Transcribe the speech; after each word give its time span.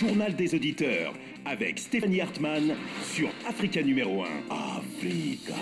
journal 0.00 0.34
des 0.34 0.54
auditeurs 0.54 1.12
avec 1.44 1.78
Stéphanie 1.78 2.22
Hartmann 2.22 2.74
sur 3.04 3.28
Africa 3.46 3.82
numéro 3.82 4.22
1. 4.22 4.26
Africa. 4.48 5.54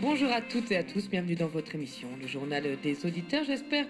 Bonjour 0.00 0.32
à 0.32 0.40
toutes 0.40 0.70
et 0.72 0.78
à 0.78 0.82
tous, 0.82 1.06
bienvenue 1.10 1.34
dans 1.34 1.48
votre 1.48 1.74
émission, 1.74 2.08
le 2.18 2.26
journal 2.26 2.64
des 2.82 3.04
auditeurs. 3.04 3.44
J'espère 3.46 3.84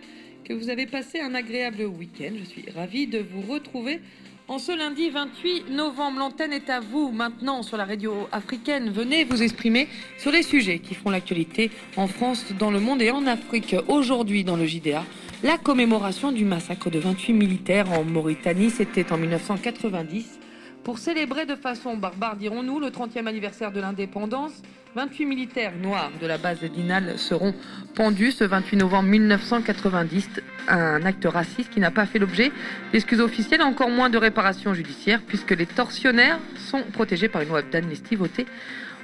que 0.45 0.53
vous 0.53 0.69
avez 0.69 0.87
passé 0.87 1.21
un 1.21 1.37
agréable 1.37 1.82
week-end. 1.82 2.32
Je 2.40 2.45
suis 2.45 2.64
ravie 2.74 3.07
de 3.07 3.21
vous 3.21 3.43
retrouver 3.43 4.00
en 4.48 4.59
ce 4.59 4.77
lundi 4.77 5.11
28 5.11 5.71
novembre. 5.71 6.19
L'antenne 6.19 6.53
est 6.53 6.69
à 6.69 6.80
vous 6.80 7.12
maintenant 7.12 7.62
sur 7.62 7.77
la 7.77 7.85
radio 7.85 8.27
africaine. 8.33 8.91
Venez 8.91 9.23
vous 9.23 9.45
exprimer 9.45 9.87
sur 10.19 10.33
les 10.33 10.43
sujets 10.43 10.80
qui 10.80 10.96
font 10.96 11.11
l'actualité 11.11 11.71
en 11.96 12.09
France, 12.09 12.46
dans 12.59 12.73
le 12.73 12.80
monde 12.80 13.01
et 13.01 13.12
en 13.12 13.29
Afrique. 13.29 13.77
Aujourd'hui 13.87 14.43
dans 14.43 14.57
le 14.57 14.67
JDA, 14.67 15.05
la 15.43 15.57
commémoration 15.57 16.32
du 16.32 16.45
massacre 16.45 16.91
de 16.91 16.98
28 16.98 17.32
militaires 17.32 17.93
en 17.93 18.02
Mauritanie, 18.02 18.70
c'était 18.70 19.12
en 19.12 19.19
1990. 19.19 20.38
Pour 20.83 20.98
célébrer 20.98 21.47
de 21.47 21.55
façon 21.55 21.97
barbare, 21.97 22.37
dirons-nous, 22.37 22.80
le 22.80 22.88
30e 22.88 23.27
anniversaire 23.27 23.70
de 23.70 23.80
l'indépendance, 23.80 24.62
28 24.97 25.27
militaires 25.27 25.74
noirs 25.80 26.11
de 26.20 26.27
la 26.27 26.38
base 26.38 26.61
de 26.61 26.66
Dinal 26.66 27.19
seront 27.19 27.55
pendus 27.95 28.33
ce 28.33 28.45
28 28.45 28.78
novembre 28.78 29.09
1990. 29.11 30.28
Un 30.66 31.05
acte 31.05 31.27
raciste 31.27 31.70
qui 31.70 31.78
n'a 31.78 31.91
pas 31.91 32.06
fait 32.06 32.19
l'objet 32.19 32.50
d'excuses 32.92 33.20
officielles, 33.20 33.62
encore 33.62 33.91
moins 33.91 34.11
de 34.11 34.19
réparations 34.19 34.75
judiciaires, 34.75 35.20
puisque 35.27 35.52
les 35.52 35.66
tortionnaires 35.66 36.39
sont 36.56 36.83
protégés 36.92 37.28
par 37.28 37.42
une 37.42 37.48
loi 37.48 37.62
d'amnistie 37.62 38.16
votée 38.16 38.47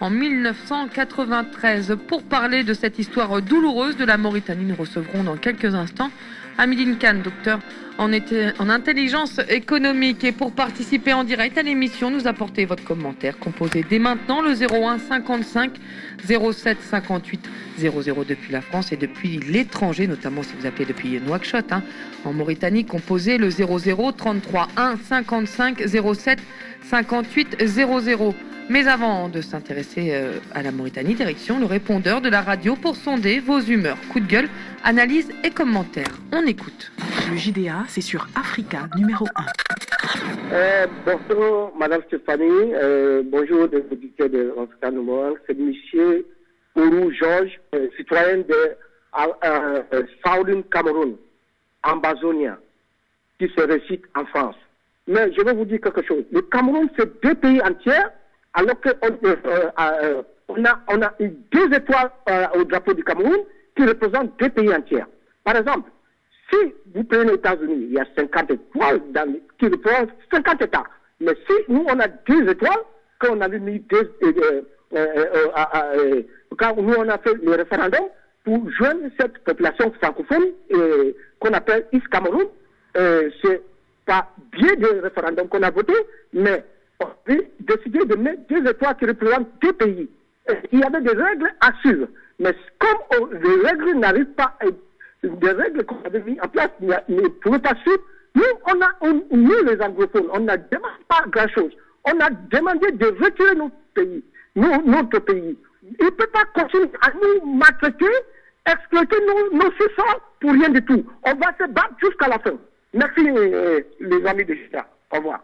en 0.01 0.11
1993. 0.11 1.97
Pour 2.07 2.23
parler 2.23 2.65
de 2.65 2.75
cette 2.75 2.99
histoire 2.99 3.41
douloureuse 3.43 3.97
de 3.97 4.05
la 4.05 4.17
Mauritanie, 4.17 4.65
nous 4.65 4.75
recevrons 4.75 5.25
dans 5.25 5.37
quelques 5.37 5.75
instants 5.75 6.11
Amidine 6.59 6.99
Khan, 6.99 7.21
docteur 7.23 7.61
en, 7.99 8.11
en, 8.13 8.69
intelligence 8.69 9.41
économique. 9.49 10.25
Et 10.25 10.33
pour 10.33 10.53
participer 10.53 11.13
en 11.13 11.25
direct 11.25 11.59
à 11.59 11.63
l'émission, 11.63 12.11
nous 12.11 12.27
apportez 12.27 12.65
votre 12.65 12.85
commentaire. 12.85 13.39
Composez 13.39 13.85
dès 13.89 13.99
maintenant 13.99 14.41
le 14.41 14.51
01 14.51 14.99
55 14.99 15.73
07 16.27 16.79
58 16.81 17.49
00 17.79 18.25
depuis 18.25 18.53
la 18.53 18.61
France 18.61 18.93
et 18.93 18.97
depuis 18.97 19.39
l'étranger, 19.39 20.07
notamment 20.07 20.43
si 20.43 20.51
vous 20.59 20.67
appelez 20.67 20.87
depuis 20.87 21.21
Nouakchott. 21.21 21.73
Hein. 21.73 21.83
En 22.25 22.33
Mauritanie, 22.33 22.85
composez 22.85 23.39
le 23.39 23.51
00 23.51 24.13
33 24.13 24.69
1 24.77 24.97
55 24.97 25.83
07 26.15 26.39
58 26.89 27.57
00. 27.65 28.35
Mais 28.71 28.89
avant 28.89 29.29
de 29.29 29.43
s'intéresser 29.43 30.13
euh, 30.13 30.39
à 30.55 30.63
la 30.63 30.73
Mauritanie, 30.73 31.15
direction 31.15 31.59
le 31.59 31.67
répondeur 31.67 32.23
de 32.23 32.31
la 32.31 32.41
radio 32.41 32.77
pour 32.77 32.97
sonder 32.97 33.39
vos 33.39 33.61
humeurs. 33.61 33.99
Coup 34.11 34.21
de 34.21 34.27
gueule, 34.27 34.49
analyse 34.83 35.29
et 35.43 35.51
commentaires. 35.51 36.19
On 36.33 36.47
écoute. 36.47 36.91
Le 37.31 37.37
JDA, 37.37 37.85
c'est 37.89 38.01
sur 38.01 38.27
Africa 38.35 38.89
numéro 38.97 39.27
1. 39.35 39.45
Euh, 40.53 40.87
bonjour, 41.07 41.73
Madame 41.77 42.03
Stéphanie. 42.07 42.75
Euh, 42.75 43.23
bonjour, 43.25 43.69
des 43.69 43.83
auditeurs 43.91 44.29
de 44.29 44.53
Africa 44.61 44.91
numéro 44.91 45.23
1. 45.23 45.35
C'est 45.47 45.59
monsieur 45.59 46.27
Ourou 46.77 47.11
Georges, 47.13 47.61
euh, 47.75 47.89
citoyen 47.97 48.39
de 48.39 48.77
Southern 50.25 50.63
Cameroun, 50.65 51.17
Ambazonia, 51.83 52.59
qui 53.39 53.49
se 53.49 53.61
récite 53.63 54.05
en 54.15 54.27
France. 54.27 54.57
Mais 55.07 55.33
je 55.33 55.43
vais 55.43 55.55
vous 55.55 55.65
dire 55.65 55.81
quelque 55.81 56.05
chose. 56.07 56.25
Le 56.31 56.43
Cameroun, 56.43 56.89
c'est 56.99 57.23
deux 57.23 57.35
pays 57.35 57.61
entiers 57.63 57.93
alors 58.53 58.77
qu'on 58.81 59.19
on 60.49 61.03
a, 61.03 61.15
eu 61.21 61.31
deux 61.51 61.73
étoiles 61.73 62.11
au 62.55 62.65
drapeau 62.65 62.93
du 62.93 63.03
Cameroun 63.03 63.41
qui 63.77 63.85
représentent 63.85 64.39
deux 64.39 64.51
pays 64.51 64.75
entiers. 64.75 65.05
Par 65.45 65.57
exemple, 65.57 65.91
si 66.55 66.75
vous 66.95 67.05
prenez 67.05 67.25
les 67.25 67.35
États-Unis, 67.35 67.87
il 67.89 67.93
y 67.93 67.99
a 67.99 68.07
50 68.17 68.51
étoiles 68.51 69.01
qui 69.59 69.67
représentent 69.67 70.11
50 70.33 70.63
États. 70.63 70.85
Mais 71.21 71.35
si 71.49 71.55
nous, 71.69 71.85
on 71.89 71.99
a 72.01 72.09
deux 72.09 72.49
étoiles, 72.49 72.85
quand 73.19 73.37
on 73.37 73.41
avait 73.41 73.59
mis 73.59 73.81
deux, 73.81 74.13
quand 76.59 76.77
nous, 76.77 76.95
on 76.97 77.09
a 77.09 77.19
fait 77.19 77.35
le 77.43 77.53
référendum 77.53 78.05
pour 78.45 78.71
joindre 78.71 79.09
cette 79.19 79.39
population 79.39 79.93
francophone 80.01 80.53
qu'on 81.41 81.53
appelle 81.53 81.87
East 81.93 82.09
Cameroun, 82.09 82.47
c'est 82.95 83.63
pas 84.07 84.29
bien 84.53 84.75
de 84.77 85.01
référendum 85.01 85.49
qu'on 85.49 85.63
a 85.63 85.71
voté, 85.71 85.95
mais 86.33 86.65
on 87.01 87.07
a 87.07 87.35
décidé 87.61 88.05
de 88.05 88.17
mettre 88.17 88.43
deux 88.49 88.71
étoiles 88.71 88.97
qui 88.97 89.07
représentent 89.07 89.49
deux 89.63 89.73
pays. 89.73 90.09
il 90.73 90.81
y 90.81 90.83
avait 90.85 91.01
des 91.01 91.13
règles 91.13 91.51
à 91.61 91.73
suivre. 91.81 92.07
Mais 92.39 92.55
comme 92.79 93.31
les 93.33 93.69
règles 93.69 93.99
n'arrivent 93.99 94.35
pas, 94.37 94.59
des 95.29 95.51
règles 95.51 95.85
qu'on 95.85 96.03
avait 96.05 96.23
mis 96.23 96.39
en 96.41 96.49
place 96.49 96.71
ne 96.81 97.29
pouvaient 97.29 97.59
pas 97.59 97.75
suivre, 97.83 98.03
nous, 98.35 98.43
on 98.67 98.81
a, 98.81 99.15
nous 99.31 99.65
les 99.65 99.81
anglophones, 99.81 100.29
on 100.33 100.41
n'a 100.41 100.57
demandé 100.57 101.05
pas 101.09 101.25
grand-chose. 101.29 101.73
On 102.05 102.19
a 102.21 102.31
demandé 102.31 102.91
de 102.93 103.07
retirer 103.07 103.55
notre 103.55 103.77
pays, 103.95 104.25
notre 104.57 105.19
pays. 105.21 105.57
Il 106.01 106.05
ne 106.05 106.11
peut 106.11 106.27
pas 106.27 106.45
continuer 106.55 106.91
à 107.01 107.11
nous 107.13 107.55
maltraiter, 107.55 108.07
exploiter 108.67 109.17
nos, 109.27 109.59
nos 109.59 109.71
pour 110.41 110.51
rien 110.53 110.69
du 110.71 110.83
tout. 110.85 111.05
On 111.25 111.35
va 111.35 111.55
se 111.59 111.71
battre 111.71 111.95
jusqu'à 112.03 112.29
la 112.29 112.39
fin. 112.39 112.55
Merci, 112.93 113.29
euh, 113.29 113.81
les 114.01 114.27
amis 114.27 114.45
de 114.45 114.55
Gita. 114.55 114.87
Au 115.13 115.17
revoir. 115.17 115.41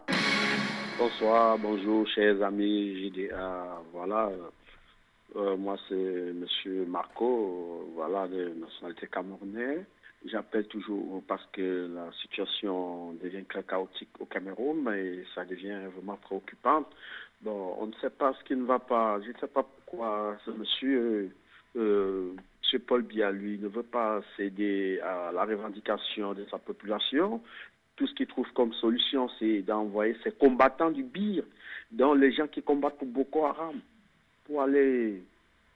Bonsoir, 0.97 1.57
bonjour, 1.57 2.07
chers 2.09 2.41
amis 2.43 3.09
JDA. 3.09 3.81
Voilà, 3.93 4.29
euh, 5.35 5.55
moi 5.57 5.77
c'est 5.87 6.33
Monsieur 6.33 6.85
Marco, 6.85 7.91
voilà, 7.95 8.27
de 8.27 8.49
nationalité 8.49 9.07
camerounaise. 9.07 9.85
J'appelle 10.25 10.67
toujours 10.67 11.23
parce 11.27 11.45
que 11.51 11.89
la 11.93 12.11
situation 12.21 13.13
devient 13.13 13.43
très 13.45 13.63
chaotique 13.63 14.09
au 14.19 14.25
Cameroun 14.25 14.87
et 14.93 15.23
ça 15.33 15.45
devient 15.45 15.79
vraiment 15.95 16.17
préoccupant. 16.17 16.85
Bon, 17.41 17.75
on 17.79 17.87
ne 17.87 17.93
sait 18.01 18.11
pas 18.11 18.33
ce 18.39 18.43
qui 18.43 18.55
ne 18.55 18.65
va 18.65 18.77
pas. 18.77 19.19
Je 19.21 19.29
ne 19.29 19.37
sais 19.39 19.47
pas 19.47 19.63
pourquoi 19.63 20.37
ce 20.45 20.51
monsieur, 20.51 21.31
euh, 21.75 22.33
M. 22.71 22.79
Paul 22.81 23.01
Biya, 23.01 23.31
lui, 23.31 23.57
ne 23.57 23.67
veut 23.67 23.81
pas 23.81 24.21
céder 24.37 24.99
à 24.99 25.31
la 25.31 25.43
revendication 25.43 26.35
de 26.35 26.45
sa 26.51 26.59
population 26.59 27.41
tout 28.01 28.07
ce 28.07 28.15
qu'ils 28.15 28.27
trouvent 28.27 28.51
comme 28.53 28.73
solution, 28.73 29.29
c'est 29.37 29.61
d'envoyer 29.61 30.15
ces 30.23 30.31
combattants 30.31 30.89
du 30.89 31.03
BIR, 31.03 31.43
dans 31.91 32.15
les 32.15 32.31
gens 32.31 32.47
qui 32.47 32.63
combattent 32.63 32.97
pour 32.97 33.07
Boko 33.07 33.45
Haram, 33.45 33.79
pour 34.51 34.63
aller, 34.63 35.23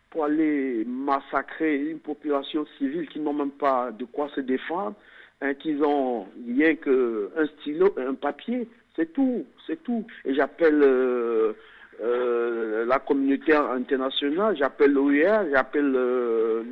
pour 0.09 0.25
aller 0.25 0.84
massacrer 0.86 1.78
une 1.78 2.00
population 2.00 2.66
civile 2.78 3.08
qui 3.08 3.19
n'ont 3.19 3.34
même 3.34 3.52
pas 3.52 3.91
de 3.91 4.03
quoi 4.03 4.28
se 4.36 4.41
défendre, 4.41 4.96
hein, 5.41 5.53
qu'ils 5.53 5.81
ont 5.84 6.28
rien 6.46 6.75
qu'un 6.75 7.47
stylo 7.59 7.96
un 7.97 8.16
papier, 8.16 8.68
c'est 8.96 9.14
tout, 9.14 9.46
c'est 9.66 9.81
tout. 9.84 10.06
Et 10.25 10.34
j'appelle 10.34 10.81
euh, 10.84 11.53
euh, 12.02 12.85
la 12.85 13.00
communauté 13.00 13.53
internationale, 13.53 14.58
j'appelle 14.58 14.91
l'OIR, 14.91 15.46
j'appelle 15.52 15.94
euh, 15.96 16.64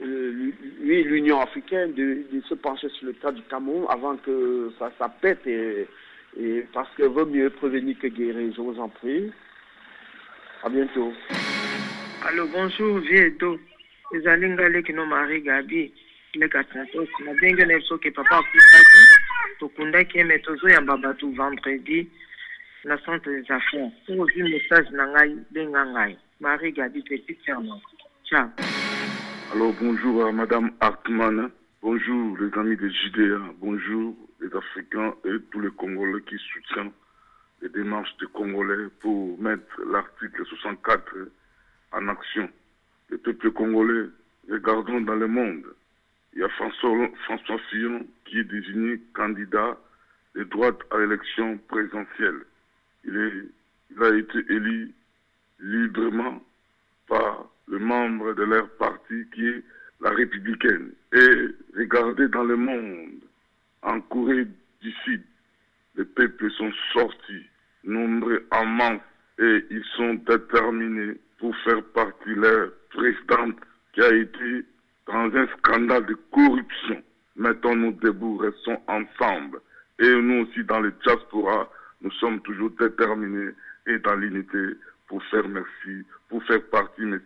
euh, 0.00 0.50
l'Union 0.80 1.40
africaine 1.40 1.92
de, 1.92 2.24
se 2.48 2.54
pencher 2.54 2.88
sur 2.88 3.06
le 3.06 3.12
cas 3.12 3.30
du 3.30 3.42
Cameroun 3.42 3.86
avant 3.88 4.16
que 4.16 4.72
ça, 4.76 4.90
ça 4.98 5.08
pète 5.08 5.46
et, 5.46 5.86
et 6.36 6.66
parce 6.72 6.90
que 6.96 7.04
vaut 7.04 7.26
mieux 7.26 7.50
prévenir 7.50 7.96
que 8.00 8.08
guérir. 8.08 8.52
Je 8.56 8.60
vous 8.60 8.80
en 8.80 8.88
prie. 8.88 9.30
À 10.62 10.68
bientôt. 10.68 11.12
Allô, 12.26 12.46
bonjour, 12.52 12.98
Vieto. 12.98 13.58
ezali 14.12 14.48
ngai 14.48 14.70
leki 14.72 14.92
no 14.92 15.04
marie 15.06 15.40
gabi 15.40 15.92
leka 16.34 16.64
santos 16.72 17.08
nabengi 17.24 17.64
na 17.66 17.76
biso 17.76 17.98
ke 17.98 18.10
papa 18.10 18.40
akutaki 18.40 19.02
tokundaki 19.60 20.18
ye 20.18 20.24
me 20.24 20.38
tozoyamba 20.38 20.96
bato 20.96 21.28
vendredi 21.36 22.08
na 22.84 22.96
centre 23.04 23.28
des 23.28 23.50
affaires. 23.50 23.92
So 24.06 24.12
ozwi 24.16 24.42
message 24.48 24.90
na 24.92 25.06
ngai 25.06 25.36
benga 25.52 25.84
ngai 25.84 26.16
marie 26.40 26.72
gabi 26.72 27.02
petit 27.02 27.36
serment 27.44 27.82
ciao. 28.24 28.48
Alors 29.52 29.74
bonjour 29.80 30.26
à 30.26 30.32
Madame 30.32 30.70
Hartmann, 30.80 31.50
bonjour 31.82 32.38
les 32.38 32.58
amis 32.58 32.76
de 32.76 32.88
JDA, 32.88 33.40
bonjour 33.60 34.16
les 34.40 34.54
Africains 34.56 35.14
et 35.24 35.36
tous 35.50 35.60
les 35.60 35.70
Congolais 35.70 36.22
qui 36.26 36.36
soutiennent 36.52 36.92
les 37.62 37.68
démarches 37.68 38.16
des 38.18 38.26
Congolais 38.26 38.88
pour 39.00 39.38
mettre 39.40 39.82
l'article 39.90 40.44
64 40.46 41.14
en 41.92 42.08
action. 42.08 42.48
Le 43.10 43.18
peuple 43.18 43.50
congolais, 43.52 44.08
regardons 44.50 45.00
dans 45.00 45.14
le 45.14 45.26
monde. 45.26 45.64
Il 46.34 46.40
y 46.40 46.44
a 46.44 46.48
François, 46.50 47.08
François 47.24 47.58
Fillon 47.70 48.06
qui 48.26 48.40
est 48.40 48.44
désigné 48.44 49.00
candidat 49.14 49.78
de 50.34 50.44
droite 50.44 50.78
à 50.90 50.98
l'élection 50.98 51.58
présidentielle. 51.68 52.44
Il, 53.04 53.16
est, 53.16 53.44
il 53.90 54.02
a 54.02 54.14
été 54.16 54.38
élu 54.52 54.92
librement 55.60 56.42
par 57.08 57.48
le 57.66 57.78
membre 57.78 58.34
de 58.34 58.42
leur 58.42 58.68
parti 58.76 59.24
qui 59.34 59.46
est 59.46 59.64
la 60.00 60.10
républicaine. 60.10 60.92
Et 61.12 61.48
regardez 61.76 62.28
dans 62.28 62.44
le 62.44 62.56
monde, 62.56 63.20
en 63.82 64.00
Corée 64.02 64.46
du 64.82 64.92
Sud, 65.04 65.22
les 65.98 66.04
peuples 66.04 66.50
sont 66.52 66.72
sortis, 66.92 67.46
nombreux 67.84 68.46
en 68.52 68.64
masse, 68.64 69.00
et 69.40 69.64
ils 69.70 69.84
sont 69.96 70.14
déterminés 70.14 71.16
pour 71.38 71.54
faire 71.58 71.82
partie 71.92 72.30
de 72.34 72.40
leur 72.40 72.70
présidente 72.90 73.56
qui 73.92 74.02
a 74.02 74.14
été 74.14 74.64
dans 75.06 75.34
un 75.34 75.46
scandale 75.58 76.06
de 76.06 76.14
corruption. 76.32 77.02
Mettons-nous 77.36 77.92
debout, 77.92 78.36
restons 78.38 78.80
ensemble. 78.86 79.60
Et 79.98 80.10
nous 80.10 80.44
aussi, 80.46 80.62
dans 80.64 80.80
les 80.80 80.92
diaspora, 81.04 81.68
nous 82.00 82.12
sommes 82.12 82.40
toujours 82.42 82.70
déterminés 82.78 83.50
et 83.86 83.98
dans 83.98 84.14
l'unité 84.14 84.76
pour 85.08 85.22
faire 85.24 85.48
merci, 85.48 86.04
pour 86.28 86.42
faire 86.44 86.64
partie, 86.70 87.02
M. 87.02 87.20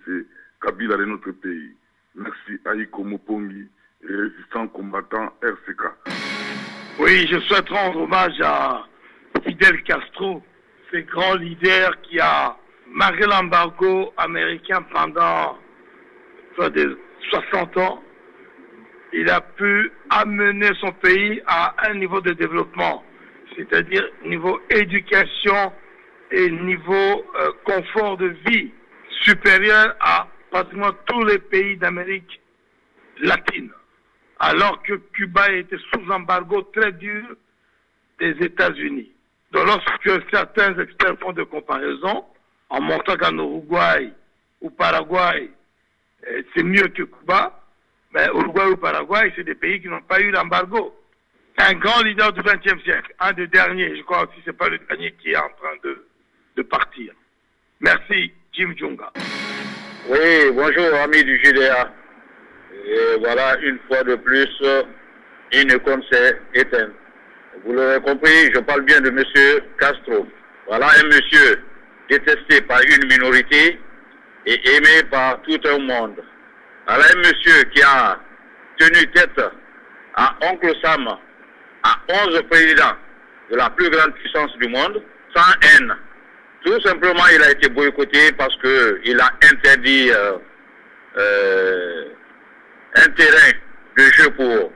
Kabila 0.63 0.97
de 0.97 1.05
notre 1.05 1.33
pays. 1.33 1.75
Merci 2.15 2.59
Aïko 2.65 3.05
Mopongi, 3.05 3.69
résistant 4.03 4.69
combattant 4.69 5.33
RCK. 5.43 6.32
Oui, 6.99 7.27
je 7.31 7.41
souhaite 7.41 7.69
rendre 7.71 8.03
hommage 8.03 8.39
à 8.43 8.87
Fidel 9.47 9.83
Castro, 9.85 10.43
ce 10.93 10.99
grand 10.99 11.35
leader 11.37 11.99
qui 12.03 12.21
a 12.21 12.55
marqué 12.87 13.25
l'embargo 13.25 14.13
américain 14.19 14.83
pendant 14.93 15.59
soit 16.55 16.69
des 16.71 16.87
60 17.31 17.77
ans. 17.79 18.03
Il 19.15 19.29
a 19.31 19.41
pu 19.41 19.91
amener 20.11 20.71
son 20.81 20.93
pays 20.93 21.41
à 21.47 21.75
un 21.89 21.95
niveau 21.95 22.21
de 22.21 22.33
développement, 22.33 23.03
c'est-à-dire 23.57 24.07
niveau 24.27 24.61
éducation 24.71 25.73
et 26.31 26.51
niveau 26.51 27.25
euh, 27.41 27.53
confort 27.65 28.19
de 28.19 28.35
vie 28.47 28.71
supérieur 29.23 29.95
à 30.01 30.29
pratiquement 30.51 30.93
tous 31.07 31.25
les 31.25 31.39
pays 31.39 31.77
d'Amérique 31.79 32.41
latine. 33.21 33.71
Alors 34.43 34.83
que 34.83 34.95
Cuba 35.15 35.53
était 35.53 35.79
sous 35.93 36.11
embargo 36.11 36.63
très 36.75 36.91
dur 36.91 37.37
des 38.19 38.33
États-Unis. 38.41 39.09
Donc 39.53 39.67
lorsque 39.67 40.31
certains 40.33 40.77
experts 40.81 41.17
font 41.21 41.33
des 41.33 41.47
comparaisons, 41.47 42.25
en 42.69 42.81
montrant 42.81 43.17
qu'en 43.17 43.37
Uruguay 43.39 44.11
ou 44.61 44.71
Paraguay, 44.71 45.49
euh, 46.27 46.43
c'est 46.53 46.65
mieux 46.65 46.89
que 46.89 47.05
Cuba, 47.05 47.57
mais 48.13 48.27
Uruguay 48.35 48.67
ou 48.73 48.77
Paraguay, 48.79 49.33
c'est 49.37 49.45
des 49.45 49.55
pays 49.55 49.81
qui 49.81 49.87
n'ont 49.87 50.03
pas 50.03 50.21
eu 50.21 50.33
l'embargo. 50.33 50.93
Un 51.59 51.75
grand 51.75 52.03
leader 52.03 52.33
du 52.33 52.43
XXe 52.43 52.83
siècle, 52.83 53.15
un 53.21 53.33
des 53.35 53.47
derniers, 53.47 53.97
je 53.97 54.03
crois 54.03 54.25
aussi 54.25 54.43
c'est 54.45 54.57
pas 54.57 54.69
le 54.69 54.79
dernier 54.79 55.13
qui 55.23 55.31
est 55.31 55.37
en 55.37 55.51
train 55.51 55.77
de, 55.85 56.05
de 56.57 56.63
partir. 56.63 57.13
Merci, 57.79 58.33
Jim 58.53 58.75
Junga. 58.77 59.13
Oui, 60.09 60.51
bonjour 60.53 60.95
amis 60.95 61.23
du 61.23 61.39
GDA. 61.45 61.93
Et 62.85 63.17
voilà, 63.21 63.57
une 63.63 63.79
fois 63.89 64.03
de 64.03 64.17
plus, 64.17 64.49
une 65.53 65.79
compte 65.81 66.05
s'est 66.11 66.39
éteint. 66.55 66.89
Vous 67.65 67.73
l'aurez 67.73 68.01
compris, 68.01 68.51
je 68.55 68.61
parle 68.61 68.83
bien 68.83 69.01
de 69.01 69.09
M. 69.09 69.23
Castro. 69.79 70.27
Voilà 70.67 70.87
un 71.01 71.07
monsieur 71.07 71.63
détesté 72.09 72.61
par 72.63 72.81
une 72.83 73.07
minorité 73.09 73.79
et 74.47 74.77
aimé 74.77 75.03
par 75.11 75.41
tout 75.43 75.61
un 75.65 75.79
monde. 75.79 76.23
Voilà 76.87 77.05
un 77.15 77.19
monsieur 77.19 77.63
qui 77.75 77.83
a 77.83 78.19
tenu 78.79 79.07
tête 79.13 79.41
à 80.15 80.35
Oncle 80.43 80.75
Sam, 80.83 81.07
à 81.83 81.97
11 82.27 82.43
présidents 82.51 82.97
de 83.51 83.57
la 83.57 83.71
plus 83.71 83.91
grande 83.91 84.15
puissance 84.15 84.57
du 84.59 84.69
monde, 84.69 85.03
sans 85.35 85.53
haine. 85.63 85.95
Tout 86.65 86.81
simplement, 86.81 87.25
il 87.35 87.43
a 87.43 87.51
été 87.51 87.69
boycotté 87.69 88.33
parce 88.33 88.57
qu'il 88.59 89.21
a 89.21 89.31
interdit 89.53 90.11
euh, 90.11 90.33
euh, 91.19 92.05
un 92.95 93.09
terrain 93.11 93.53
de 93.97 94.03
jeu 94.03 94.31
pour 94.31 94.73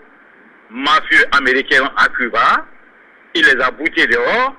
mafieux 0.70 1.24
américains 1.32 1.90
à 1.96 2.08
Cuba. 2.08 2.66
Il 3.34 3.44
les 3.44 3.60
a 3.62 3.70
boutés 3.70 4.06
dehors. 4.06 4.54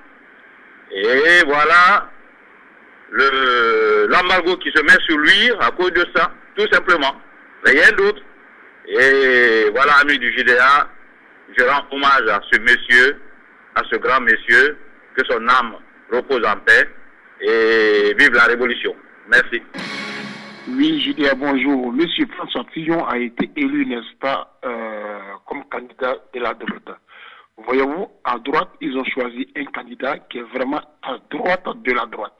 Et 0.91 1.43
voilà 1.45 2.09
l'embargo 3.11 4.57
qui 4.57 4.71
se 4.71 4.81
met 4.81 4.97
sur 5.07 5.17
lui 5.17 5.51
à 5.59 5.71
cause 5.71 5.91
de 5.93 6.05
ça, 6.15 6.31
tout 6.55 6.67
simplement. 6.71 7.15
Rien 7.65 7.91
d'autre. 7.91 8.21
Et 8.87 9.69
voilà, 9.73 9.95
amis 9.95 10.17
du 10.17 10.31
JDA, 10.37 10.89
je 11.57 11.63
rends 11.65 11.85
hommage 11.91 12.27
à 12.29 12.39
ce 12.51 12.59
monsieur, 12.59 13.19
à 13.75 13.81
ce 13.91 13.97
grand 13.97 14.21
monsieur, 14.21 14.77
que 15.15 15.25
son 15.25 15.45
âme 15.47 15.75
repose 16.11 16.45
en 16.45 16.57
paix 16.57 16.89
et 17.41 18.15
vive 18.17 18.33
la 18.33 18.45
révolution. 18.45 18.95
Merci. 19.29 19.61
Oui, 20.69 20.99
JDA, 20.99 21.33
bonjour. 21.35 21.93
Monsieur 21.93 22.27
François 22.35 22.65
Fillon 22.73 23.05
a 23.05 23.17
été 23.17 23.49
élu, 23.55 23.85
n'est-ce 23.85 24.13
pas, 24.19 24.59
euh, 24.65 25.19
comme 25.45 25.63
candidat 25.69 26.17
de 26.33 26.41
la 26.41 26.53
droite. 26.55 26.89
Voyez-vous, 27.55 28.09
à 28.25 28.37
droite, 28.39 28.67
ils 28.81 28.97
ont 28.97 29.05
choisi 29.05 29.47
un 29.55 29.63
candidat 29.63 30.17
qui 30.29 30.39
est 30.39 30.53
vraiment 30.53 30.81
à 31.03 31.19
droite 31.31 31.63
de 31.83 31.93
la 31.93 32.05
droite. 32.07 32.37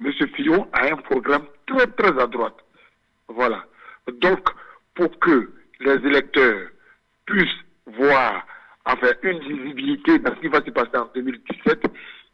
Monsieur 0.00 0.26
Fillon 0.34 0.66
a 0.72 0.86
un 0.86 0.96
programme 0.96 1.44
très, 1.66 1.86
très 1.86 2.20
à 2.20 2.26
droite. 2.26 2.56
Voilà. 3.28 3.64
Donc, 4.08 4.40
pour 4.96 5.16
que 5.20 5.52
les 5.78 6.04
électeurs 6.04 6.68
puissent 7.26 7.62
voir 7.86 8.44
enfin, 8.86 9.12
une 9.22 9.38
visibilité 9.38 10.18
dans 10.18 10.34
ce 10.34 10.40
qui 10.40 10.48
va 10.48 10.64
se 10.64 10.70
passer 10.70 10.96
en 10.96 11.08
2017, 11.14 11.84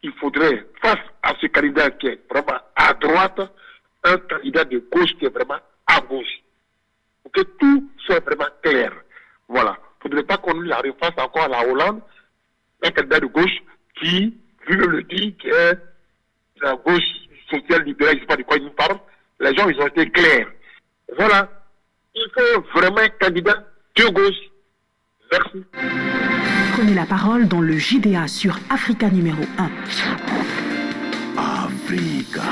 il 0.01 0.11
faudrait, 0.13 0.65
face 0.81 1.05
à 1.21 1.33
ce 1.39 1.45
candidat 1.45 1.91
qui 1.91 2.07
est 2.07 2.19
vraiment 2.31 2.59
à 2.75 2.93
droite, 2.95 3.41
un 4.03 4.17
candidat 4.17 4.65
de 4.65 4.79
gauche 4.91 5.13
qui 5.17 5.25
est 5.25 5.33
vraiment 5.33 5.59
à 5.87 5.99
gauche. 6.01 6.43
Pour 7.23 7.31
que 7.31 7.41
tout 7.41 7.89
soit 8.05 8.19
vraiment 8.19 8.49
clair. 8.61 8.91
Voilà. 9.47 9.77
Il 10.03 10.07
ne 10.07 10.11
faudrait 10.11 10.23
pas 10.23 10.37
qu'on 10.37 10.59
lui 10.59 10.71
arrive 10.71 10.93
face 11.01 11.13
encore 11.17 11.43
à 11.43 11.47
la 11.47 11.67
Hollande, 11.67 12.01
un 12.83 12.91
candidat 12.91 13.19
de 13.19 13.25
gauche 13.25 13.57
qui, 13.99 14.37
lui 14.67 14.75
le 14.75 15.03
dit, 15.03 15.35
qui 15.35 15.47
est 15.47 15.77
la 16.61 16.75
gauche 16.75 17.03
sociale 17.49 17.83
libérale, 17.83 18.15
je 18.15 18.17
ne 18.17 18.21
sais 18.21 18.27
pas 18.27 18.37
de 18.37 18.43
quoi 18.43 18.57
il 18.57 18.71
parle. 18.71 18.99
Les 19.39 19.55
gens, 19.55 19.67
ils 19.69 19.79
ont 19.79 19.87
été 19.87 20.09
clairs. 20.09 20.47
Voilà. 21.17 21.49
Il 22.15 22.27
faut 22.33 22.61
vraiment 22.73 22.99
un 22.99 23.09
candidat 23.09 23.63
de 23.95 24.05
gauche. 24.09 24.35
Merci. 25.31 25.63
Prenez 26.73 26.93
la 26.93 27.05
parole 27.05 27.47
dans 27.47 27.61
le 27.61 27.77
JDA 27.77 28.27
sur 28.27 28.57
Africa 28.69 29.09
numéro 29.09 29.43
1. 29.57 29.69
Africa. 31.37 32.43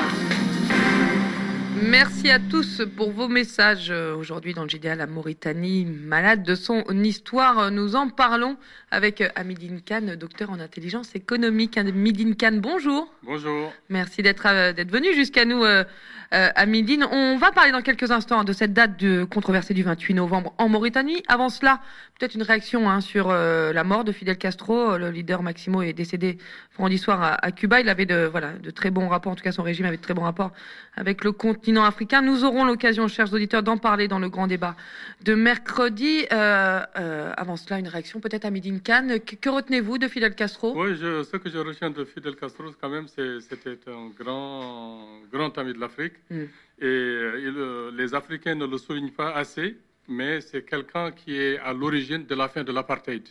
Merci 1.90 2.30
à 2.30 2.38
tous 2.38 2.82
pour 2.98 3.12
vos 3.12 3.30
messages 3.30 3.92
euh, 3.92 4.14
aujourd'hui 4.14 4.54
dans 4.54 4.64
le 4.64 4.70
JDA 4.70 4.96
La 4.96 5.08
Mauritanie, 5.08 5.86
malade 5.86 6.44
de 6.44 6.54
son 6.54 6.84
histoire. 7.02 7.72
Nous 7.72 7.96
en 7.96 8.10
parlons 8.10 8.58
avec 8.92 9.22
euh, 9.22 9.30
Amidine 9.36 9.80
Khan, 9.82 10.16
docteur 10.20 10.50
en 10.50 10.60
intelligence 10.60 11.16
économique. 11.16 11.78
Amidine 11.78 12.36
Khan, 12.36 12.58
bonjour. 12.58 13.10
Bonjour. 13.24 13.72
Merci 13.88 14.22
d'être 14.22 14.48
euh, 14.48 14.74
d'être 14.74 14.92
venu 14.92 15.14
jusqu'à 15.14 15.46
nous, 15.46 15.64
euh, 15.64 15.86
euh, 16.34 16.50
Amidine. 16.56 17.06
On 17.10 17.38
va 17.38 17.52
parler 17.52 17.72
dans 17.72 17.82
quelques 17.82 18.12
instants 18.12 18.44
de 18.44 18.52
cette 18.52 18.74
date 18.74 19.00
de 19.00 19.24
controversée 19.24 19.74
du 19.74 19.84
28 19.84 20.14
novembre 20.14 20.54
en 20.58 20.68
Mauritanie. 20.68 21.24
Avant 21.30 21.48
cela, 21.48 21.80
peut-être 22.20 22.36
une 22.36 22.44
réaction 22.44 22.90
hein, 22.90 23.00
sur 23.00 23.30
euh, 23.30 23.72
la 23.72 23.86
mort 23.86 24.04
de 24.04 24.12
Fidel 24.12 24.38
Castro. 24.38 24.98
Le 24.98 25.10
leader 25.10 25.42
Maximo 25.42 25.82
est 25.82 25.94
décédé 25.94 26.38
vendredi 26.78 26.98
soir 26.98 27.22
à, 27.22 27.46
à 27.46 27.52
Cuba. 27.52 27.80
Il 27.80 27.88
avait 27.88 28.06
de 28.06 28.26
voilà 28.30 28.52
de 28.52 28.72
très 28.72 28.92
bons 28.92 29.08
rapports, 29.08 29.32
en 29.32 29.36
tout 29.36 29.44
cas 29.44 29.54
son 29.54 29.64
régime 29.64 29.86
avait 29.86 29.98
de 29.98 30.02
très 30.02 30.14
bons 30.14 30.24
rapports 30.24 30.52
avec 30.98 31.24
le 31.24 31.32
continent 31.32 31.77
africain. 31.84 32.22
Nous 32.22 32.44
aurons 32.44 32.66
l'occasion, 32.66 33.08
chers 33.08 33.32
auditeurs, 33.34 33.64
d'en 33.64 33.78
parler 33.78 34.08
dans 34.08 34.20
le 34.20 34.30
grand 34.30 34.48
débat 34.48 34.76
de 35.24 35.34
mercredi. 35.34 36.26
Euh, 36.32 36.82
euh, 36.98 37.32
avant 37.38 37.56
cela, 37.58 37.80
une 37.80 37.88
réaction 37.88 38.20
peut-être 38.20 38.46
à 38.46 38.50
Midine 38.52 38.82
Khan. 38.82 39.08
Que, 39.26 39.36
que 39.36 39.50
retenez-vous 39.50 39.98
de 39.98 40.08
Fidel 40.08 40.36
Castro? 40.36 40.74
Oui, 40.76 40.96
je, 40.96 41.24
ce 41.24 41.38
que 41.38 41.50
je 41.50 41.58
retiens 41.58 41.90
de 41.90 42.04
Fidel 42.06 42.36
Castro, 42.36 42.66
quand 42.80 42.90
même, 42.90 43.08
c'est- 43.08 43.40
c'était 43.42 43.78
un 43.88 44.10
grand, 44.18 45.06
grand 45.32 45.58
ami 45.58 45.74
de 45.74 45.80
l'Afrique. 45.80 46.14
Mm. 46.30 46.36
Et 46.80 46.86
euh, 46.86 47.92
les 47.96 48.14
Africains 48.14 48.56
ne 48.56 48.66
le 48.66 48.78
soulignent 48.78 49.12
pas 49.12 49.32
assez, 49.34 49.78
mais 50.08 50.42
c'est 50.42 50.64
quelqu'un 50.64 51.12
qui 51.12 51.36
est 51.36 51.58
à 51.60 51.74
l'origine 51.74 52.26
de 52.26 52.36
la 52.36 52.48
fin 52.48 52.64
de 52.64 52.72
l'apartheid. 52.72 53.24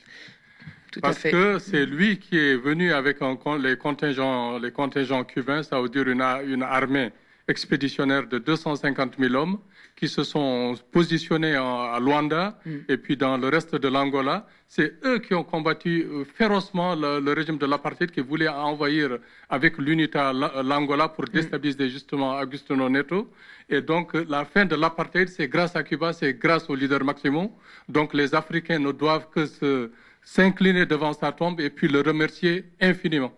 Parce 1.03 1.23
que 1.23 1.59
c'est 1.59 1.85
lui 1.85 2.19
qui 2.19 2.39
est 2.39 2.57
venu 2.57 2.93
avec 2.93 3.21
un 3.21 3.37
les, 3.59 3.77
contingents, 3.77 4.59
les 4.59 4.71
contingents 4.73 5.25
cubains, 5.25 5.63
ça 5.63 5.81
veut 5.81 5.89
dire 5.89 6.09
une 6.09 6.63
armée 6.63 7.13
expéditionnaire 7.49 8.27
de 8.27 8.39
250 8.39 9.15
000 9.19 9.35
hommes 9.35 9.59
qui 9.95 10.09
se 10.09 10.25
sont 10.25 10.75
positionnés 10.93 11.57
en- 11.57 11.81
à 11.97 11.99
Luanda 12.01 12.59
Mm. 12.67 12.71
et 12.89 12.97
puis 12.99 13.17
dans 13.17 13.37
le 13.39 13.49
reste 13.49 13.75
de 13.77 13.89
l'Angola. 13.89 14.47
C'est 14.69 14.95
eux 15.05 15.19
qui 15.21 15.33
ont 15.35 15.45
combattu 15.45 15.93
euh, 16.05 16.25
férocement 16.25 16.95
le, 16.95 17.21
le 17.21 17.33
régime 17.33 17.57
de 17.57 17.67
l'apartheid 17.67 18.11
qui 18.11 18.21
voulait 18.21 18.49
envahir 18.49 19.19
avec 19.49 19.79
l'UNITA 19.79 20.33
la- 20.33 20.63
l'Angola 20.63 21.09
pour 21.09 21.25
déstabiliser 21.27 21.89
justement 21.89 22.37
Agustino 22.37 22.89
Neto. 22.89 23.31
Et 23.69 23.81
donc 23.81 24.15
euh, 24.15 24.27
la 24.29 24.45
fin 24.45 24.65
de 24.67 24.77
l'apartheid, 24.77 25.29
c'est 25.29 25.49
grâce 25.49 25.75
à 25.77 25.83
Cuba, 25.83 26.13
c'est 26.13 26.35
grâce 26.35 26.69
au 26.69 26.75
leader 26.75 27.03
Maximo. 27.05 27.57
Donc 27.89 28.13
les 28.13 28.35
Africains 28.35 28.81
ne 28.81 28.93
doivent 28.93 29.29
que 29.35 29.47
se 29.47 29.91
s'incliner 30.23 30.85
devant 30.87 31.13
sa 31.13 31.31
tombe 31.31 31.61
et 31.61 31.71
puis 31.71 31.87
le 31.87 32.01
remercier 32.01 32.65
infiniment. 32.81 33.33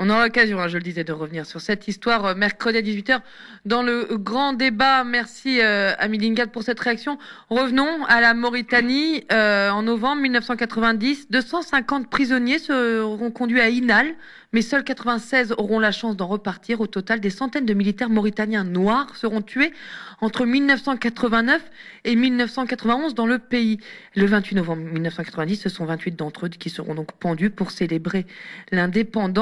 On 0.00 0.10
aura 0.10 0.26
l'occasion, 0.26 0.60
hein, 0.60 0.68
je 0.68 0.76
le 0.76 0.84
disais, 0.84 1.02
de 1.02 1.12
revenir 1.12 1.44
sur 1.44 1.60
cette 1.60 1.88
histoire 1.88 2.24
euh, 2.24 2.34
mercredi 2.36 2.78
à 2.78 2.82
18h 2.82 3.20
dans 3.64 3.82
le 3.82 4.06
grand 4.12 4.52
débat. 4.52 5.02
Merci 5.02 5.60
euh, 5.60 5.92
Ami 5.98 6.18
Lingad 6.18 6.52
pour 6.52 6.62
cette 6.62 6.78
réaction. 6.78 7.18
Revenons 7.50 8.04
à 8.04 8.20
la 8.20 8.32
Mauritanie. 8.32 9.24
Euh, 9.32 9.70
en 9.70 9.82
novembre 9.82 10.22
1990, 10.22 11.30
250 11.30 12.08
prisonniers 12.08 12.60
seront 12.60 13.32
conduits 13.32 13.60
à 13.60 13.70
Inal, 13.70 14.14
mais 14.52 14.62
seuls 14.62 14.84
96 14.84 15.54
auront 15.58 15.80
la 15.80 15.90
chance 15.90 16.16
d'en 16.16 16.28
repartir. 16.28 16.80
Au 16.80 16.86
total, 16.86 17.18
des 17.18 17.30
centaines 17.30 17.66
de 17.66 17.74
militaires 17.74 18.08
mauritaniens 18.08 18.62
noirs 18.62 19.16
seront 19.16 19.42
tués 19.42 19.72
entre 20.20 20.46
1989 20.46 21.60
et 22.04 22.14
1991 22.14 23.14
dans 23.14 23.26
le 23.26 23.40
pays. 23.40 23.78
Le 24.14 24.26
28 24.26 24.54
novembre 24.54 24.82
1990, 24.82 25.56
ce 25.56 25.68
sont 25.68 25.84
28 25.84 26.12
d'entre 26.12 26.46
eux 26.46 26.48
qui 26.48 26.70
seront 26.70 26.94
donc 26.94 27.12
pendus 27.18 27.50
pour 27.50 27.72
célébrer 27.72 28.26
l'indépendance. 28.70 29.37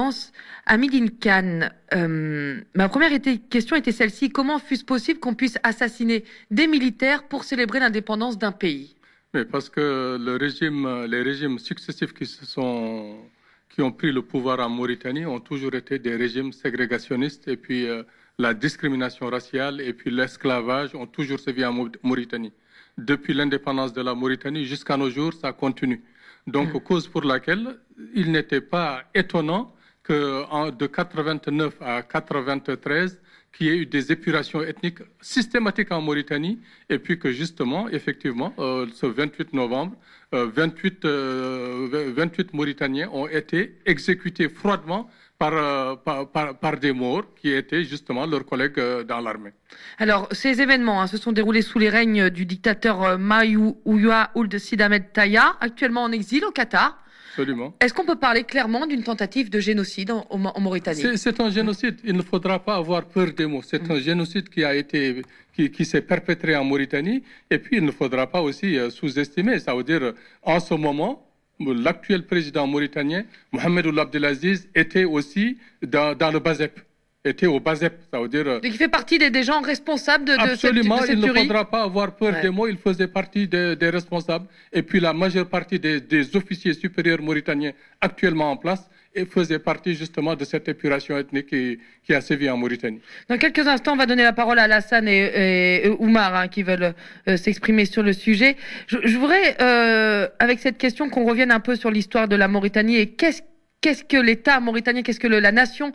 Amidine 0.67 1.11
Khan, 1.11 1.69
euh, 1.95 2.61
ma 2.75 2.89
première 2.89 3.13
était, 3.13 3.39
question 3.39 3.77
était 3.77 3.93
celle-ci. 3.93 4.31
Comment 4.31 4.59
fut-ce 4.59 4.85
possible 4.85 5.21
qu'on 5.21 5.35
puisse 5.35 5.59
assassiner 5.63 6.25
des 6.51 6.67
militaires 6.67 7.23
pour 7.29 7.45
célébrer 7.45 7.81
l'indépendance 7.81 8.37
d'un 8.39 8.53
pays? 8.53 8.97
Mais 9.33 9.45
parce 9.45 9.69
que 9.69 10.19
le 10.21 10.37
régime, 10.37 11.05
les 11.09 11.23
régimes 11.23 11.59
successifs 11.59 12.13
qui 12.13 12.27
se 12.27 12.45
sont 12.47 13.17
qui 13.69 13.83
ont 13.83 13.93
pris 13.93 14.11
le 14.11 14.23
pouvoir 14.23 14.59
en 14.61 14.71
Mauritanie 14.71 15.27
ont 15.27 15.41
toujours 15.41 15.75
été 15.75 15.99
des 15.99 16.17
régimes 16.17 16.51
ségrégationnistes 16.51 17.47
et 17.47 17.59
puis 17.59 17.87
euh, 17.87 18.03
la 18.39 18.55
discrimination 18.55 19.27
raciale 19.29 19.83
et 19.83 19.93
puis 19.93 20.11
l'esclavage 20.11 20.95
ont 20.95 21.07
toujours 21.07 21.39
sévi 21.39 21.63
en 21.65 21.75
Mauritanie. 22.03 22.53
Depuis 22.97 23.35
l'indépendance 23.35 23.93
de 23.93 24.01
la 24.01 24.15
Mauritanie 24.15 24.65
jusqu'à 24.65 24.97
nos 24.97 25.11
jours, 25.11 25.35
ça 25.35 25.53
continue. 25.53 26.03
Donc, 26.47 26.73
mm. 26.73 26.81
cause 26.81 27.07
pour 27.07 27.23
laquelle 27.23 27.79
il 28.15 28.33
n'était 28.33 28.63
pas 28.63 29.05
étonnant 29.15 29.75
que 30.07 30.71
de 30.71 30.87
89 30.87 31.75
à 31.81 32.03
93, 32.03 33.19
qu'il 33.53 33.67
y 33.67 33.71
ait 33.71 33.77
eu 33.79 33.87
des 33.87 34.13
épurations 34.13 34.63
ethniques 34.63 35.01
systématiques 35.21 35.91
en 35.91 36.01
Mauritanie, 36.01 36.59
et 36.89 36.99
puis 36.99 37.19
que 37.19 37.33
justement, 37.33 37.89
effectivement, 37.89 38.53
euh, 38.59 38.87
ce 38.95 39.07
28 39.07 39.53
novembre, 39.53 39.97
28, 40.33 41.05
euh, 41.05 42.13
28 42.15 42.49
euh, 42.49 42.51
Mauritaniens 42.53 43.09
ont 43.13 43.27
été 43.29 43.79
exécutés 43.87 44.49
froidement 44.49 45.09
par, 45.39 46.79
des 46.81 46.93
morts 46.93 47.25
qui 47.37 47.53
étaient 47.53 47.85
justement 47.85 48.27
leurs 48.27 48.45
collègues 48.45 48.81
dans 49.07 49.21
l'armée. 49.21 49.53
Alors, 49.99 50.29
ces 50.33 50.61
événements 50.61 51.01
hein, 51.01 51.07
se 51.07 51.17
sont 51.17 51.33
déroulés 51.33 51.63
sous 51.63 51.79
les 51.79 51.91
règnes 51.91 52.31
du 52.31 52.45
dictateur 52.45 53.19
Maïou 53.19 53.79
Ouya 53.85 54.31
Ould 54.35 54.59
Sidamed 54.59 55.13
Taya, 55.13 55.57
actuellement 55.61 56.05
en 56.05 56.13
exil 56.13 56.45
au 56.45 56.51
Qatar. 56.51 56.99
Est-ce 57.81 57.93
qu'on 57.93 58.05
peut 58.05 58.17
parler 58.17 58.45
clairement 58.45 58.87
d'une 58.87 59.03
tentative 59.03 59.51
de 59.51 59.61
génocide 59.61 60.11
en, 60.11 60.61
Mauritanie? 60.61 61.17
C'est 61.17 61.41
un 61.41 61.51
génocide. 61.51 61.97
Il 62.05 62.17
ne 62.17 62.23
faudra 62.23 62.59
pas 62.59 62.77
avoir 62.77 63.05
peur 63.05 63.33
des 63.33 63.47
mots. 63.47 63.63
C'est 63.63 63.91
un 63.91 63.99
génocide 64.01 64.49
qui 64.49 64.65
a 64.65 64.75
été, 64.75 65.23
qui, 65.55 65.85
s'est 65.85 66.03
perpétré 66.03 66.57
en 66.57 66.65
Mauritanie. 66.65 67.23
Et 67.51 67.59
puis, 67.59 67.77
il 67.79 67.85
ne 67.85 67.91
faudra 67.91 68.27
pas 68.27 68.41
aussi 68.43 68.79
euh, 68.79 68.91
sous-estimer. 68.91 69.59
Ça 69.59 69.75
veut 69.75 69.85
dire, 69.85 70.15
en 70.43 70.61
ce 70.61 70.75
moment, 70.75 71.27
l'actuel 71.59 72.27
président 72.27 72.67
mauritanien, 72.67 73.25
Mohamed 73.53 73.87
Abdelaziz, 73.99 74.69
était 74.75 75.05
aussi 75.05 75.59
dans, 75.83 76.17
dans 76.17 76.31
le 76.31 76.39
BAZEP 76.39 76.86
était 77.27 77.47
au 77.47 77.61
BASEP, 77.61 77.99
ça 78.13 78.21
veut 78.21 78.29
dire... 78.29 78.45
Donc 78.45 78.65
il 78.65 78.77
fait 78.77 78.89
partie 78.89 79.19
des, 79.19 79.43
gens 79.43 79.61
responsables 79.61 80.25
de, 80.25 80.35
de 80.35 80.39
Absolument, 80.39 81.05
il 81.05 81.19
ne 81.19 81.33
faudra 81.33 81.69
pas 81.69 81.83
avoir 81.83 82.15
peur 82.15 82.41
des 82.41 82.51
mots, 82.51 82.67
il 82.67 82.77
faisait 82.77 83.09
partie 83.09 83.49
des, 83.49 83.77
responsables. 83.91 84.47
Et 84.73 84.83
puis 84.83 85.01
la 85.01 85.13
majeure 85.13 85.47
partie 85.47 85.79
des, 85.79 86.37
officiers 86.37 86.75
supérieurs 86.75 87.21
mauritaniens 87.21 87.73
actuellement 88.01 88.51
en 88.51 88.57
place 88.57 88.89
et 89.15 89.25
faisait 89.25 89.59
partie 89.59 89.95
justement 89.95 90.35
de 90.37 90.45
cette 90.45 90.69
épuration 90.69 91.17
ethnique 91.17 91.47
qui, 91.47 92.15
a 92.15 92.21
sévi 92.21 92.51
en 92.51 92.57
Mauritanie. 92.59 93.01
Dans 93.29 93.39
quelques 93.39 93.67
instants, 93.67 93.95
on 93.95 93.97
va 93.97 94.05
donner 94.05 94.23
la 94.23 94.35
parole 94.35 94.59
à 94.59 94.65
Alassane 94.65 95.09
et, 95.09 95.89
Oumar 95.99 96.35
hein, 96.35 96.49
qui 96.49 96.63
veulent 96.63 96.95
euh, 97.27 97.37
s'exprimer 97.39 97.87
sur 97.87 98.03
le 98.03 98.13
sujet. 98.13 98.57
Je, 98.89 99.17
voudrais, 99.17 99.57
euh, 99.63 100.29
avec 100.39 100.59
cette 100.59 100.77
question, 100.77 101.09
qu'on 101.09 101.25
revienne 101.25 101.51
un 101.51 101.61
peu 101.61 101.77
sur 101.77 101.91
l'histoire 101.91 102.29
de 102.29 102.37
la 102.37 102.47
Mauritanie 102.47 102.97
et 102.97 103.07
qu'est-ce 103.09 103.43
qu'est-ce 103.87 104.03
que 104.03 104.17
l'État 104.17 104.59
mauritanien, 104.59 105.03
qu'est-ce 105.03 105.21
que 105.21 105.29
la 105.29 105.53
nation 105.53 105.93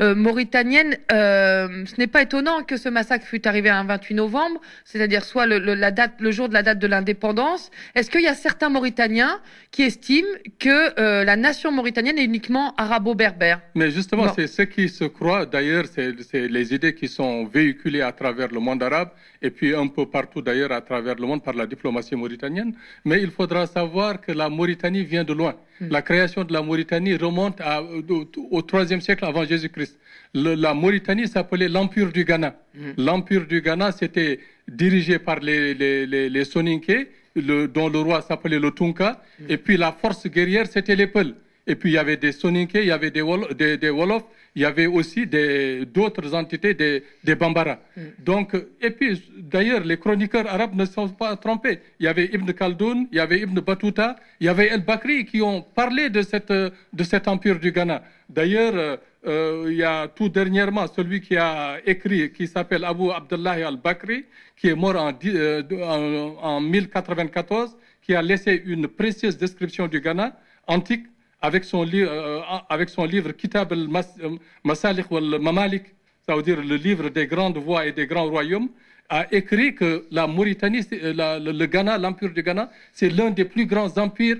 euh, 0.00 0.14
mauritanienne 0.14 0.96
euh, 1.12 1.84
Ce 1.84 1.96
n'est 1.98 2.06
pas 2.06 2.22
étonnant 2.22 2.62
que 2.62 2.78
ce 2.78 2.88
massacre 2.88 3.26
fût 3.26 3.46
arrivé 3.46 3.68
un 3.68 3.84
28 3.84 4.14
novembre, 4.14 4.62
c'est-à-dire 4.86 5.22
soit 5.22 5.44
le, 5.44 5.58
la 5.58 5.90
date, 5.90 6.14
le 6.20 6.30
jour 6.30 6.48
de 6.48 6.54
la 6.54 6.62
date 6.62 6.78
de 6.78 6.86
l'indépendance. 6.86 7.70
Est-ce 7.94 8.10
qu'il 8.10 8.22
y 8.22 8.28
a 8.28 8.34
certains 8.34 8.70
Mauritaniens 8.70 9.40
qui 9.70 9.82
estiment 9.82 10.34
que 10.58 10.98
euh, 10.98 11.22
la 11.24 11.36
nation 11.36 11.70
mauritanienne 11.70 12.18
est 12.18 12.24
uniquement 12.24 12.74
arabo-berbère? 12.78 13.60
Mais 13.74 13.90
justement, 13.90 14.32
c'est 14.34 14.46
ce 14.46 14.62
qui 14.62 14.88
se 14.88 15.04
croit. 15.04 15.44
D'ailleurs, 15.44 15.84
c'est 15.92 16.48
les 16.48 16.72
idées 16.72 16.94
qui 16.94 17.08
sont 17.08 17.44
véhiculées 17.44 18.00
à 18.00 18.12
travers 18.12 18.48
le 18.48 18.60
monde 18.60 18.82
arabe 18.82 19.10
et 19.42 19.50
puis 19.50 19.74
un 19.74 19.88
peu 19.88 20.06
partout 20.06 20.40
d'ailleurs 20.40 20.72
à 20.72 20.80
travers 20.80 21.16
le 21.16 21.26
monde 21.26 21.42
par 21.42 21.52
la 21.52 21.66
diplomatie 21.66 22.16
mauritanienne. 22.16 22.74
Mais 23.04 23.20
il 23.20 23.30
faudra 23.30 23.66
savoir 23.66 24.22
que 24.22 24.32
la 24.32 24.48
Mauritanie 24.48 25.04
vient 25.04 25.24
de 25.24 25.34
loin. 25.34 25.54
Hmm. 25.80 25.88
La 25.90 26.02
création 26.02 26.44
de 26.44 26.52
la 26.52 26.62
Mauritanie 26.62 27.16
remonte 27.16 27.60
à, 27.60 27.82
au 27.82 28.62
IIIe 28.72 29.00
siècle 29.00 29.24
avant 29.24 29.44
Jésus-Christ. 29.44 29.98
La 30.34 30.74
Mauritanie 30.74 31.28
s'appelait 31.28 31.68
l'Empire 31.68 32.12
du 32.12 32.24
Ghana. 32.24 32.54
Hmm. 32.74 32.92
L'Empire 32.98 33.46
du 33.46 33.60
Ghana, 33.60 33.92
c'était 33.92 34.40
dirigé 34.68 35.18
par 35.18 35.40
les, 35.40 35.74
les, 35.74 36.06
les, 36.06 36.28
les 36.30 36.44
Soninké, 36.44 37.08
le, 37.34 37.66
dont 37.66 37.88
le 37.88 37.98
roi 37.98 38.22
s'appelait 38.22 38.58
le 38.58 38.70
Tunka. 38.70 39.22
Hmm. 39.40 39.44
Et 39.48 39.56
puis 39.56 39.76
la 39.76 39.92
force 39.92 40.26
guerrière, 40.28 40.66
c'était 40.66 40.96
les 40.96 41.06
Peuls. 41.06 41.34
Et 41.66 41.76
puis 41.76 41.90
il 41.90 41.94
y 41.94 41.98
avait 41.98 42.16
des 42.16 42.32
Soninké, 42.32 42.80
il 42.80 42.88
y 42.88 42.90
avait 42.90 43.10
des, 43.10 43.22
des, 43.56 43.76
des 43.78 43.90
Wolofs, 43.90 44.24
il 44.54 44.62
y 44.62 44.64
avait 44.64 44.86
aussi 44.86 45.26
d'autres 45.26 46.34
entités, 46.34 46.74
des, 46.74 47.02
des 47.24 47.34
Bambara. 47.34 47.80
Mm. 47.96 48.00
Donc, 48.20 48.54
et 48.80 48.90
puis, 48.90 49.22
d'ailleurs, 49.36 49.82
les 49.82 49.98
chroniqueurs 49.98 50.46
arabes 50.46 50.74
ne 50.76 50.84
sont 50.84 51.08
pas 51.08 51.36
trompés. 51.36 51.80
Il 51.98 52.04
y 52.04 52.08
avait 52.08 52.26
Ibn 52.26 52.52
Khaldoun, 52.52 53.08
il 53.10 53.16
y 53.16 53.20
avait 53.20 53.40
Ibn 53.40 53.60
Battuta, 53.60 54.16
il 54.40 54.46
y 54.46 54.48
avait 54.48 54.68
El 54.68 54.82
Bakri 54.84 55.24
qui 55.24 55.42
ont 55.42 55.62
parlé 55.62 56.08
de, 56.08 56.22
cette, 56.22 56.52
de 56.52 57.04
cet 57.04 57.26
empire 57.26 57.58
du 57.58 57.72
Ghana. 57.72 58.02
D'ailleurs, 58.28 58.98
euh, 59.26 59.66
il 59.68 59.76
y 59.76 59.82
a 59.82 60.06
tout 60.06 60.28
dernièrement 60.28 60.86
celui 60.86 61.20
qui 61.20 61.36
a 61.36 61.78
écrit, 61.84 62.30
qui 62.30 62.46
s'appelle 62.46 62.84
Abu 62.84 63.10
Abdullah 63.10 63.66
al-Bakri, 63.66 64.26
qui 64.56 64.68
est 64.68 64.74
mort 64.74 64.96
en, 64.96 65.12
euh, 65.24 65.62
en, 65.82 66.56
en 66.56 66.60
1094, 66.60 67.76
qui 68.02 68.14
a 68.14 68.22
laissé 68.22 68.62
une 68.66 68.86
précieuse 68.86 69.36
description 69.36 69.88
du 69.88 70.00
Ghana 70.00 70.36
antique 70.66 71.06
avec 71.44 71.64
son, 71.64 71.82
livre, 71.82 72.10
euh, 72.10 72.40
avec 72.70 72.88
son 72.88 73.04
livre 73.04 73.32
Kitab 73.32 73.70
al-Masalik 73.70 75.06
euh, 75.12 75.16
al-Mamalik, 75.18 75.84
ça 76.26 76.34
veut 76.34 76.42
dire 76.42 76.60
le 76.62 76.76
livre 76.76 77.10
des 77.10 77.26
grandes 77.26 77.58
voies 77.58 77.84
et 77.84 77.92
des 77.92 78.06
grands 78.06 78.30
royaumes, 78.30 78.70
a 79.10 79.26
écrit 79.30 79.74
que 79.74 80.06
la 80.10 80.26
Mauritanie, 80.26 80.80
euh, 80.94 81.38
le, 81.38 81.66
Ghana, 81.66 81.98
l'empire 81.98 82.30
du 82.30 82.42
Ghana, 82.42 82.70
c'est 82.94 83.10
l'un 83.10 83.30
des 83.30 83.44
plus 83.44 83.66
grands 83.66 83.92
empires 83.98 84.38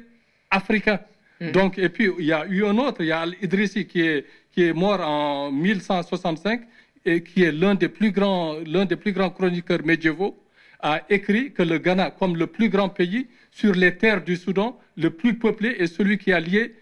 africains. 0.51 1.01
Hmm. 1.41 1.51
Donc, 1.51 1.79
et 1.79 1.91
puis, 1.91 2.09
il 2.19 2.25
y 2.25 2.33
a 2.33 2.47
eu 2.47 2.65
un 2.65 2.79
autre, 2.79 3.03
il 3.03 3.09
y 3.09 3.13
a 3.13 3.21
Al-Idrissi 3.21 3.87
qui 3.87 4.01
est, 4.01 4.25
qui 4.51 4.63
est 4.63 4.73
mort 4.73 5.01
en 5.03 5.53
1165 5.53 6.63
et 7.05 7.23
qui 7.23 7.43
est 7.43 7.53
l'un 7.53 7.75
des 7.75 7.91
plus 7.91 8.13
grands, 8.13 8.55
l'un 8.65 8.87
des 8.87 8.97
plus 8.97 9.13
grands 9.13 9.29
chroniqueurs 9.29 9.85
médiévaux, 9.85 10.41
a 10.81 11.03
écrit 11.11 11.53
que 11.53 11.63
le 11.63 11.77
Ghana, 11.77 12.13
comme 12.13 12.35
le 12.37 12.47
plus 12.47 12.71
grand 12.71 12.89
pays 12.89 13.27
sur 13.51 13.75
les 13.75 13.95
terres 13.99 14.25
du 14.25 14.37
Soudan, 14.37 14.79
le 14.97 15.11
plus 15.11 15.35
peuplé 15.35 15.77
est 15.79 15.87
celui 15.87 16.17
qui 16.17 16.33
a 16.33 16.41
lié 16.41 16.75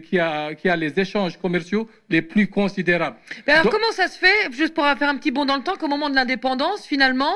qui, 0.00 0.18
a, 0.18 0.54
qui, 0.54 0.68
a, 0.68 0.76
les 0.76 0.98
échanges 0.98 1.36
commerciaux 1.38 1.88
les 2.08 2.22
plus 2.22 2.46
considérables. 2.48 3.16
alors 3.46 3.70
comment 3.70 3.92
ça 3.92 4.08
se 4.08 4.18
fait, 4.18 4.52
juste 4.52 4.74
pour 4.74 4.84
faire 4.84 5.08
un 5.08 5.16
petit 5.16 5.30
bond 5.30 5.44
dans 5.44 5.56
le 5.56 5.62
temps, 5.62 5.76
qu'au 5.76 5.88
moment 5.88 6.10
de 6.10 6.14
l'indépendance, 6.14 6.86
finalement, 6.86 7.34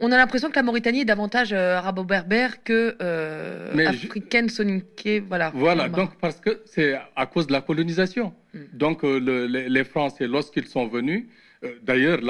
on 0.00 0.10
a 0.12 0.16
l'impression 0.16 0.48
que 0.50 0.56
la 0.56 0.62
Mauritanie 0.62 1.02
est 1.02 1.04
davantage 1.04 1.52
euh, 1.52 1.76
arabo-berbère 1.76 2.64
que 2.64 2.96
euh, 3.02 3.86
africaine, 3.86 4.48
je... 4.48 5.20
voilà. 5.28 5.52
Voilà, 5.54 5.88
donc 5.88 6.16
parce 6.18 6.40
que 6.40 6.62
c'est 6.64 6.98
à 7.14 7.26
cause 7.26 7.46
de 7.46 7.52
la 7.52 7.60
colonisation. 7.60 8.32
Hmm. 8.54 8.58
Donc 8.72 9.04
euh, 9.04 9.18
les, 9.46 9.84
Français, 9.84 10.26
lorsqu'ils 10.26 10.66
sont 10.66 10.86
venus, 10.86 11.26
d'ailleurs, 11.82 12.20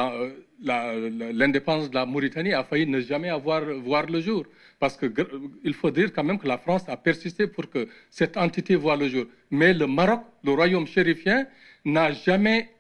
l'indépendance 0.61 1.91
de 1.91 1.95
la 1.95 2.07
Mauritanie 2.07 2.53
a 2.53 2.65
failli 2.65 2.87
ne 2.87 3.01
jamais 3.01 3.31
avoir 3.31 3.63
voir 3.89 4.07
le 4.07 4.21
jour. 4.21 4.45
Parce 4.81 4.97
qu'il 4.97 5.75
faut 5.75 5.91
dire 5.91 6.11
quand 6.13 6.25
même 6.25 6.39
que 6.39 6.49
la 6.49 6.57
France 6.57 6.85
a 6.89 6.97
persisté 6.97 7.47
pour 7.47 7.69
que 7.69 7.87
cette 8.11 8.37
entité 8.39 8.75
voit 8.75 8.97
le 8.97 9.09
jour. 9.09 9.27
Mais 9.51 9.75
le 9.75 9.87
Maroc, 9.87 10.23
le 10.43 10.53
royaume 10.53 10.87
chérifien, 10.87 11.47
n'a 11.85 12.13
jamais, 12.13 12.71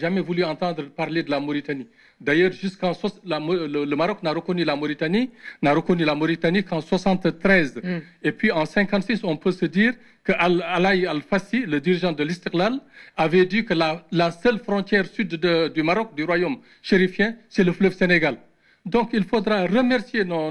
jamais 0.00 0.20
voulu 0.20 0.44
entendre 0.44 0.82
parler 0.90 1.22
de 1.22 1.30
la 1.30 1.40
Mauritanie. 1.40 1.86
D'ailleurs, 2.20 2.52
jusqu'en 2.52 2.92
le, 3.24 3.84
le, 3.84 3.96
Maroc 3.96 4.22
n'a 4.22 4.32
reconnu 4.32 4.64
la 4.64 4.76
Mauritanie, 4.76 5.30
n'a 5.62 5.72
reconnu 5.72 6.04
la 6.04 6.14
Mauritanie 6.14 6.62
qu'en 6.62 6.80
73. 6.82 7.76
Mm. 7.82 7.88
Et 8.22 8.32
puis 8.32 8.50
en 8.52 8.66
56, 8.66 9.24
on 9.24 9.36
peut 9.36 9.52
se 9.52 9.66
dire 9.66 9.94
que 10.22 10.32
Alaï 10.32 11.06
Al-Fassi, 11.06 11.64
le 11.66 11.80
dirigeant 11.80 12.12
de 12.12 12.22
l'Istiklal, 12.22 12.80
avait 13.16 13.46
dit 13.46 13.64
que 13.64 13.74
la, 13.74 14.06
la 14.12 14.30
seule 14.30 14.58
frontière 14.58 15.06
sud 15.06 15.34
du 15.74 15.82
Maroc, 15.82 16.14
du 16.14 16.24
royaume 16.24 16.58
chérifien, 16.82 17.36
c'est 17.48 17.64
le 17.64 17.72
fleuve 17.72 17.94
Sénégal. 17.94 18.36
Donc 18.84 19.10
il 19.14 19.24
faudra 19.24 19.62
remercier 19.66 20.24
nos, 20.24 20.50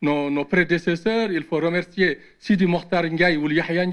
nos, 0.00 0.44
prédécesseurs, 0.44 1.32
il 1.32 1.42
faut 1.42 1.56
remercier 1.58 2.18
Sidi 2.38 2.66
Mokhtar 2.66 3.04
Ndiaye 3.04 3.36
ou 3.36 3.50
Yahya 3.50 3.84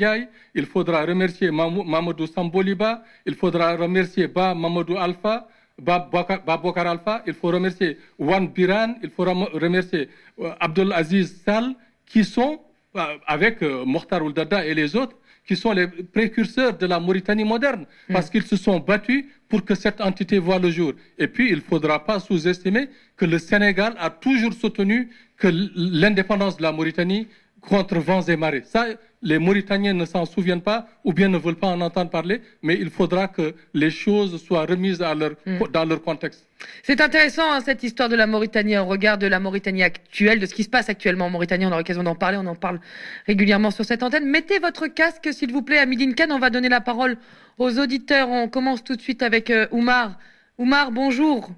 il 0.54 0.66
faudra 0.68 1.04
remercier 1.04 1.50
Mamadou 1.52 2.28
Samboliba, 2.28 3.04
il 3.26 3.34
faudra 3.36 3.76
remercier 3.76 4.28
Ba 4.28 4.54
Mamadou 4.54 4.98
Alpha, 4.98 5.48
Ba 5.80 6.00
Bokar, 6.12 6.44
Ba 6.46 6.58
Bokar 6.58 6.88
Alpha, 6.88 7.24
il 7.26 7.34
faut 7.34 7.48
remercier 7.48 7.98
Wan 8.20 8.48
Biran, 8.48 8.96
il 9.02 9.10
faut 9.10 9.24
rem- 9.24 9.48
remercier 9.54 10.10
euh, 10.40 10.52
Abdul 10.60 10.92
Aziz 10.94 11.42
Sall, 11.44 11.74
qui 12.06 12.24
sont, 12.24 12.60
euh, 12.98 13.18
avec 13.26 13.64
euh, 13.64 13.84
Mokhtar 13.86 14.22
Ouldada 14.24 14.64
et 14.66 14.76
les 14.76 14.96
autres, 14.96 15.16
qui 15.50 15.56
sont 15.56 15.72
les 15.72 15.88
précurseurs 15.88 16.78
de 16.78 16.86
la 16.86 17.00
Mauritanie 17.00 17.44
moderne, 17.44 17.88
parce 18.14 18.30
qu'ils 18.30 18.44
se 18.44 18.56
sont 18.56 18.80
battus 18.80 19.26
pour 19.48 19.66
que 19.66 19.74
cette 19.74 20.00
entité 20.00 20.38
voie 20.38 20.60
le 20.60 20.70
jour. 20.70 20.94
Et 21.18 21.28
puis, 21.28 21.50
il 21.50 21.56
ne 21.56 21.62
faudra 21.62 22.06
pas 22.06 22.20
sous-estimer 22.20 22.88
que 23.18 23.26
le 23.26 23.40
Sénégal 23.40 23.96
a 23.98 24.12
toujours 24.12 24.54
soutenu 24.54 25.10
que 25.38 25.48
l'indépendance 25.76 26.58
de 26.58 26.62
la 26.62 26.72
Mauritanie 26.72 27.28
contre 27.62 27.96
vents 27.98 28.22
et 28.22 28.36
marées. 28.36 28.62
Ça, 28.64 28.86
les 29.22 29.38
Mauritaniens 29.38 29.94
ne 29.94 30.06
s'en 30.06 30.26
souviennent 30.26 30.62
pas 30.62 30.88
ou 31.04 31.14
bien 31.14 31.28
ne 31.28 31.38
veulent 31.38 31.56
pas 31.56 31.68
en 31.68 31.82
entendre 31.82 32.10
parler, 32.10 32.42
mais 32.62 32.76
il 32.76 32.90
faudra 32.90 33.28
que 33.28 33.54
les 33.74 33.92
choses 33.92 34.42
soient 34.42 34.66
remises 34.66 35.02
à 35.02 35.14
leur, 35.14 35.32
dans 35.72 35.86
leur 35.86 36.02
contexte. 36.02 36.46
C'est 36.84 37.02
intéressant 37.02 37.52
hein, 37.52 37.62
cette 37.62 37.84
histoire 37.84 38.10
de 38.10 38.16
la 38.16 38.28
Mauritanie 38.28 38.78
au 38.78 38.86
regard 38.86 39.18
de 39.18 39.28
la 39.28 39.40
Mauritanie 39.40 39.84
actuelle, 39.84 40.40
de 40.40 40.46
ce 40.46 40.54
qui 40.54 40.64
se 40.64 40.70
passe 40.70 40.90
actuellement 40.90 41.26
en 41.26 41.30
Mauritanie. 41.30 41.66
On 41.66 41.72
a 41.72 41.78
l'occasion 41.78 42.04
d'en 42.04 42.16
parler, 42.16 42.38
on 42.38 42.46
en 42.48 42.56
parle 42.56 42.80
régulièrement 43.28 43.72
sur 43.72 43.86
cette 43.86 44.04
antenne. 44.04 44.26
Mettez 44.26 44.60
votre 44.60 44.88
casque 44.88 45.30
s'il 45.32 45.52
vous 45.52 45.62
plaît 45.62 45.80
à 45.80 45.86
Midin 45.86 46.14
Khan. 46.14 46.28
On 46.32 46.40
va 46.40 46.50
donner 46.50 46.70
la 46.70 46.82
parole 46.82 47.18
aux 47.58 47.80
auditeurs. 47.80 48.30
On 48.30 48.48
commence 48.48 48.84
tout 48.84 48.96
de 48.96 49.02
suite 49.02 49.22
avec 49.22 49.50
euh, 49.50 49.68
Oumar. 49.72 50.18
Oumar, 50.58 50.92
bonjour. 50.92 51.50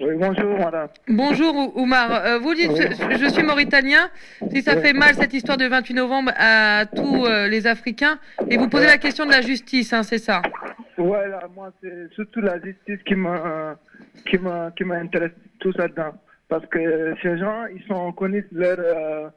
Oui, 0.00 0.14
bonjour, 0.16 0.58
madame. 0.58 0.88
Bonjour 1.08 1.54
Ou- 1.56 1.80
Oumar. 1.82 2.24
Euh, 2.24 2.38
vous 2.38 2.54
dites, 2.54 2.70
je, 2.70 3.16
je 3.18 3.28
suis 3.30 3.42
mauritanien. 3.42 4.08
Si 4.52 4.62
ça 4.62 4.76
fait 4.76 4.92
mal 4.92 5.14
cette 5.14 5.34
histoire 5.34 5.56
de 5.58 5.66
28 5.66 5.94
novembre 5.94 6.30
à 6.36 6.86
tous 6.86 7.26
euh, 7.26 7.48
les 7.48 7.66
Africains, 7.66 8.18
et 8.48 8.56
vous 8.58 8.68
posez 8.68 8.86
la 8.86 8.98
question 8.98 9.26
de 9.26 9.32
la 9.32 9.40
justice, 9.40 9.92
hein, 9.92 10.04
c'est 10.04 10.18
ça? 10.18 10.40
Voilà, 10.96 11.40
moi, 11.54 11.72
c'est 11.82 12.12
surtout 12.14 12.40
la 12.40 12.60
justice 12.60 13.00
qui 13.04 13.14
m'intéresse 14.84 15.32
tout 15.58 15.72
ça 15.72 15.88
dedans. 15.88 16.14
Parce 16.48 16.64
que 16.66 17.14
ces 17.20 17.36
gens, 17.38 17.64
ils 17.74 17.82
sont 17.88 18.12
connaissent 18.12 18.44
leur, 18.52 18.78
euh, 18.78 19.28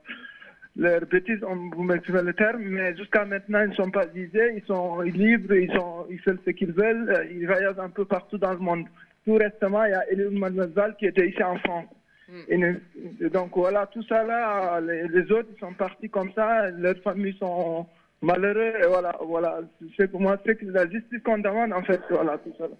leurs 0.77 1.05
bêtises, 1.07 1.39
on 1.45 1.55
vous 1.75 1.83
m'excusez 1.83 2.21
le 2.21 2.33
terme, 2.33 2.61
mais 2.61 2.95
jusqu'à 2.95 3.25
maintenant, 3.25 3.61
ils 3.63 3.69
ne 3.71 3.75
sont 3.75 3.89
pas 3.89 4.05
visés, 4.05 4.53
ils 4.57 4.63
sont 4.67 5.01
libres, 5.01 5.55
ils 5.55 5.71
sont, 5.75 6.05
ils 6.11 6.19
font 6.19 6.37
ce 6.45 6.51
qu'ils 6.51 6.71
veulent, 6.71 7.27
ils 7.31 7.47
voyagent 7.47 7.79
un 7.79 7.89
peu 7.89 8.05
partout 8.05 8.37
dans 8.37 8.51
le 8.53 8.59
monde. 8.59 8.85
Tout 9.25 9.35
récemment, 9.35 9.83
il 9.85 9.91
y 9.91 9.93
a 9.93 10.09
Eliud 10.11 10.33
Mademoiselle 10.33 10.95
qui 10.97 11.05
était 11.05 11.27
ici 11.29 11.43
en 11.43 11.57
France. 11.59 11.85
Et 12.47 12.57
ne- 12.57 12.75
donc 13.29 13.51
voilà, 13.55 13.85
tout 13.87 14.03
ça 14.07 14.23
là, 14.23 14.79
les, 14.79 15.07
les 15.09 15.31
autres 15.31 15.49
sont 15.59 15.73
partis 15.73 16.09
comme 16.09 16.31
ça, 16.33 16.69
leurs 16.71 16.97
familles 17.03 17.35
sont 17.37 17.85
malheureux, 18.21 18.73
et 18.81 18.87
voilà, 18.87 19.13
voilà. 19.21 19.59
C'est 19.97 20.07
pour 20.09 20.21
moi, 20.21 20.37
c'est 20.45 20.55
que 20.55 20.65
la 20.65 20.89
justice 20.89 21.19
qu'on 21.25 21.39
demande, 21.39 21.73
en 21.73 21.83
fait, 21.83 21.99
voilà, 22.09 22.37
tout 22.37 22.53
ça 22.57 22.63
là. 22.67 22.73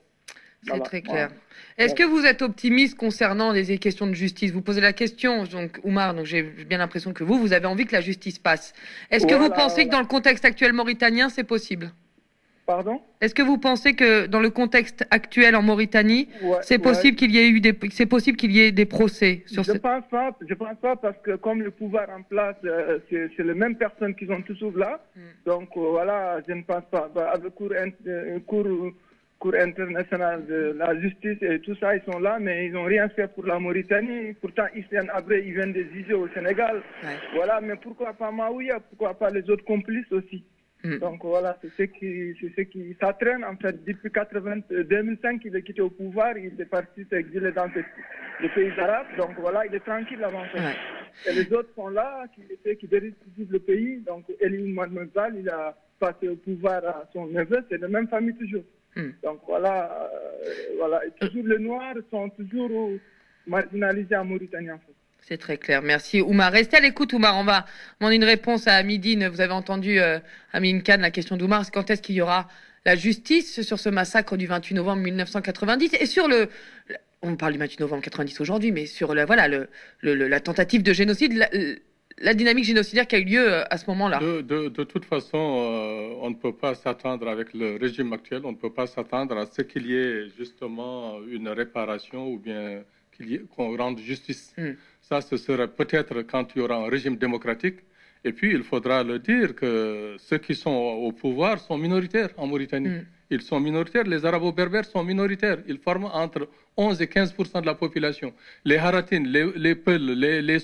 C'est 0.63 0.69
Voilà, 0.69 0.83
très 0.85 1.01
voilà. 1.01 1.27
clair. 1.27 1.37
Est-ce 1.77 1.95
que 1.95 2.03
vous 2.03 2.23
êtes 2.25 2.41
optimiste 2.43 2.95
concernant 2.97 3.51
les 3.51 3.77
questions 3.77 4.07
de 4.07 4.13
justice? 4.13 4.51
Vous 4.51 4.61
posez 4.61 4.79
la 4.79 4.93
question, 4.93 5.43
donc 5.43 5.79
Oumar, 5.83 6.13
donc 6.13 6.25
j'ai 6.25 6.43
bien 6.43 6.77
l'impression 6.77 7.11
que 7.13 7.23
vous, 7.23 7.37
vous 7.39 7.51
avez 7.51 7.65
envie 7.65 7.85
que 7.85 7.93
la 7.93 8.01
justice 8.01 8.39
passe. 8.39 8.73
Est-ce 9.09 9.25
que 9.27 9.33
vous 9.35 9.49
pensez 9.49 9.85
que 9.85 9.91
dans 9.91 9.99
le 10.01 10.05
contexte 10.07 10.45
actuel 10.45 10.71
mauritanien, 10.71 11.29
c'est 11.29 11.43
possible? 11.43 11.91
Pardon 12.71 13.01
Est-ce 13.19 13.35
que 13.35 13.41
vous 13.41 13.57
pensez 13.57 13.95
que 13.95 14.27
dans 14.27 14.39
le 14.39 14.49
contexte 14.49 15.05
actuel 15.11 15.57
en 15.57 15.61
Mauritanie, 15.61 16.29
Ouais, 16.41 16.59
c'est 16.61 16.77
ouais. 16.77 16.81
possible 16.81 17.17
qu'il 17.17 17.31
y 17.35 17.37
ait 17.37 17.49
eu 17.49 17.59
des, 17.59 17.77
c'est 17.89 18.05
possible 18.05 18.37
qu'il 18.37 18.53
y 18.53 18.61
ait 18.61 18.71
des 18.71 18.85
procès 18.85 19.43
sur 19.45 19.63
je 19.63 19.73
ce 19.73 19.77
pense 19.77 20.05
pas, 20.09 20.31
je 20.47 20.53
pense 20.53 20.77
pas 20.81 20.95
parce 20.95 21.17
que 21.21 21.35
comme 21.35 21.61
le 21.61 21.71
pouvoir 21.71 22.07
en 22.17 22.21
place, 22.21 22.55
euh, 22.63 22.99
c'est 23.09 23.43
les 23.43 23.53
mêmes 23.53 23.75
personnes 23.75 24.15
qui 24.15 24.25
sont 24.25 24.41
toujours 24.43 24.77
là. 24.77 25.01
Hmm. 25.17 25.19
Donc 25.45 25.69
euh, 25.75 25.81
voilà, 25.97 26.39
je 26.47 26.53
ne 26.53 26.63
pense 26.63 26.85
pas. 26.89 27.11
Bah, 27.13 27.31
avec 27.33 27.53
cour, 27.55 27.71
euh, 27.73 28.39
cour, 28.47 28.65
cour 29.37 29.53
internationale 29.59 30.45
de 30.45 30.73
la 30.77 30.97
justice 30.97 31.39
et 31.41 31.59
tout 31.59 31.75
ça, 31.75 31.93
ils 31.97 32.03
sont 32.09 32.19
là, 32.19 32.37
mais 32.39 32.67
ils 32.67 32.71
n'ont 32.71 32.85
rien 32.85 33.09
fait 33.09 33.27
pour 33.35 33.45
la 33.45 33.59
Mauritanie. 33.59 34.31
Pourtant, 34.39 34.67
Hissène 34.73 35.09
Abré, 35.13 35.43
ils 35.45 35.55
viennent 35.55 35.73
de 35.73 35.85
juger 35.93 36.13
au 36.13 36.29
Sénégal. 36.29 36.81
Voilà, 37.35 37.59
mais 37.59 37.75
pourquoi 37.75 38.13
pas 38.13 38.31
Maouia 38.31 38.79
Pourquoi 38.79 39.13
pas 39.13 39.29
les 39.29 39.49
autres 39.49 39.65
complices 39.65 40.09
aussi? 40.13 40.45
Donc 40.83 41.23
voilà, 41.23 41.57
c'est 41.61 41.69
ce 41.77 41.83
qui, 41.83 42.35
c'est 42.39 42.53
ce 42.55 42.61
qui, 42.61 42.95
ça 42.99 43.13
traîne 43.13 43.43
en 43.45 43.55
fait. 43.55 43.83
Depuis 43.85 44.11
80, 44.11 44.61
euh, 44.71 44.83
2005 44.83 45.41
il 45.45 45.55
est 45.55 45.61
quitté 45.61 45.81
au 45.81 45.89
pouvoir, 45.91 46.35
il 46.37 46.59
est 46.59 46.65
parti 46.65 47.05
s'exiler 47.09 47.51
dans 47.51 47.69
les 48.41 48.49
pays 48.49 48.71
arabes, 48.79 49.05
donc 49.17 49.31
voilà, 49.39 49.65
il 49.67 49.75
est 49.75 49.79
tranquille 49.81 50.23
avant 50.23 50.43
ça. 50.53 50.71
Et 51.29 51.33
les 51.33 51.53
autres 51.53 51.69
sont 51.75 51.89
là, 51.89 52.23
qui, 52.33 52.41
qui, 52.77 52.87
dirigent 52.87 53.15
le 53.49 53.59
pays, 53.59 53.99
donc 54.07 54.25
Elie 54.41 54.71
Mademoiselle, 54.73 55.35
il 55.37 55.49
a 55.49 55.77
passé 55.99 56.27
au 56.29 56.35
pouvoir 56.35 56.83
à 56.83 57.07
son 57.13 57.27
neveu, 57.27 57.63
c'est 57.69 57.77
la 57.77 57.87
même 57.87 58.07
famille 58.07 58.35
toujours. 58.35 58.63
Donc 59.23 59.41
voilà, 59.47 60.09
euh, 60.11 60.75
voilà, 60.77 61.05
et 61.05 61.11
toujours 61.11 61.45
les 61.45 61.59
Noirs 61.59 61.95
sont 62.09 62.29
toujours 62.29 62.89
marginalisés 63.45 64.15
en 64.15 64.25
Mauritanie 64.25 64.71
en 64.71 64.79
fait. 64.79 64.95
C'est 65.21 65.37
très 65.37 65.57
clair. 65.57 65.81
Merci 65.81 66.21
Oumar. 66.21 66.51
Restez 66.51 66.77
à 66.77 66.79
l'écoute 66.79 67.13
Oumar. 67.13 67.37
On 67.37 67.43
va 67.43 67.65
demander 67.99 68.15
une 68.17 68.23
réponse 68.23 68.67
à 68.67 68.75
Amidine. 68.75 69.27
Vous 69.27 69.39
avez 69.39 69.53
entendu 69.53 69.99
euh, 69.99 70.19
Amine 70.51 70.81
Khan, 70.83 70.97
la 70.99 71.11
question 71.11 71.37
d'Oumar. 71.37 71.63
C'est 71.63 71.71
quand 71.73 71.89
est-ce 71.89 72.01
qu'il 72.01 72.15
y 72.15 72.21
aura 72.21 72.49
la 72.85 72.95
justice 72.95 73.61
sur 73.61 73.79
ce 73.79 73.89
massacre 73.89 74.35
du 74.35 74.47
28 74.47 74.75
novembre 74.75 75.03
1990 75.03 75.93
et 75.99 76.05
sur 76.05 76.27
le 76.27 76.49
on 77.23 77.35
parle 77.35 77.53
du 77.53 77.59
28 77.59 77.79
novembre 77.81 78.01
90 78.01 78.41
aujourd'hui, 78.41 78.71
mais 78.71 78.87
sur 78.87 79.13
le, 79.13 79.23
voilà, 79.25 79.47
le, 79.47 79.69
le- 79.99 80.15
le- 80.15 80.27
la 80.27 80.39
tentative 80.39 80.81
de 80.81 80.91
génocide, 80.91 81.33
la, 81.33 81.47
la 82.17 82.33
dynamique 82.33 82.65
génocidaire 82.65 83.05
qui 83.05 83.15
a 83.15 83.19
eu 83.19 83.25
lieu 83.25 83.53
euh, 83.53 83.63
à 83.69 83.77
ce 83.77 83.85
moment-là. 83.91 84.17
De, 84.19 84.41
de- 84.41 84.69
de 84.69 84.83
toute 84.83 85.05
façon, 85.05 85.37
euh, 85.37 86.15
on 86.19 86.31
ne 86.31 86.35
peut 86.35 86.51
pas 86.55 86.73
s'attendre 86.73 87.27
avec 87.29 87.53
le 87.53 87.77
régime 87.79 88.11
actuel, 88.13 88.41
on 88.43 88.53
ne 88.53 88.57
peut 88.57 88.73
pas 88.73 88.87
s'attendre 88.87 89.37
à 89.37 89.45
ce 89.45 89.61
qu'il 89.61 89.85
y 89.85 89.95
ait 89.95 90.29
justement 90.35 91.19
une 91.31 91.47
réparation 91.49 92.27
ou 92.27 92.39
bien 92.39 92.81
qu'on 93.55 93.77
rende 93.77 93.99
justice. 93.99 94.51
Ça, 95.11 95.19
ce 95.19 95.35
sera 95.35 95.67
peut-être 95.67 96.21
quand 96.21 96.45
il 96.55 96.59
y 96.59 96.61
aura 96.61 96.77
un 96.77 96.87
régime 96.87 97.17
démocratique. 97.17 97.79
Et 98.23 98.31
puis, 98.31 98.49
il 98.53 98.63
faudra 98.63 99.03
le 99.03 99.19
dire 99.19 99.53
que 99.53 100.15
ceux 100.17 100.37
qui 100.37 100.55
sont 100.55 100.71
au 101.07 101.11
pouvoir 101.11 101.59
sont 101.59 101.77
minoritaires 101.77 102.29
en 102.37 102.47
Mauritanie. 102.47 103.01
Ils 103.29 103.41
sont 103.41 103.59
minoritaires. 103.59 104.05
Les 104.05 104.23
Arabo-Berbères 104.25 104.85
sont 104.85 105.03
minoritaires. 105.03 105.57
Ils 105.67 105.79
forment 105.79 106.09
entre 106.13 106.47
11 106.77 107.01
et 107.01 107.07
15% 107.07 107.59
de 107.59 107.65
la 107.65 107.75
population. 107.75 108.31
Les 108.63 108.77
Haratines, 108.77 109.27
les, 109.27 109.51
les 109.57 109.75
Peuls, 109.75 110.11
les, 110.23 110.41
les 110.41 110.59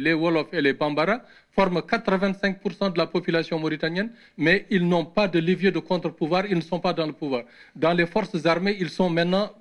les 0.00 0.12
Wolofs 0.12 0.52
et 0.52 0.60
les 0.60 0.72
Bambara 0.72 1.22
forment 1.52 1.78
85% 1.78 2.92
de 2.94 2.98
la 2.98 3.06
population 3.06 3.60
mauritanienne, 3.60 4.10
mais 4.36 4.66
ils 4.70 4.86
n'ont 4.88 5.04
pas 5.04 5.28
de 5.28 5.38
levier 5.38 5.70
de 5.70 5.78
contre-pouvoir. 5.78 6.46
Ils 6.46 6.56
ne 6.56 6.62
sont 6.62 6.80
pas 6.80 6.92
dans 6.92 7.06
le 7.06 7.12
pouvoir. 7.12 7.44
Dans 7.76 7.92
les 7.92 8.06
forces 8.06 8.44
armées, 8.44 8.76
ils 8.80 8.90
sont 8.90 9.08
maintenant 9.08 9.52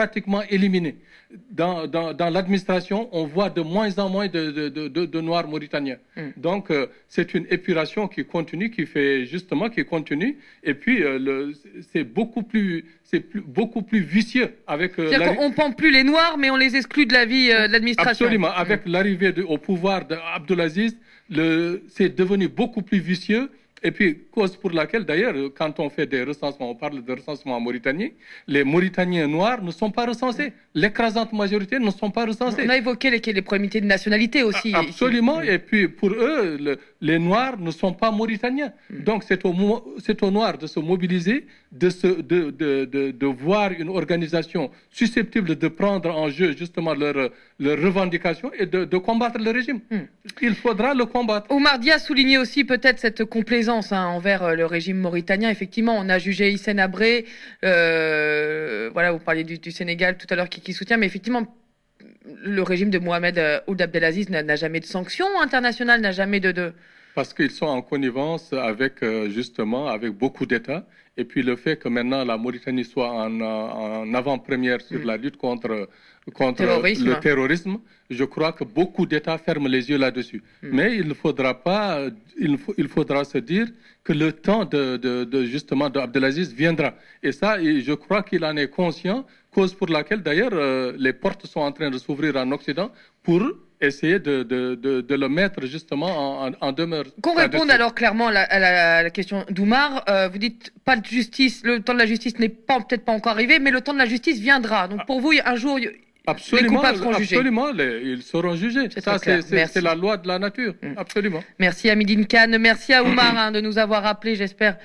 pratiquement 0.00 0.42
éliminés. 0.56 0.96
Dans, 1.60 1.86
dans, 1.94 2.08
dans 2.20 2.30
l'administration, 2.36 2.98
on 3.20 3.24
voit 3.34 3.50
de 3.58 3.62
moins 3.74 3.92
en 3.98 4.08
moins 4.14 4.28
de, 4.36 4.42
de, 4.58 4.64
de, 4.76 4.82
de- 4.96 5.06
de 5.14 5.20
Noirs 5.28 5.48
mauritaniens. 5.54 5.96
Donc, 6.48 6.64
euh, 6.70 6.86
c'est 7.14 7.28
une 7.38 7.46
épuration 7.56 8.02
qui 8.14 8.22
continue, 8.36 8.68
qui 8.76 8.84
fait 8.94 9.24
justement, 9.34 9.66
qui 9.74 9.82
continue. 9.94 10.32
Et 10.62 10.74
puis, 10.74 10.96
euh, 11.02 11.52
c'est 11.90 12.04
beaucoup 12.18 12.42
plus, 12.52 12.84
c'est 13.10 13.24
beaucoup 13.58 13.82
plus 13.90 14.02
vicieux 14.16 14.50
avec. 14.66 14.90
euh, 14.98 15.08
C'est-à-dire 15.08 15.34
qu'on 15.36 15.50
pend 15.60 15.72
plus 15.80 15.90
les 15.98 16.04
Noirs, 16.12 16.36
mais 16.40 16.50
on 16.50 16.56
les 16.64 16.72
exclut 16.80 17.06
de 17.06 17.14
la 17.20 17.24
vie 17.24 17.48
euh, 17.50 17.66
de 17.68 17.72
l'administration. 17.72 18.26
Absolument. 18.26 18.52
Avec 18.64 18.80
l'arrivée 18.94 19.32
au 19.54 19.58
pouvoir 19.68 19.98
d'Abdelaziz, 20.10 20.92
c'est 21.96 22.12
devenu 22.22 22.46
beaucoup 22.60 22.82
plus 22.82 23.00
vicieux. 23.12 23.44
Et 23.82 23.90
puis, 23.90 24.18
cause 24.32 24.56
pour 24.56 24.70
laquelle, 24.70 25.04
d'ailleurs, 25.04 25.34
quand 25.56 25.78
on 25.80 25.90
fait 25.90 26.06
des 26.06 26.22
recensements, 26.22 26.70
on 26.70 26.74
parle 26.74 27.04
de 27.04 27.12
recensement 27.12 27.56
en 27.56 27.60
Mauritanie, 27.60 28.12
les 28.48 28.64
Mauritaniens 28.64 29.26
noirs 29.28 29.62
ne 29.62 29.70
sont 29.70 29.90
pas 29.90 30.06
recensés. 30.06 30.52
L'écrasante 30.74 31.32
majorité 31.34 31.78
ne 31.78 31.90
sont 31.90 32.10
pas 32.10 32.24
recensés. 32.24 32.62
On 32.64 32.68
a 32.70 32.76
évoqué 32.78 33.10
les, 33.10 33.20
les 33.32 33.42
probabilités 33.42 33.82
de 33.82 33.86
nationalité 33.86 34.42
aussi. 34.42 34.74
Absolument. 34.74 35.42
Et 35.42 35.58
puis, 35.58 35.88
pour 35.88 36.10
eux, 36.10 36.56
le- 36.58 36.78
les 37.02 37.18
Noirs 37.18 37.58
ne 37.58 37.70
sont 37.70 37.92
pas 37.92 38.10
Mauritaniens. 38.10 38.72
Donc, 38.90 39.22
c'est 39.24 39.44
aux, 39.44 39.50
aux 39.52 40.30
Noirs 40.30 40.56
de 40.56 40.66
se 40.66 40.80
mobiliser, 40.80 41.46
de, 41.70 41.90
se, 41.90 42.06
de, 42.06 42.50
de, 42.50 42.86
de, 42.86 43.10
de 43.10 43.26
voir 43.26 43.72
une 43.72 43.90
organisation 43.90 44.70
susceptible 44.90 45.54
de 45.56 45.68
prendre 45.68 46.10
en 46.16 46.30
jeu 46.30 46.56
justement 46.56 46.94
leurs 46.94 47.30
revendications 47.60 48.50
et 48.58 48.64
de, 48.64 48.96
combattre 48.96 49.38
le 49.38 49.50
régime. 49.50 49.80
Il 50.40 50.54
faudra 50.54 50.94
le 50.94 51.04
combattre. 51.04 51.50
Omar 51.50 51.78
Dia 51.78 51.98
soulignait 51.98 52.38
aussi 52.38 52.64
peut-être 52.64 52.98
cette 52.98 53.24
complaisance 53.26 53.65
hein, 53.68 54.06
envers 54.06 54.42
euh, 54.42 54.54
le 54.54 54.66
régime 54.66 54.98
mauritanien. 54.98 55.50
Effectivement, 55.50 55.96
on 55.98 56.08
a 56.08 56.18
jugé 56.18 56.50
Hissène 56.50 56.78
Abré. 56.78 57.24
euh, 57.64 58.90
voilà, 58.92 59.12
vous 59.12 59.18
parliez 59.18 59.44
du, 59.44 59.58
du 59.58 59.70
Sénégal 59.70 60.16
tout 60.18 60.26
à 60.30 60.36
l'heure 60.36 60.48
qui, 60.48 60.60
qui 60.60 60.72
soutient, 60.72 60.96
mais 60.96 61.06
effectivement, 61.06 61.46
le 62.42 62.62
régime 62.62 62.90
de 62.90 62.98
Mohamed 62.98 63.38
euh, 63.38 63.60
Ould 63.66 63.80
Abdelaziz 63.80 64.28
n'a 64.30 64.56
jamais 64.56 64.80
de 64.80 64.86
sanctions 64.86 65.40
internationales, 65.40 66.00
n'a 66.00 66.12
jamais 66.12 66.40
de, 66.40 66.52
de, 66.52 66.72
Parce 67.14 67.32
qu'ils 67.34 67.50
sont 67.50 67.66
en 67.66 67.82
connivence 67.82 68.52
avec, 68.52 69.04
justement, 69.28 69.88
avec 69.88 70.12
beaucoup 70.12 70.46
d'États. 70.46 70.86
Et 71.16 71.24
puis 71.24 71.42
le 71.42 71.56
fait 71.56 71.76
que 71.76 71.88
maintenant 71.88 72.24
la 72.24 72.36
Mauritanie 72.36 72.84
soit 72.84 73.10
en, 73.10 73.40
en 73.40 74.12
avant-première 74.12 74.80
sur 74.82 75.02
la 75.04 75.16
lutte 75.16 75.38
contre, 75.38 75.88
contre 76.32 76.58
Terrorisme. 76.58 77.06
le 77.08 77.20
terrorisme, 77.20 77.78
je 78.10 78.24
crois 78.24 78.52
que 78.52 78.64
beaucoup 78.64 79.06
d'États 79.06 79.38
ferment 79.38 79.68
les 79.68 79.88
yeux 79.90 79.98
là-dessus. 79.98 80.42
Mais 80.62 80.96
il 80.96 81.06
ne 81.08 81.14
faudra 81.14 81.54
pas, 81.62 82.00
il, 82.38 82.88
faudra 82.88 83.24
se 83.24 83.38
dire 83.38 83.66
que 84.04 84.12
le 84.12 84.32
temps 84.32 84.64
de, 84.64 84.96
de, 84.96 85.24
de, 85.24 85.44
justement 85.44 85.88
d'Abdelaziz 85.88 86.52
viendra. 86.52 86.94
Et 87.22 87.32
ça, 87.32 87.58
je 87.62 87.92
crois 87.94 88.22
qu'il 88.22 88.44
en 88.44 88.56
est 88.56 88.68
conscient, 88.68 89.24
cause 89.52 89.72
pour 89.74 89.88
laquelle 89.88 90.22
d'ailleurs 90.22 90.50
euh, 90.52 90.92
les 90.98 91.12
portes 91.12 91.46
sont 91.46 91.60
en 91.60 91.72
train 91.72 91.90
de 91.90 91.98
s'ouvrir 91.98 92.36
en 92.36 92.50
Occident 92.52 92.90
pour 93.22 93.42
essayer 93.80 94.18
de, 94.18 94.42
de, 94.42 94.74
de, 94.74 95.00
de 95.02 95.14
le 95.14 95.28
mettre 95.28 95.64
justement 95.66 96.48
en, 96.60 96.72
demeure. 96.72 97.04
Qu'on 97.22 97.34
réponde 97.34 97.70
alors 97.70 97.94
clairement 97.94 98.28
à 98.28 98.32
la, 98.32 98.42
à 98.44 98.58
la- 98.58 98.96
à 98.98 99.02
la 99.02 99.10
question 99.10 99.44
d'Oumar. 99.50 100.02
Euh, 100.08 100.28
vous 100.28 100.38
dites 100.38 100.72
pas 100.84 100.96
de 100.96 101.04
justice, 101.04 101.62
le 101.62 101.80
temps 101.80 101.92
de 101.92 101.98
la 101.98 102.06
justice 102.06 102.38
n'est 102.38 102.48
pas 102.48 102.80
peut-être 102.80 103.04
pas 103.04 103.12
encore 103.12 103.32
arrivé, 103.32 103.58
mais 103.58 103.70
le 103.70 103.80
temps 103.82 103.92
de 103.92 103.98
la 103.98 104.06
justice 104.06 104.38
viendra. 104.40 104.88
Donc 104.88 105.04
pour 105.06 105.20
vous, 105.20 105.32
un 105.44 105.56
jour, 105.56 105.78
les 106.26 106.32
Absolument, 106.32 106.76
coupables 106.76 106.98
seront 106.98 107.12
jugés. 107.12 107.36
absolument, 107.36 107.72
les- 107.72 108.00
ils 108.02 108.22
seront 108.22 108.54
jugés. 108.56 108.88
C'est 108.90 109.00
Ça, 109.00 109.18
c'est- 109.18 109.80
la 109.80 109.94
loi 109.94 110.16
de 110.16 110.26
la 110.26 110.38
nature. 110.38 110.74
Absolument. 110.96 111.40
Merci 111.58 111.88
à 111.88 111.94
Midine 111.94 112.26
Khan, 112.26 112.48
merci 112.58 112.92
à 112.92 113.04
Oumar 113.04 113.36
hein, 113.38 113.52
de 113.52 113.60
nous 113.60 113.78
avoir 113.78 114.04
appelés. 114.06 114.34
J'espère 114.34 114.76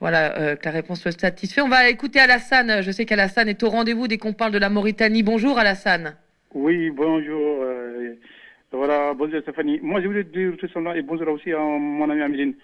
voilà, 0.00 0.38
euh, 0.38 0.56
que 0.56 0.64
la 0.66 0.70
réponse 0.70 1.00
soit 1.00 1.18
satisfaite. 1.18 1.64
On 1.64 1.68
va 1.68 1.88
écouter 1.88 2.20
Alassane. 2.20 2.82
Je 2.82 2.90
sais 2.90 3.06
qu'Alassane 3.06 3.48
est 3.48 3.62
au 3.62 3.70
rendez-vous 3.70 4.06
dès 4.06 4.18
qu'on 4.18 4.32
parle 4.34 4.52
de 4.52 4.58
la 4.58 4.68
Mauritanie. 4.70 5.22
Bonjour 5.22 5.58
Alassane. 5.58 6.14
Oui, 6.52 6.90
bonjour. 6.90 7.62
euh, 7.62 8.14
voilà, 8.70 9.14
bonjour 9.14 9.40
Stéphanie. 9.40 9.80
Moi, 9.82 10.00
je 10.00 10.06
voulais 10.06 10.24
dire 10.24 10.52
tout 10.58 10.66
simplement, 10.68 10.94
et 10.94 11.02
bonjour 11.02 11.28
aussi 11.28 11.52
à 11.52 11.58
mon 11.58 12.08
ami 12.10 12.22
Améline. 12.22 12.54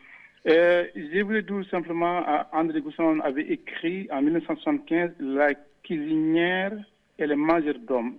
Euh, 0.49 0.85
je 0.95 1.21
voulais 1.23 1.43
dire 1.43 1.62
simplement, 1.71 2.19
à 2.27 2.49
André 2.53 2.81
Gousson 2.81 3.19
avait 3.25 3.43
écrit 3.43 4.07
en 4.12 4.23
1975 4.23 5.11
La 5.21 5.51
cuisinière 5.83 6.73
et 7.20 7.26
le 7.26 7.37
majordome. 7.37 8.16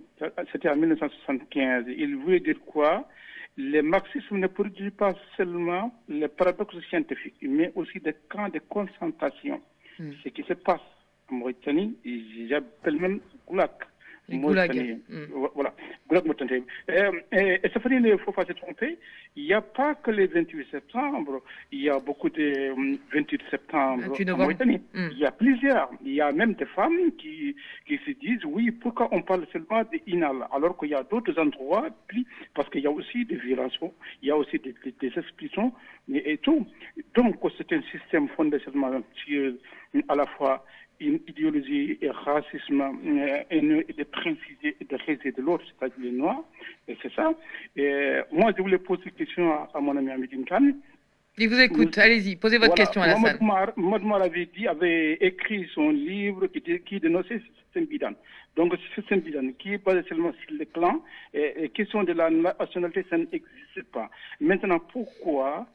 C'était 0.52 0.68
en 0.68 0.76
1975. 0.76 1.84
Il 1.88 2.16
voulait 2.16 2.40
dire 2.40 2.60
quoi? 2.64 3.08
Le 3.56 3.82
marxisme 3.82 4.38
ne 4.38 4.46
produit 4.46 4.90
pas 4.90 5.14
seulement 5.36 5.92
les 6.08 6.28
paradoxes 6.28 6.80
scientifiques, 6.88 7.36
mais 7.42 7.72
aussi 7.74 8.00
des 8.00 8.14
camps 8.28 8.48
de 8.48 8.60
concentration. 8.60 9.60
Ce 9.98 10.28
qui 10.30 10.42
se 10.44 10.54
passe 10.54 10.80
en 11.30 11.34
Mauritanie, 11.34 11.96
j'appelle 12.48 12.96
même 12.96 13.20
Goulag. 13.46 13.70
Les. 14.28 14.38
Mauritanie. 14.38 15.00
Voilà, 15.54 15.74
Goulag 16.08 16.24
Mauritanie. 16.26 16.64
Euh, 16.90 17.12
et, 17.32 17.60
et 17.62 17.68
Stéphanie, 17.68 17.96
il 17.96 18.02
ne 18.02 18.16
faut 18.18 18.32
pas 18.32 18.44
se 18.44 18.52
tromper. 18.52 18.98
Il 19.34 19.44
n'y 19.44 19.52
a 19.52 19.60
pas 19.60 19.94
que 19.94 20.10
le 20.10 20.26
28 20.26 20.66
septembre. 20.70 21.42
Il 21.70 21.82
y 21.82 21.90
a 21.90 21.98
beaucoup 21.98 22.30
de 22.30 22.70
hum, 22.70 22.98
28 23.12 23.42
septembre 23.50 24.02
28 24.08 24.24
en 24.24 24.26
novembre. 24.26 24.42
Mauritanie. 24.42 24.80
Mm. 24.94 25.08
Il 25.12 25.18
y 25.18 25.26
a 25.26 25.32
plusieurs. 25.32 25.90
Il 26.04 26.12
y 26.12 26.20
a 26.20 26.32
même 26.32 26.54
des 26.54 26.66
femmes 26.66 27.12
qui, 27.18 27.56
qui 27.86 27.98
se 28.06 28.10
disent, 28.12 28.44
oui, 28.44 28.70
pourquoi 28.70 29.08
on 29.12 29.22
parle 29.22 29.46
seulement 29.52 29.82
d'Inal 30.06 30.46
alors 30.52 30.76
qu'il 30.76 30.90
y 30.90 30.94
a 30.94 31.02
d'autres 31.02 31.38
endroits, 31.38 31.88
puis, 32.06 32.26
parce 32.54 32.68
qu'il 32.70 32.82
y 32.82 32.86
a 32.86 32.90
aussi 32.90 33.24
des 33.24 33.36
violations, 33.36 33.92
il 34.22 34.28
y 34.28 34.30
a 34.30 34.36
aussi 34.36 34.58
des, 34.58 34.74
des, 34.84 34.94
des 35.00 35.18
expulsions 35.18 35.72
et, 36.12 36.32
et 36.32 36.38
tout. 36.38 36.66
Donc, 37.14 37.36
c'est 37.56 37.72
un 37.72 37.82
système 37.90 38.28
fondé 38.28 38.58
seulement 38.64 38.90
sur 39.24 39.52
à 40.08 40.14
la 40.14 40.26
fois 40.26 40.64
une 41.00 41.20
idéologie 41.26 41.98
et 42.00 42.10
racisme 42.10 42.80
euh, 42.80 43.42
haineux 43.50 43.84
et 43.88 43.92
de 43.92 44.04
principes 44.04 44.58
et 44.62 44.76
de 44.84 45.30
de 45.36 45.42
l'autre, 45.42 45.64
c'est-à-dire 45.68 45.96
les 46.00 46.12
Noirs. 46.12 46.44
Et 46.88 46.96
c'est 47.02 47.12
ça. 47.14 47.32
Et 47.76 48.20
moi, 48.30 48.52
je 48.56 48.62
voulais 48.62 48.78
poser 48.78 49.02
une 49.06 49.12
question 49.12 49.52
à, 49.52 49.70
à 49.74 49.80
mon 49.80 49.96
ami 49.96 50.10
Amidine 50.10 50.44
Khan. 50.44 50.72
Il 51.38 51.48
vous 51.48 51.60
écoute. 51.60 51.96
Allez-y, 51.98 52.36
posez 52.36 52.58
votre 52.58 52.74
Voilà. 52.74 52.84
question 52.84 53.00
Alassane. 53.02 53.22
Mohamed 53.22 53.42
Mar- 53.42 53.72
Mohamed 53.76 54.06
Mar 54.06 54.22
avait 54.22 54.46
dit, 54.54 54.66
avait 54.68 55.14
écrit 55.14 55.66
son 55.74 55.90
livre 55.90 56.46
qui, 56.48 56.60
qui 56.80 57.00
dénonçait 57.00 57.38
ce 57.38 57.62
système 57.64 57.86
bidan. 57.86 58.12
Donc, 58.54 58.74
ce 58.76 59.00
système 59.00 59.20
bidan 59.20 59.50
qui 59.58 59.72
est 59.74 59.82
basé 59.82 60.06
seulement 60.08 60.32
sur 60.44 60.54
les 60.56 60.66
clans 60.66 61.02
et, 61.32 61.64
et 61.64 61.68
question 61.70 62.04
de 62.04 62.12
la 62.12 62.28
nationalité, 62.28 63.06
ça 63.08 63.16
n'existe 63.16 63.82
pas. 63.92 64.10
Maintenant, 64.40 64.78
pourquoi, 64.78 65.66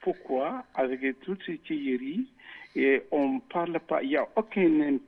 pourquoi, 0.00 0.64
avec 0.74 1.00
toutes 1.20 1.44
ces 1.44 1.58
théories, 1.58 2.26
et 2.74 3.02
on 3.10 3.34
ne 3.34 3.40
parle 3.40 3.78
pas, 3.80 4.02
il 4.02 4.10
n'y 4.10 4.16
a 4.16 4.26
aucun 4.36 4.98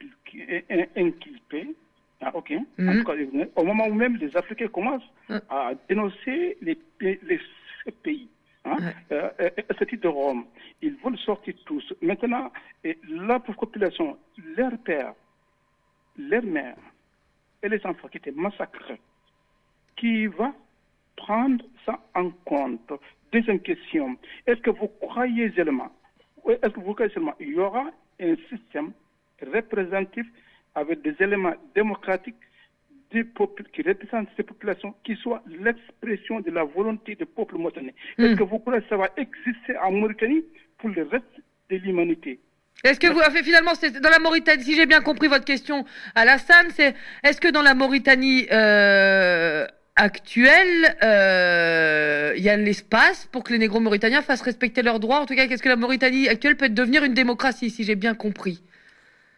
inculpé, 0.96 1.74
ah, 2.20 2.31
ok. 2.35 2.53
En 2.53 2.83
Mhm. 2.83 2.98
tout 2.98 3.05
cas, 3.05 3.14
au 3.57 3.64
moment 3.64 3.87
où 3.87 3.94
même 3.94 4.16
les 4.16 4.37
Africains 4.37 4.68
commencent 4.68 5.11
à 5.48 5.72
dénoncer 5.88 6.57
les, 6.61 6.74
pays- 6.74 7.18
les, 7.22 7.40
ces 7.85 7.92
pays, 7.92 8.29
hein, 8.64 8.77
euh, 9.12 9.31
euh, 9.40 9.50
ce 9.79 9.85
type 9.85 10.00
de 10.03 10.09
Rome, 10.09 10.46
ils 10.81 10.94
veulent 11.03 11.18
sortir 11.18 11.55
tous. 11.66 11.92
Maintenant, 12.00 12.50
et 12.83 12.98
la 13.09 13.40
population, 13.40 14.16
leurs 14.57 14.79
pères, 14.79 15.14
leurs 16.16 16.44
mères 16.44 16.77
et 17.62 17.68
les 17.68 17.85
enfants 17.87 18.09
qui 18.09 18.18
étaient 18.18 18.31
massacrés, 18.31 19.00
qui 19.96 20.27
va 20.27 20.53
prendre 21.16 21.64
ça 21.85 21.98
en 22.14 22.31
compte 22.44 22.92
Deuxième 23.33 23.59
question, 23.61 24.16
est-ce 24.46 24.61
que 24.61 24.70
vous 24.70 24.87
croyez 25.00 25.50
seulement, 25.57 25.90
est-ce 26.48 26.72
que 26.72 26.80
vous 26.80 26.94
croyez 26.94 27.12
seulement, 27.12 27.35
il 27.40 27.50
y 27.50 27.59
aura 27.59 27.90
un 28.20 28.37
système 28.50 28.92
représentatif 29.52 30.26
avec 30.74 31.02
des 31.02 31.14
éléments 31.20 31.54
démocratiques 31.74 32.37
des 33.12 33.24
qui 33.72 33.83
représentent 33.83 34.28
ces 34.37 34.42
populations, 34.42 34.92
qui 35.04 35.14
soit 35.16 35.42
l'expression 35.46 36.40
de 36.40 36.50
la 36.50 36.64
volonté 36.64 37.14
du 37.14 37.24
peuple 37.24 37.57
mauritanien. 37.57 37.92
Est-ce 38.18 38.35
que 38.35 38.42
vous 38.42 38.59
croyez 38.59 38.83
que 38.83 38.88
ça 38.88 38.96
va 38.96 39.09
exister 39.16 39.76
en 39.78 39.92
Mauritanie 39.92 40.42
pour 40.78 40.90
le 40.90 41.02
reste 41.04 41.24
de 41.70 41.76
l'humanité? 41.76 42.40
Est-ce 42.83 42.98
que 42.98 43.07
vous 43.07 43.20
avez 43.20 43.42
finalement, 43.42 43.72
dans 44.02 44.11
la 44.11 44.18
Mauritanie, 44.18 44.64
si 44.64 44.74
j'ai 44.74 44.87
bien 44.87 45.00
compris 45.00 45.28
votre 45.28 45.44
question, 45.44 45.85
Alassane, 46.14 46.70
c'est 46.70 46.94
est-ce 47.22 47.40
que 47.40 47.48
dans 47.48 47.62
la 47.62 47.74
Mauritanie 47.74 48.46
euh, 48.50 49.66
actuelle, 49.96 50.96
euh, 51.02 52.35
il 52.37 52.42
y 52.42 52.48
a 52.48 52.57
l'espace 52.57 53.28
pour 53.30 53.44
que 53.44 53.52
les 53.52 53.59
négro 53.59 53.80
mauritaniens 53.80 54.22
fassent 54.22 54.42
respecter 54.42 54.83
leurs 54.83 55.00
droits 55.00 55.20
En 55.20 55.26
tout 55.26 55.35
cas, 55.35 55.46
qu'est-ce 55.46 55.62
que 55.62 55.68
la 55.68 55.76
Mauritanie 55.76 56.28
actuelle 56.28 56.57
peut 56.57 56.68
devenir 56.68 57.04
une 57.04 57.14
démocratie, 57.14 57.70
si 57.70 57.85
j'ai 57.85 57.94
bien 57.94 58.14
compris 58.14 58.61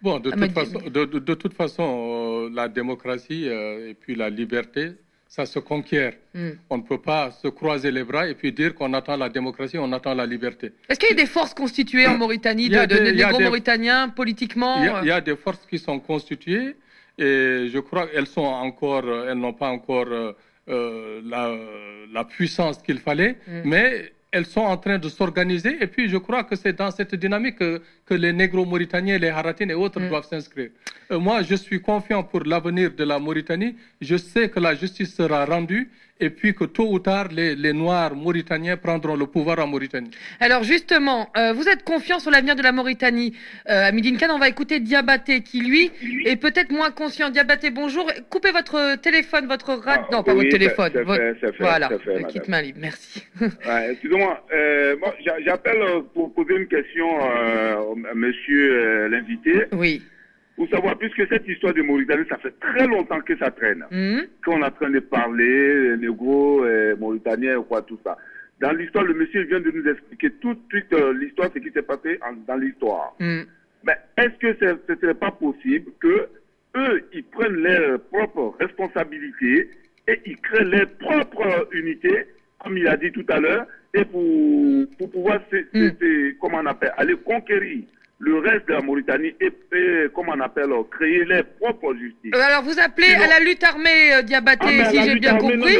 Bon, 0.02 0.18
de 0.18 0.30
Ah, 0.32 0.36
toute 0.36 0.52
façon, 0.52 0.78
de, 0.80 1.04
de- 1.04 1.18
de 1.18 1.34
toute 1.34 1.54
façon 1.54 2.46
euh, 2.48 2.50
la 2.54 2.68
démocratie 2.68 3.48
euh, 3.48 3.90
et 3.90 3.94
puis 3.94 4.14
la 4.14 4.28
liberté, 4.30 4.92
ça 5.28 5.44
se 5.46 5.58
conquiert. 5.58 6.12
Hmm. 6.34 6.50
On 6.70 6.78
ne 6.78 6.82
peut 6.82 7.00
pas 7.00 7.30
se 7.32 7.48
croiser 7.48 7.90
les 7.90 8.04
bras 8.04 8.26
et 8.28 8.34
puis 8.34 8.52
dire 8.52 8.74
qu'on 8.74 8.92
attend 8.94 9.16
la 9.16 9.28
démocratie, 9.28 9.78
on 9.78 9.92
attend 9.92 10.14
la 10.14 10.26
liberté. 10.26 10.72
Est-ce 10.88 10.98
qu'il 10.98 11.08
y 11.10 11.12
a 11.12 11.16
des 11.16 11.26
forces 11.26 11.52
constituées 11.54 12.06
en 12.06 12.16
Mauritanie 12.16 12.68
de, 12.68 12.76
de- 12.78 12.86
des- 12.86 13.00
de 13.00 13.10
il 13.10 13.18
y 13.18 13.22
a 13.22 13.26
négro 13.26 13.38
des- 13.38 13.44
mauritaniens 13.44 14.08
politiquement 14.10 14.82
Il 15.02 15.06
y, 15.08 15.10
a 15.10 15.20
des 15.20 15.36
forces 15.36 15.66
qui 15.68 15.78
sont 15.78 15.98
constituées 15.98 16.76
et 17.18 17.68
je 17.72 17.78
crois 17.78 18.06
qu'elles 18.06 18.26
sont 18.26 18.42
encore, 18.42 19.04
euh, 19.06 19.28
elles 19.30 19.38
n'ont 19.38 19.52
pas 19.54 19.68
encore 19.68 20.06
euh, 20.10 20.32
euh, 20.68 21.20
la, 21.24 21.54
la 22.12 22.24
puissance 22.24 22.78
qu'il 22.82 22.98
fallait, 22.98 23.36
Mm. 23.46 23.62
mais 23.64 24.12
elles 24.32 24.46
sont 24.46 24.60
en 24.60 24.76
train 24.76 24.98
de 24.98 25.08
s'organiser 25.08 25.76
et 25.80 25.86
puis 25.86 26.08
je 26.08 26.18
crois 26.18 26.44
que 26.44 26.56
c'est 26.56 26.74
dans 26.74 26.90
cette 26.90 27.14
dynamique 27.14 27.56
que, 27.56 27.80
que 28.06 28.14
les 28.14 28.32
négro-mauritaniens, 28.32 29.18
les 29.18 29.28
haratines 29.28 29.70
et 29.70 29.74
autres 29.74 30.00
Mm. 30.00 30.08
doivent 30.08 30.28
s'inscrire. 30.28 30.70
Euh, 31.10 31.18
moi, 31.18 31.42
je 31.42 31.54
suis 31.56 31.80
confiant 31.80 32.22
pour 32.22 32.42
l'avenir 32.44 32.90
de 32.96 33.04
la 33.04 33.18
Mauritanie. 33.18 33.76
Je 34.00 34.16
sais 34.16 34.48
que 34.48 34.60
la 34.60 34.74
justice 34.74 35.14
sera 35.14 35.44
rendue 35.44 35.88
et 36.18 36.30
puis 36.30 36.54
que 36.54 36.64
tôt 36.64 36.88
ou 36.90 36.98
tard, 36.98 37.28
les, 37.30 37.54
les 37.54 37.74
Noirs 37.74 38.14
mauritaniens 38.14 38.78
prendront 38.78 39.16
le 39.16 39.26
pouvoir 39.26 39.58
en 39.58 39.66
Mauritanie. 39.66 40.10
Alors 40.40 40.62
justement, 40.64 41.28
euh, 41.36 41.52
vous 41.52 41.68
êtes 41.68 41.84
confiant 41.84 42.18
sur 42.18 42.30
l'avenir 42.30 42.56
de 42.56 42.62
la 42.62 42.72
Mauritanie. 42.72 43.34
Euh, 43.68 43.88
à 43.88 43.92
Khan, 43.92 44.28
on 44.34 44.38
va 44.38 44.48
écouter 44.48 44.80
Diabaté 44.80 45.42
qui, 45.42 45.60
lui, 45.60 45.90
est 46.24 46.36
peut-être 46.36 46.70
moins 46.72 46.90
conscient. 46.90 47.28
Diabaté, 47.28 47.70
bonjour. 47.70 48.10
Coupez 48.30 48.50
votre 48.50 48.96
téléphone, 48.96 49.46
votre 49.46 49.74
radio. 49.74 50.06
non, 50.10 50.22
pas 50.22 50.32
votre 50.32 50.48
téléphone. 50.48 50.90
ça 50.94 51.02
votre- 51.02 51.20
fait- 51.22 51.40
ça 51.46 51.52
fait- 51.52 51.62
voilà, 51.62 51.88
ça 51.90 51.98
fait, 51.98 52.06
le 52.14 52.20
madame. 52.22 52.30
kit 52.30 52.50
main 52.50 52.62
libre. 52.62 52.78
Merci. 52.80 53.22
Ouais, 53.40 53.90
Excusez-moi, 53.92 54.46
euh, 54.54 54.96
bon, 55.00 55.12
j'a- 55.24 55.40
j'appelle 55.44 55.82
euh, 55.82 56.00
pour 56.14 56.32
poser 56.32 56.54
une 56.56 56.66
question 56.66 57.08
euh, 57.20 57.76
au- 57.76 57.94
monsieur 58.14 58.72
euh, 58.74 59.08
l'invité. 59.08 59.64
Oui. 59.72 60.02
Pour 60.56 60.68
savoir, 60.70 60.96
puisque 60.96 61.26
cette 61.28 61.46
histoire 61.46 61.74
de 61.74 61.82
Mauritanie, 61.82 62.24
ça 62.30 62.38
fait 62.38 62.54
très 62.60 62.86
longtemps 62.86 63.20
que 63.20 63.36
ça 63.36 63.50
traîne. 63.50 63.84
Hmm? 63.90 64.20
Qu'on 64.44 64.62
est 64.62 64.64
en 64.64 64.70
train 64.70 64.88
de 64.90 65.00
parler, 65.00 65.90
les 65.90 65.96
négros, 65.98 66.64
euh, 66.64 66.96
mauritaniens, 66.96 67.62
quoi, 67.62 67.82
tout 67.82 67.98
ça. 68.02 68.16
Dans 68.60 68.72
l'histoire, 68.72 69.04
le 69.04 69.12
monsieur 69.12 69.42
vient 69.42 69.60
de 69.60 69.70
nous 69.70 69.86
expliquer 69.86 70.30
tout 70.40 70.54
de 70.54 70.60
suite 70.70 70.90
euh, 70.94 71.12
l'histoire, 71.12 71.50
ce 71.52 71.58
qui 71.58 71.70
s'est 71.72 71.82
passé 71.82 72.18
en- 72.26 72.32
dans 72.48 72.56
l'histoire. 72.58 73.14
Hmm. 73.20 73.42
Mais 73.84 73.96
est-ce 74.16 74.38
que 74.40 74.54
ce 74.58 74.92
ne 74.92 74.96
serait 74.98 75.14
pas 75.14 75.30
possible 75.30 75.90
que 76.00 76.26
eux, 76.76 77.04
ils 77.12 77.24
prennent 77.24 77.56
leurs 77.62 78.00
propres 78.00 78.56
responsabilités 78.58 79.70
et 80.08 80.20
ils 80.24 80.36
créent 80.38 80.64
leur 80.64 80.86
propre 80.98 81.68
unité, 81.72 82.26
comme 82.62 82.78
il 82.78 82.88
a 82.88 82.96
dit 82.96 83.12
tout 83.12 83.26
à 83.28 83.40
l'heure, 83.40 83.66
et 83.96 84.04
pour, 84.04 84.86
pour 84.98 85.10
pouvoir, 85.10 85.40
se- 85.50 85.56
se- 85.72 85.90
se- 85.98 86.38
comment 86.40 86.58
on 86.62 86.66
appelle, 86.66 86.92
aller 86.96 87.14
conquérir 87.24 87.82
le 88.18 88.38
reste 88.38 88.66
de 88.68 88.72
la 88.74 88.80
Mauritanie 88.80 89.34
et, 89.40 89.46
et, 89.46 90.06
comment 90.14 90.32
on 90.36 90.40
appelle, 90.40 90.70
euh, 90.72 90.82
créer 90.90 91.24
leur 91.24 91.44
propre 91.60 91.94
justice. 91.94 92.32
Euh, 92.34 92.40
alors 92.40 92.62
vous 92.62 92.78
appelez 92.80 93.08
à 93.14 93.26
la 93.26 93.40
lutte 93.40 93.62
armée, 93.64 94.14
euh, 94.14 94.22
Diabaté, 94.22 94.66
Ah, 94.82 94.90
si 94.90 95.02
j'ai 95.02 95.14
bien 95.18 95.34
armée, 95.36 95.52
compris, 95.58 95.76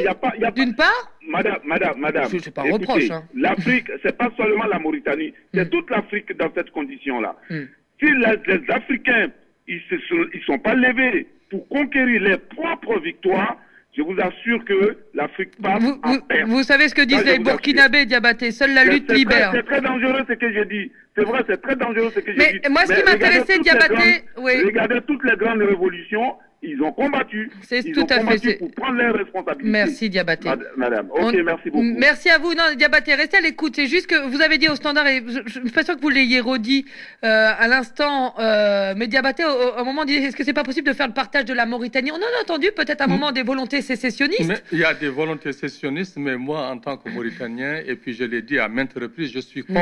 d'une 0.54 0.74
part. 0.74 1.12
madame, 1.28 1.58
madame, 1.64 1.98
madame. 1.98 2.28
Je- 2.30 2.38
c'est 2.38 2.54
pas 2.54 2.66
écoutez, 2.66 2.84
reproche, 2.86 3.10
hein. 3.10 3.22
L'Afrique, 3.34 3.90
c'est 4.02 4.16
pas 4.16 4.30
seulement 4.36 4.64
la 4.66 4.78
Mauritanie, 4.78 5.32
c'est 5.54 5.64
Mm. 5.64 5.70
toute 5.70 5.90
l'Afrique 5.90 6.36
dans 6.36 6.50
cette 6.54 6.70
condition-là. 6.70 7.36
Si 7.50 8.06
la- 8.20 8.34
les 8.34 8.62
Africains, 8.70 9.28
ils 9.68 9.80
se 9.88 9.96
sont, 10.06 10.24
sont 10.46 10.58
pas 10.58 10.74
levés 10.74 11.26
pour 11.50 11.66
conquérir 11.68 12.20
leurs 12.22 12.40
propres 12.40 13.00
victoires, 13.00 13.56
je 13.96 14.02
vous 14.02 14.16
assure 14.20 14.64
que 14.64 14.96
l'Afrique 15.14 15.50
passe 15.62 15.82
en 16.02 16.18
perte. 16.20 16.48
Vous 16.48 16.62
savez 16.62 16.88
ce 16.88 16.94
que 16.94 17.02
disent 17.02 17.20
je 17.20 17.24
les 17.24 17.36
vous. 17.38 17.44
Burkinabés, 17.44 18.04
Diabaté 18.04 18.50
Seule 18.50 18.74
la 18.74 18.84
lutte 18.84 19.10
libère. 19.10 19.52
C'est 19.54 19.64
très 19.64 19.80
dangereux 19.80 20.22
ce 20.28 20.34
que 20.34 20.52
j'ai 20.52 20.64
dit. 20.66 20.92
C'est 21.16 21.24
vrai, 21.24 21.42
c'est 21.48 21.60
très 21.62 21.76
dangereux 21.76 22.10
ce 22.14 22.20
que 22.20 22.30
j'ai 22.32 22.36
Mais 22.38 22.58
dit. 22.58 22.68
moi, 22.68 22.82
ce 22.84 22.92
qui 22.92 23.02
m'intéressait, 23.02 23.58
Diabaté, 23.60 24.24
oui. 24.36 24.52
Regardez 24.66 25.00
toutes 25.06 25.24
les 25.24 25.36
grandes 25.36 25.62
révolutions, 25.62 26.34
ils 26.62 26.80
ont 26.82 26.92
combattu. 26.92 27.50
C'est 27.62 27.80
ils 27.80 27.92
tout 27.92 28.00
ont 28.00 28.06
à 28.06 28.18
combattu 28.18 28.56
pour 28.56 28.70
prendre 28.72 28.98
leurs 28.98 29.14
responsabilités. 29.14 29.70
Merci, 29.70 30.10
Diabaté. 30.10 30.48
Mad- 30.48 30.66
Madame, 30.76 31.10
ok, 31.10 31.18
On- 31.20 31.32
merci 31.44 31.70
beaucoup. 31.70 31.82
Merci 31.82 32.28
à 32.30 32.38
vous. 32.38 32.54
Non, 32.54 32.62
Diabaté, 32.76 33.14
restez 33.14 33.36
à 33.36 33.40
l'écoute. 33.40 33.74
C'est 33.76 33.86
juste 33.86 34.06
que 34.06 34.26
vous 34.28 34.40
avez 34.40 34.58
dit 34.58 34.68
au 34.68 34.74
standard, 34.74 35.06
et 35.06 35.22
je 35.26 35.40
ne 35.40 35.48
suis 35.48 35.60
pas 35.70 35.84
sûr 35.84 35.96
que 35.96 36.00
vous 36.00 36.08
l'ayez 36.08 36.40
redit 36.40 36.84
euh, 37.24 37.50
à 37.58 37.68
l'instant, 37.68 38.34
euh, 38.38 38.94
mais 38.96 39.06
Diabaté, 39.06 39.44
au, 39.44 39.48
au- 39.48 39.72
à 39.74 39.80
un 39.80 39.84
moment, 39.84 40.04
dit 40.04 40.14
est-ce 40.14 40.36
que 40.36 40.44
c'est 40.44 40.52
pas 40.52 40.64
possible 40.64 40.86
de 40.88 40.92
faire 40.92 41.06
le 41.08 41.14
partage 41.14 41.44
de 41.44 41.54
la 41.54 41.66
Mauritanie? 41.66 42.10
On 42.10 42.16
en 42.16 42.18
a 42.18 42.42
entendu 42.42 42.68
peut-être 42.74 43.00
à 43.00 43.04
un 43.04 43.08
moment 43.08 43.32
des 43.32 43.42
volontés 43.42 43.82
sécessionnistes. 43.82 44.46
Mais 44.48 44.62
il 44.72 44.78
y 44.78 44.84
a 44.84 44.94
des 44.94 45.08
volontés 45.08 45.52
sécessionnistes, 45.52 46.16
mais 46.16 46.36
moi, 46.36 46.68
en 46.68 46.78
tant 46.78 46.96
que 46.96 47.08
Mauritanien, 47.10 47.80
et 47.86 47.96
puis 47.96 48.12
je 48.14 48.24
l'ai 48.24 48.42
dit 48.42 48.58
à 48.58 48.68
maintes 48.68 48.94
reprises, 48.94 49.32
je 49.32 49.40
suis 49.40 49.62
Mm. 49.68 49.74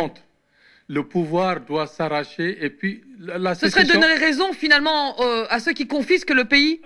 Le 0.87 1.03
pouvoir 1.03 1.61
doit 1.61 1.87
s'arracher, 1.87 2.63
et 2.63 2.69
puis 2.69 3.03
la, 3.19 3.55
Ce 3.55 3.71
serait 3.71 3.85
donner 3.85 4.05
raison 4.19 4.53
finalement 4.53 5.19
euh, 5.23 5.47
à 5.49 5.59
ceux 5.59 5.73
qui 5.73 5.87
confisquent 5.87 6.35
le 6.35 6.45
pays? 6.45 6.83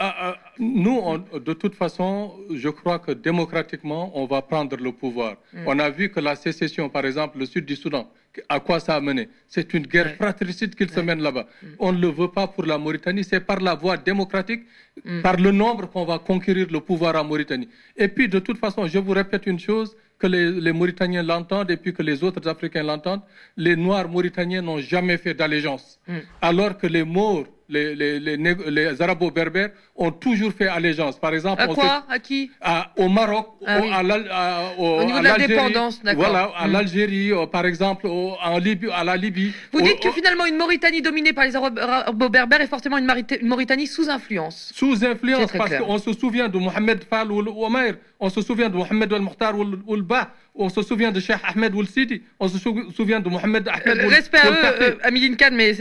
Nous, 0.61 1.01
on- 1.03 1.19
de 1.39 1.53
toute 1.53 1.75
façon, 1.75 2.33
je 2.55 2.69
crois 2.69 3.01
que 3.01 3.11
démocratiquement, 3.11 4.13
on 4.15 4.25
va 4.27 4.41
prendre 4.43 4.77
le 4.77 4.93
pouvoir. 4.93 5.35
Mm. 5.53 5.59
On 5.67 5.79
a 5.81 5.91
vu 5.91 6.11
que 6.11 6.21
la 6.21 6.37
sécession, 6.37 6.89
par 6.89 7.05
exemple, 7.07 7.39
le 7.41 7.47
sud 7.47 7.65
du 7.65 7.75
Soudan, 7.75 8.09
à 8.49 8.61
quoi 8.61 8.79
ça 8.79 8.95
a 8.95 9.01
mené? 9.01 9.29
C'est 9.49 9.75
une 9.75 9.85
guerre 9.89 10.15
fratricide 10.15 10.77
qu'il 10.77 10.91
se 10.91 11.01
mène 11.01 11.21
là-bas. 11.21 11.47
Mm. 11.61 11.67
On 11.81 11.91
ne 11.93 12.01
le 12.01 12.09
veut 12.09 12.29
pas 12.31 12.47
pour 12.47 12.65
la 12.67 12.79
Mauritanie, 12.79 13.25
c'est 13.25 13.41
par 13.41 13.59
la 13.59 13.75
voie 13.75 13.97
démocratique, 13.97 14.63
Mm. 15.05 15.23
par 15.23 15.37
le 15.39 15.51
nombre 15.51 15.89
qu'on 15.91 16.05
va 16.05 16.19
conquérir 16.21 16.69
le 16.71 16.79
pouvoir 16.81 17.17
en 17.17 17.25
Mauritanie. 17.25 17.69
Et 17.97 18.07
puis, 18.09 18.29
de 18.29 18.39
toute 18.39 18.59
façon, 18.59 18.87
je 18.87 18.99
vous 19.01 19.13
répète 19.13 19.47
une 19.47 19.59
chose, 19.59 19.97
que 20.19 20.27
les, 20.27 20.51
les 20.51 20.73
Mauritaniens 20.73 21.23
l'entendent 21.23 21.71
et 21.71 21.77
puis 21.77 21.93
que 21.95 22.03
les 22.03 22.23
autres 22.25 22.47
Africains 22.49 22.83
l'entendent, 22.83 23.23
les 23.57 23.77
Noirs 23.77 24.09
mauritaniens 24.09 24.63
n'ont 24.63 24.81
jamais 24.81 25.17
fait 25.17 25.35
d'allégeance. 25.35 25.99
Mm. 26.09 26.17
Alors 26.43 26.77
que 26.77 26.87
les 26.89 27.05
Maures, 27.05 27.47
les, 27.71 27.95
les, 27.95 28.19
les, 28.19 29.03
Arabo-Berbères 29.03 29.71
ont 29.95 30.11
toujours 30.11 30.53
fait 30.53 30.69
allégeance. 30.69 31.19
Par 31.19 31.35
exemple, 31.35 31.61
À 31.63 31.69
on 31.71 31.75
quoi? 31.75 32.05
À 32.09 32.19
qui? 32.19 32.51
À- 32.63 32.93
au 32.97 33.09
Maroc, 33.11 33.47
Ah 33.67 33.79
au, 33.79 33.83
oui. 33.83 33.91
à 33.93 34.73
au- 34.79 35.01
Au 35.01 35.05
niveau 35.05 35.19
de 35.19 35.25
la 35.25 35.31
l'Algérie, 35.37 35.49
dépendance, 35.49 36.03
d'accord. 36.03 36.25
Voilà, 36.25 36.51
à 36.57 36.67
Mm. 36.67 36.73
l'Algérie, 36.73 37.31
par 37.53 37.67
exemple, 37.67 38.07
au- 38.07 38.35
en 38.43 38.59
Libye, 38.59 38.89
à 38.91 39.05
la 39.05 39.17
Libye. 39.17 39.53
Vous 39.71 39.83
dites 39.83 40.01
que 40.01 40.11
finalement 40.11 40.47
une 40.47 40.57
Mauritanie 40.57 41.03
dominée 41.03 41.35
par 41.35 41.45
les 41.45 41.55
Arabo-Berbères 41.55 42.63
est 42.63 42.67
forcément 42.67 42.97
une, 42.99 43.07
Mauritanie 43.43 43.87
sous 43.87 44.09
influence. 44.09 44.73
sous 44.75 45.05
influence 45.05 45.53
parce 45.53 45.77
qu'on 45.77 45.99
se 45.99 46.13
souvient 46.15 46.49
de 46.49 46.59
Mohamed 46.59 47.05
Fall 47.05 47.31
ou 47.31 47.65
Omer, 47.65 47.95
on 48.21 48.29
se 48.31 48.41
souvient 48.43 48.69
de 48.69 48.77
Mohamed 48.77 49.13
El 49.13 49.23
Mokhtar 49.23 49.57
ou 49.59 49.95
le 49.97 50.03
Ba, 50.03 50.33
on 50.55 50.69
se 50.69 50.83
souvient 50.83 51.13
de 51.13 51.21
Cheikh 51.21 51.39
Ahmed 51.45 51.75
ou 51.75 51.85
Sidi, 51.85 52.23
on 52.41 52.49
se 52.49 52.59
sou- 52.59 52.91
souvient 52.91 53.21
de 53.21 53.29
Mohamed 53.29 53.69
Ahmed 53.69 53.99
Euh, 53.99 54.05
Ould- 54.07 54.13
Respect 54.13 54.39
à 54.39 54.51
eux, 54.51 54.83
euh, 54.83 54.95
Améline 55.03 55.37
Kahn, 55.37 55.55
mais 55.55 55.73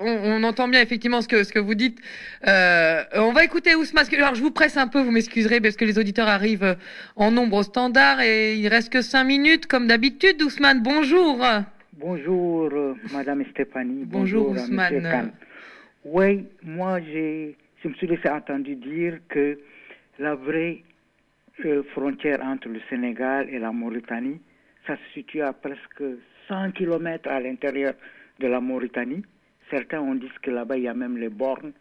on, 0.00 0.06
on 0.10 0.42
entend 0.42 0.66
bien 0.66 0.80
effectivement 0.80 1.22
ce 1.22 1.28
que, 1.28 1.44
ce 1.44 1.52
que 1.52 1.60
vous 1.60 1.74
dites. 1.74 1.98
Euh, 2.46 3.02
on 3.14 3.32
va 3.32 3.44
écouter 3.44 3.74
Ousmane. 3.76 4.04
Alors, 4.18 4.34
je 4.34 4.42
vous 4.42 4.50
presse 4.50 4.76
un 4.76 4.88
peu, 4.88 5.00
vous 5.00 5.12
m'excuserez, 5.12 5.60
parce 5.60 5.76
que 5.76 5.84
les 5.84 5.98
auditeurs 5.98 6.28
arrivent 6.28 6.64
euh, 6.64 6.74
en 7.14 7.30
nombre 7.30 7.58
au 7.58 7.62
standard 7.62 8.20
et 8.20 8.56
il 8.56 8.66
reste 8.68 8.92
que 8.92 9.00
cinq 9.02 9.24
minutes, 9.24 9.66
comme 9.66 9.86
d'habitude. 9.86 10.42
Ousmane, 10.42 10.82
bonjour. 10.82 11.44
Bonjour, 11.98 12.68
euh, 12.72 12.94
Madame 13.12 13.44
Stéphanie. 13.52 14.02
Bonjour, 14.04 14.52
Monsieur 14.52 14.64
Ousmane. 14.66 15.02
Khan. 15.02 15.28
Oui, 16.04 16.44
moi, 16.62 17.00
j'ai, 17.00 17.56
je 17.82 17.88
me 17.88 17.94
suis 17.94 18.06
laissé 18.06 18.28
entendu 18.28 18.74
dire 18.74 19.18
que 19.28 19.58
la 20.18 20.34
vraie 20.34 20.82
euh, 21.64 21.82
frontière 21.92 22.40
entre 22.42 22.68
le 22.68 22.80
Sénégal 22.90 23.48
et 23.50 23.58
la 23.58 23.72
Mauritanie, 23.72 24.40
ça 24.86 24.96
se 24.96 25.12
situe 25.14 25.40
à 25.42 25.52
presque 25.52 26.02
100 26.48 26.72
km 26.72 27.28
à 27.30 27.40
l'intérieur 27.40 27.94
de 28.38 28.46
la 28.46 28.60
Mauritanie. 28.60 29.24
Certains 29.70 30.00
ont 30.00 30.14
dit 30.14 30.30
que 30.42 30.50
là-bas, 30.50 30.76
il 30.76 30.84
y 30.84 30.88
a 30.88 30.94
même 30.94 31.16
les 31.18 31.28
bornes 31.28 31.72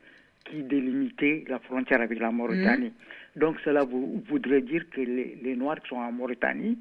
qui 0.46 0.64
délimitaient 0.64 1.44
la 1.48 1.60
frontière 1.60 2.02
avec 2.02 2.20
la 2.20 2.32
Mauritanie. 2.32 2.94
Donc, 3.36 3.58
cela 3.66 3.84
vou- 3.84 4.24
voudrait 4.28 4.62
dire 4.62 4.90
que 4.90 5.02
les, 5.02 5.38
les 5.44 5.56
Noirs 5.56 5.80
qui 5.82 5.90
sont 5.90 5.98
en 5.98 6.12
Mauritanie 6.12 6.78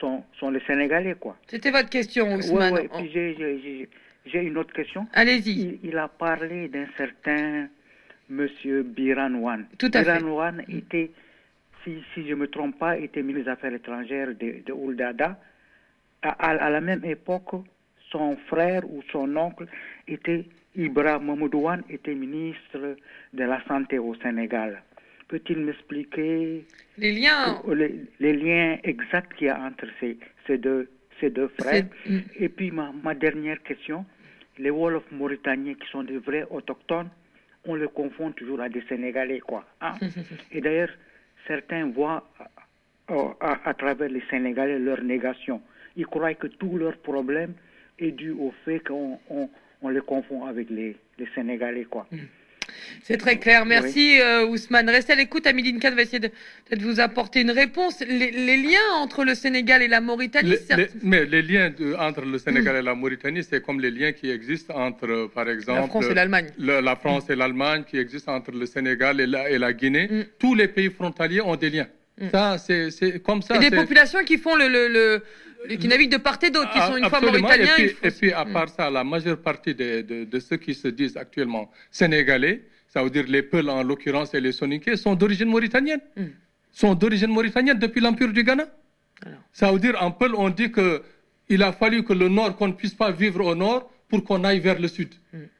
sont, 0.00 0.24
sont 0.38 0.50
les 0.50 0.60
Sénégalais, 0.60 1.14
quoi. 1.20 1.36
C'était 1.46 1.70
votre 1.70 1.90
question, 1.90 2.34
Ousmane. 2.34 2.72
Ouais, 2.72 2.88
ouais. 2.92 3.88
J'ai- 4.26 4.42
une 4.42 4.56
autre 4.58 4.72
question. 4.72 5.06
Allez-y. 5.12 5.78
Il, 5.82 5.90
il 5.90 5.96
a 5.98 6.06
parlé 6.08 6.68
d'un 6.68 6.86
certain 6.96 7.68
monsieur 8.28 8.82
Biranwan. 8.82 9.66
Tout 9.78 9.90
à 9.94 10.04
fait. 10.04 10.18
Biranwan 10.18 10.62
était, 10.68 11.10
si, 11.84 12.02
si 12.14 12.24
je 12.26 12.30
ne 12.30 12.34
me 12.36 12.46
trompe 12.48 12.78
pas, 12.78 12.96
était 12.98 13.22
ministre 13.22 13.46
des 13.46 13.50
Affaires 13.52 13.72
étrangères 13.74 14.28
de, 14.28 14.62
de 14.66 14.72
Ould 14.72 14.96
Dada. 14.96 15.38
À, 16.22 16.30
à- 16.50 16.64
à 16.66 16.70
la 16.70 16.80
même 16.80 17.04
époque, 17.04 17.50
son 18.10 18.36
frère 18.48 18.82
ou 18.90 19.02
son 19.10 19.34
oncle 19.36 19.66
était 20.06 20.44
Ibrahim 20.76 21.26
Mamoudouane, 21.26 21.82
était 21.88 22.14
ministre 22.14 22.96
de 23.32 23.44
la 23.44 23.62
Santé 23.66 23.98
au 23.98 24.14
Sénégal. 24.16 24.82
Peut-il 25.28 25.58
m'expliquer 25.60 26.64
Les 26.98 27.12
liens. 27.12 27.62
les, 27.72 28.00
les 28.18 28.32
liens 28.34 28.78
exacts 28.84 29.34
qu'il 29.34 29.46
y 29.46 29.50
a 29.50 29.60
entre 29.60 29.86
ces, 30.00 30.18
ces, 30.46 30.58
deux, 30.58 30.90
ces 31.20 31.30
deux 31.30 31.48
frères? 31.60 31.86
Et 32.36 32.48
puis 32.48 32.70
ma, 32.70 32.92
ma 33.02 33.14
dernière 33.14 33.62
question, 33.62 34.04
les 34.58 34.70
Wolofs 34.70 35.10
mauritaniens 35.12 35.74
qui 35.74 35.88
sont 35.90 36.02
des 36.02 36.18
vrais 36.18 36.46
autochtones, 36.50 37.08
on 37.64 37.74
les 37.76 37.88
confond 37.88 38.32
toujours 38.32 38.60
à 38.60 38.68
des 38.68 38.82
Sénégalais, 38.88 39.40
quoi. 39.40 39.64
hein? 39.80 39.94
Et 40.52 40.60
d'ailleurs, 40.60 40.90
certains 41.46 41.90
voient 41.90 42.24
euh, 43.10 43.28
à, 43.40 43.68
à 43.68 43.74
travers 43.74 44.08
les 44.08 44.22
Sénégalais 44.30 44.78
leur 44.78 45.02
négation. 45.02 45.60
Ils 45.96 46.06
croient 46.06 46.34
que 46.34 46.46
tous 46.46 46.76
leurs 46.78 46.96
problèmes 46.98 47.54
est 47.98 48.12
dû 48.12 48.30
au 48.30 48.52
fait 48.64 48.80
qu'on 48.80 49.18
on, 49.28 49.48
on 49.82 49.88
les 49.88 50.00
confond 50.00 50.44
avec 50.46 50.70
les, 50.70 50.96
les 51.18 51.26
Sénégalais, 51.34 51.84
quoi. 51.84 52.06
C'est 53.04 53.16
très 53.16 53.38
clair. 53.38 53.64
Merci, 53.66 54.20
euh, 54.20 54.46
Ousmane. 54.46 54.88
Restez 54.90 55.12
à 55.12 55.16
l'écoute. 55.16 55.46
Améline 55.46 55.78
Kahn 55.78 55.94
va 55.94 56.02
essayer 56.02 56.18
de 56.20 56.28
peut-être 56.28 56.82
vous 56.82 57.00
apporter 57.00 57.40
une 57.40 57.50
réponse. 57.50 58.00
Les, 58.00 58.30
les 58.30 58.56
liens 58.56 58.88
entre 58.96 59.24
le 59.24 59.34
Sénégal 59.34 59.82
et 59.82 59.88
la 59.88 60.00
Mauritanie, 60.00 60.50
Les- 60.50 60.56
certes- 60.56 60.78
les- 60.80 60.88
mais 61.02 61.24
les 61.24 61.42
liens 61.42 61.70
de- 61.70 61.94
entre 61.94 62.22
le 62.24 62.38
Sénégal 62.38 62.76
et 62.76 62.82
la 62.82 62.94
Mauritanie, 62.94 63.42
c'est 63.42 63.62
comme 63.62 63.80
les 63.80 63.90
liens 63.90 64.12
qui 64.12 64.30
existent 64.30 64.74
entre, 64.76 65.06
euh, 65.08 65.28
par 65.28 65.48
exemple, 65.48 65.88
France 65.88 66.06
et 66.10 66.14
l'Allemagne. 66.14 66.46
le- 66.58 66.80
la 66.80 66.96
France 66.96 67.24
et 67.30 67.36
l'Allemagne, 67.36 67.84
qui 67.88 67.98
existent 67.98 68.34
entre 68.34 68.52
le 68.52 68.66
Sénégal 68.66 69.20
et 69.20 69.26
la, 69.26 69.50
et 69.50 69.58
la 69.58 69.72
Guinée. 69.72 70.08
Tous 70.38 70.54
les 70.54 70.68
pays 70.68 70.90
frontaliers 70.90 71.40
ont 71.40 71.56
des 71.56 71.70
liens. 71.70 71.86
Ça, 72.30 72.58
c'est 72.58 73.22
comme 73.22 73.40
ça. 73.40 73.56
et 73.56 73.58
des 73.60 73.70
populations 73.74 74.22
qui 74.24 74.36
font 74.36 74.54
le, 74.54 74.68
le, 74.68 74.88
le- 74.88 74.92
le- 75.16 75.22
qui 75.78 75.88
naviguent 75.88 76.12
de 76.12 76.16
part 76.16 76.38
et 76.42 76.50
d'autre, 76.50 76.70
qui 76.72 76.78
sont 76.80 76.96
une 76.96 77.08
fois 77.08 77.20
mauritaniens. 77.20 77.76
Et 77.78 77.88
puis, 77.88 77.96
et 78.08 78.10
puis, 78.10 78.32
à 78.32 78.44
part 78.44 78.68
ça, 78.68 78.90
la 78.90 79.04
majeure 79.04 79.38
partie 79.38 79.74
de, 79.74 80.00
de- 80.02 80.24
de 80.24 80.40
ceux 80.40 80.56
qui 80.56 80.74
se 80.74 80.88
disent 80.88 81.16
actuellement 81.16 81.70
sénégalais, 81.90 82.62
ça 82.88 83.02
veut 83.02 83.10
dire 83.10 83.24
les 83.28 83.42
Peuls 83.42 83.68
en 83.70 83.82
l'occurrence 83.82 84.34
et 84.34 84.40
les 84.40 84.52
Soninké, 84.52 84.96
sont 84.96 85.14
d'origine 85.14 85.48
mauritanienne. 85.48 86.00
Hmm. 86.16 86.24
Sont 86.72 86.94
d'origine 86.94 87.30
mauritanienne 87.30 87.78
depuis 87.78 88.00
l'Empire 88.00 88.32
du 88.32 88.42
Ghana. 88.44 88.66
Ça 89.52 89.70
veut 89.70 89.78
dire, 89.78 89.96
en 90.00 90.10
Peul, 90.10 90.34
on 90.34 90.48
dit 90.48 90.70
que 90.72 91.02
il 91.48 91.62
a 91.62 91.72
fallu 91.72 92.04
que 92.04 92.12
le 92.12 92.28
Nord, 92.28 92.56
qu'on 92.56 92.68
ne 92.68 92.72
puisse 92.72 92.94
pas 92.94 93.10
vivre 93.10 93.44
au 93.44 93.54
Nord 93.54 93.90
pour 94.08 94.22
qu'on 94.24 94.42
aille 94.44 94.60
vers 94.60 94.78
le 94.80 94.88
Sud. 94.88 95.10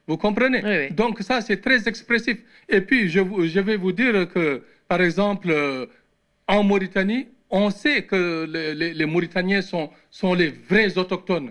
Vous 0.07 0.17
comprenez? 0.17 0.89
Donc 0.91 1.21
ça, 1.21 1.41
c'est 1.41 1.61
très 1.61 1.87
expressif. 1.89 2.39
Et 2.69 2.81
puis, 2.81 3.09
je 3.11 3.61
vais 3.61 3.77
vous 3.77 3.93
dire 3.93 4.29
que, 4.33 4.63
par 4.89 5.01
exemple, 5.03 5.49
euh, 5.51 5.87
en 6.49 6.63
Mauritanie, 6.63 7.29
on 7.51 7.71
sait 7.71 8.03
que 8.03 8.47
les, 8.51 8.75
les- 8.75 8.95
les 8.95 9.07
Mauritaniens 9.07 9.63
sont, 9.63 9.91
sont 10.11 10.35
les 10.35 10.49
vrais 10.69 10.97
autochtones. 10.99 11.51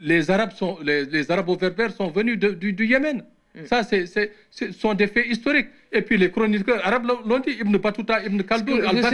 Les 0.00 0.30
Arabes 0.30 0.52
sont, 0.52 0.78
les, 0.82 1.04
les 1.06 1.30
Arabo-berbères 1.30 1.92
sont 1.92 2.08
venus 2.08 2.38
de- 2.38 2.50
du, 2.52 2.72
du 2.72 2.86
Yémen. 2.86 3.24
Ça, 3.64 3.82
c'est, 3.82 4.06
c'est- 4.06 4.30
ce 4.50 4.70
sont 4.72 4.94
des 4.94 5.08
faits 5.08 5.26
historiques. 5.26 5.68
Et 5.90 6.02
puis 6.02 6.16
les 6.16 6.30
chroniqueurs 6.30 6.80
arabes 6.86 7.06
l'ont 7.26 7.38
dit, 7.40 7.56
Ibn 7.60 7.76
Battuta, 7.78 8.22
Ibn 8.24 8.42
Khaldoun, 8.42 8.78
que 8.80 8.86
vous 8.96 9.04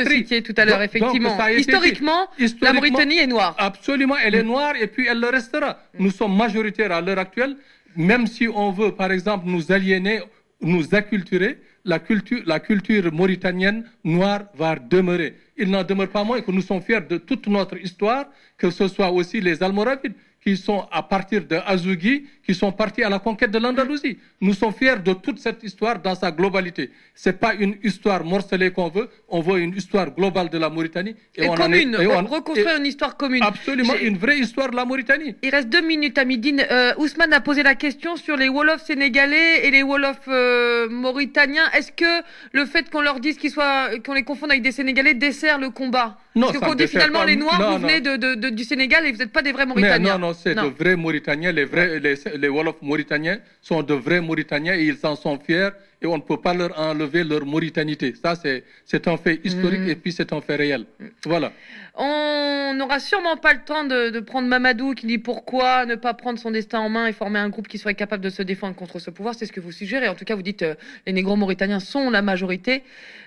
tout 0.43 0.55
à 0.59 0.65
l'heure, 0.67 0.77
donc, 0.79 0.85
effectivement. 0.85 1.31
dit. 1.31 1.63
Historiquement, 1.63 2.29
la 2.61 2.73
Mauritanie 2.75 3.19
est 3.19 3.27
noire. 3.27 3.55
Absolument, 3.59 4.17
elle 4.23 4.35
est 4.35 4.43
noire 4.43 4.75
et 4.79 4.87
puis 4.89 5.07
elle 5.09 5.21
le 5.21 5.29
restera. 5.29 5.79
Nous 5.99 6.11
sommes 6.11 6.37
majoritaires 6.37 6.93
à 6.93 7.01
l'heure 7.01 7.19
actuelle, 7.19 7.57
même 7.97 8.27
si 8.27 8.47
on 8.49 8.71
veut, 8.73 8.93
par 8.93 9.13
exemple, 9.13 9.45
nous 9.47 9.71
aliéner, 9.73 10.21
nous 10.61 10.95
acculturer, 10.95 11.59
la 11.87 11.99
culture, 11.99 12.43
la 12.45 12.61
culture 12.61 13.11
mauritanienne 13.13 13.85
noire 14.03 14.43
va 14.55 14.75
demeurer. 14.77 15.35
Il 15.57 15.71
n'en 15.71 15.85
demeure 15.85 16.09
pas 16.09 16.25
moins 16.25 16.41
que 16.41 16.51
nous 16.51 16.63
sommes 16.63 16.83
fiers 16.83 17.01
de 17.01 17.17
toute 17.19 17.47
notre 17.47 17.77
histoire, 17.77 18.27
que 18.57 18.71
ce 18.71 18.89
soit 18.89 19.11
aussi 19.11 19.41
les 19.41 19.63
Almoravides 19.63 20.15
qui 20.45 20.59
sont 20.59 20.87
à 20.93 21.03
partir 21.03 21.43
de 21.47 21.57
Azugui, 21.67 22.27
qui 22.47 22.55
sont 22.55 22.71
partis 22.71 23.03
à 23.03 23.09
la 23.09 23.19
conquête 23.19 23.51
de 23.51 23.59
l'Andalousie. 23.59 24.19
Nous 24.43 24.53
sommes 24.53 24.75
fiers 24.75 24.97
de 25.03 25.15
toute 25.15 25.39
cette 25.39 25.63
histoire 25.65 25.99
dans 26.03 26.15
sa 26.15 26.31
globalité. 26.31 26.91
C'est 27.15 27.41
pas 27.41 27.55
une 27.55 27.77
histoire 27.83 28.23
morcelée 28.25 28.71
qu'on 28.71 28.91
veut, 28.91 29.09
on 29.31 29.41
veut 29.41 29.59
une 29.61 29.75
histoire 29.75 30.11
globale 30.15 30.51
de 30.51 30.59
la 30.59 30.69
Mauritanie. 30.69 31.17
Et, 31.35 31.49
on 31.49 31.55
commune, 31.55 31.97
en 31.97 32.01
est, 32.01 32.05
et 32.05 32.07
on- 32.09 32.27
reconstruire 32.27 32.77
une 32.77 32.85
histoire 32.85 33.17
commune. 33.17 33.43
Absolument, 33.43 33.95
une 34.03 34.19
vraie 34.19 34.39
histoire 34.39 34.71
de 34.71 34.77
la 34.77 34.85
Mauritanie. 34.85 35.35
Il 35.43 35.49
reste 35.49 35.71
deux 35.71 35.81
minutes 35.81 36.19
à 36.19 36.27
Midine. 36.27 36.63
Euh, 36.71 36.93
Ousmane 36.99 37.33
a 37.33 37.41
posé 37.41 37.63
la 37.63 37.75
question 37.75 38.17
sur 38.17 38.37
les 38.37 38.51
Wolofs 38.51 38.85
sénégalais 38.85 39.67
et 39.67 39.71
les 39.71 39.83
Wolofs 39.83 40.29
euh, 40.29 40.89
mauritaniens. 40.91 41.71
Est-ce 41.73 41.91
que 41.93 42.23
le 42.53 42.67
fait 42.67 42.91
qu'on 42.91 43.01
leur 43.01 43.19
dise 43.19 43.39
qu'ils 43.39 43.51
soient, 43.51 43.89
qu'on 44.05 44.13
les 44.13 44.25
confonde 44.25 44.51
avec 44.51 44.63
des 44.63 44.73
Sénégalais 44.73 45.15
dessert 45.15 45.59
le 45.59 45.71
combat? 45.71 46.19
Non, 46.37 46.49
Parce 46.49 46.59
qu'on 46.59 46.75
dit 46.75 46.89
finalement 46.89 47.21
pas. 47.21 47.27
les 47.27 47.37
Noirs, 47.37 47.61
Non, 47.61 47.67
vous 47.67 47.73
non. 47.79 47.87
venez 47.87 48.01
de, 48.03 48.17
de- 48.17 48.35
de- 48.35 48.49
du 48.51 48.65
Sénégal 48.65 49.07
et 49.07 49.13
vous 49.13 49.19
n'êtes 49.19 49.33
pas 49.33 49.41
des 49.41 49.53
vrais 49.53 49.65
Mais 49.67 49.75
Mauritaniens. 49.75 50.19
non, 50.19 50.34
non, 50.35 50.41
c'est 50.43 50.55
de 50.55 50.61
vrais 50.85 50.97
Mauritaniens. 50.97 51.53
Les, 51.53 51.65
vrais, 51.65 51.99
les, 52.01 52.15
les 52.37 52.49
Wolofs 52.49 52.83
mauritaniens 52.83 53.39
sont 53.63 53.83
de 53.83 53.95
vrais 53.95 54.21
Mauritaniens 54.21 54.75
et 54.75 54.85
ils 54.85 54.99
en 55.07 55.17
sont 55.17 55.39
fiers 55.39 55.71
et 56.03 56.07
on 56.07 56.17
ne 56.19 56.23
peut 56.23 56.37
pas 56.37 56.53
leur 56.53 56.79
enlever 56.79 57.25
leur 57.25 57.47
mauritanité. 57.47 58.15
Ça, 58.23 58.35
c'est 58.37 59.09
un 59.09 59.17
fait 59.17 59.41
historique 59.45 59.81
Mhm. 59.81 59.89
et 59.91 59.97
puis 59.97 60.13
c'est 60.13 60.33
un 60.33 60.41
fait 60.43 60.57
réel. 60.57 60.85
Voilà. 61.25 61.53
On 61.97 62.75
n'aura 62.75 62.99
sûrement 62.99 63.37
pas 63.37 63.55
le 63.55 63.61
temps 63.65 63.85
de, 63.85 64.11
de 64.11 64.21
prendre 64.21 64.49
Mamadou 64.49 64.95
qui 64.95 65.07
dit 65.07 65.19
pourquoi 65.19 65.87
ne 65.87 65.95
pas 65.95 66.13
prendre 66.13 66.39
son 66.39 66.51
destin 66.51 66.81
en 66.81 66.89
main 66.89 67.07
et 67.07 67.13
former 67.13 67.39
un 67.39 67.49
groupe 67.49 67.69
qui 67.69 67.79
serait 67.79 67.95
capable 67.95 68.23
de 68.23 68.31
se 68.31 68.43
défendre 68.43 68.75
contre 68.75 68.99
ce 68.99 69.11
pouvoir. 69.11 69.35
C'est 69.35 69.47
ce 69.47 69.53
que 69.53 69.61
vous 69.61 69.73
suggérez. 69.73 70.09
En 70.09 70.15
tout 70.15 70.25
cas, 70.25 70.35
vous 70.35 70.43
dites 70.43 70.63
euh, 70.63 70.75
les 71.07 71.13
négros 71.13 71.37
mauritaniens 71.37 71.81
sont 71.81 72.11
la 72.11 72.21
majorité. 72.21 72.83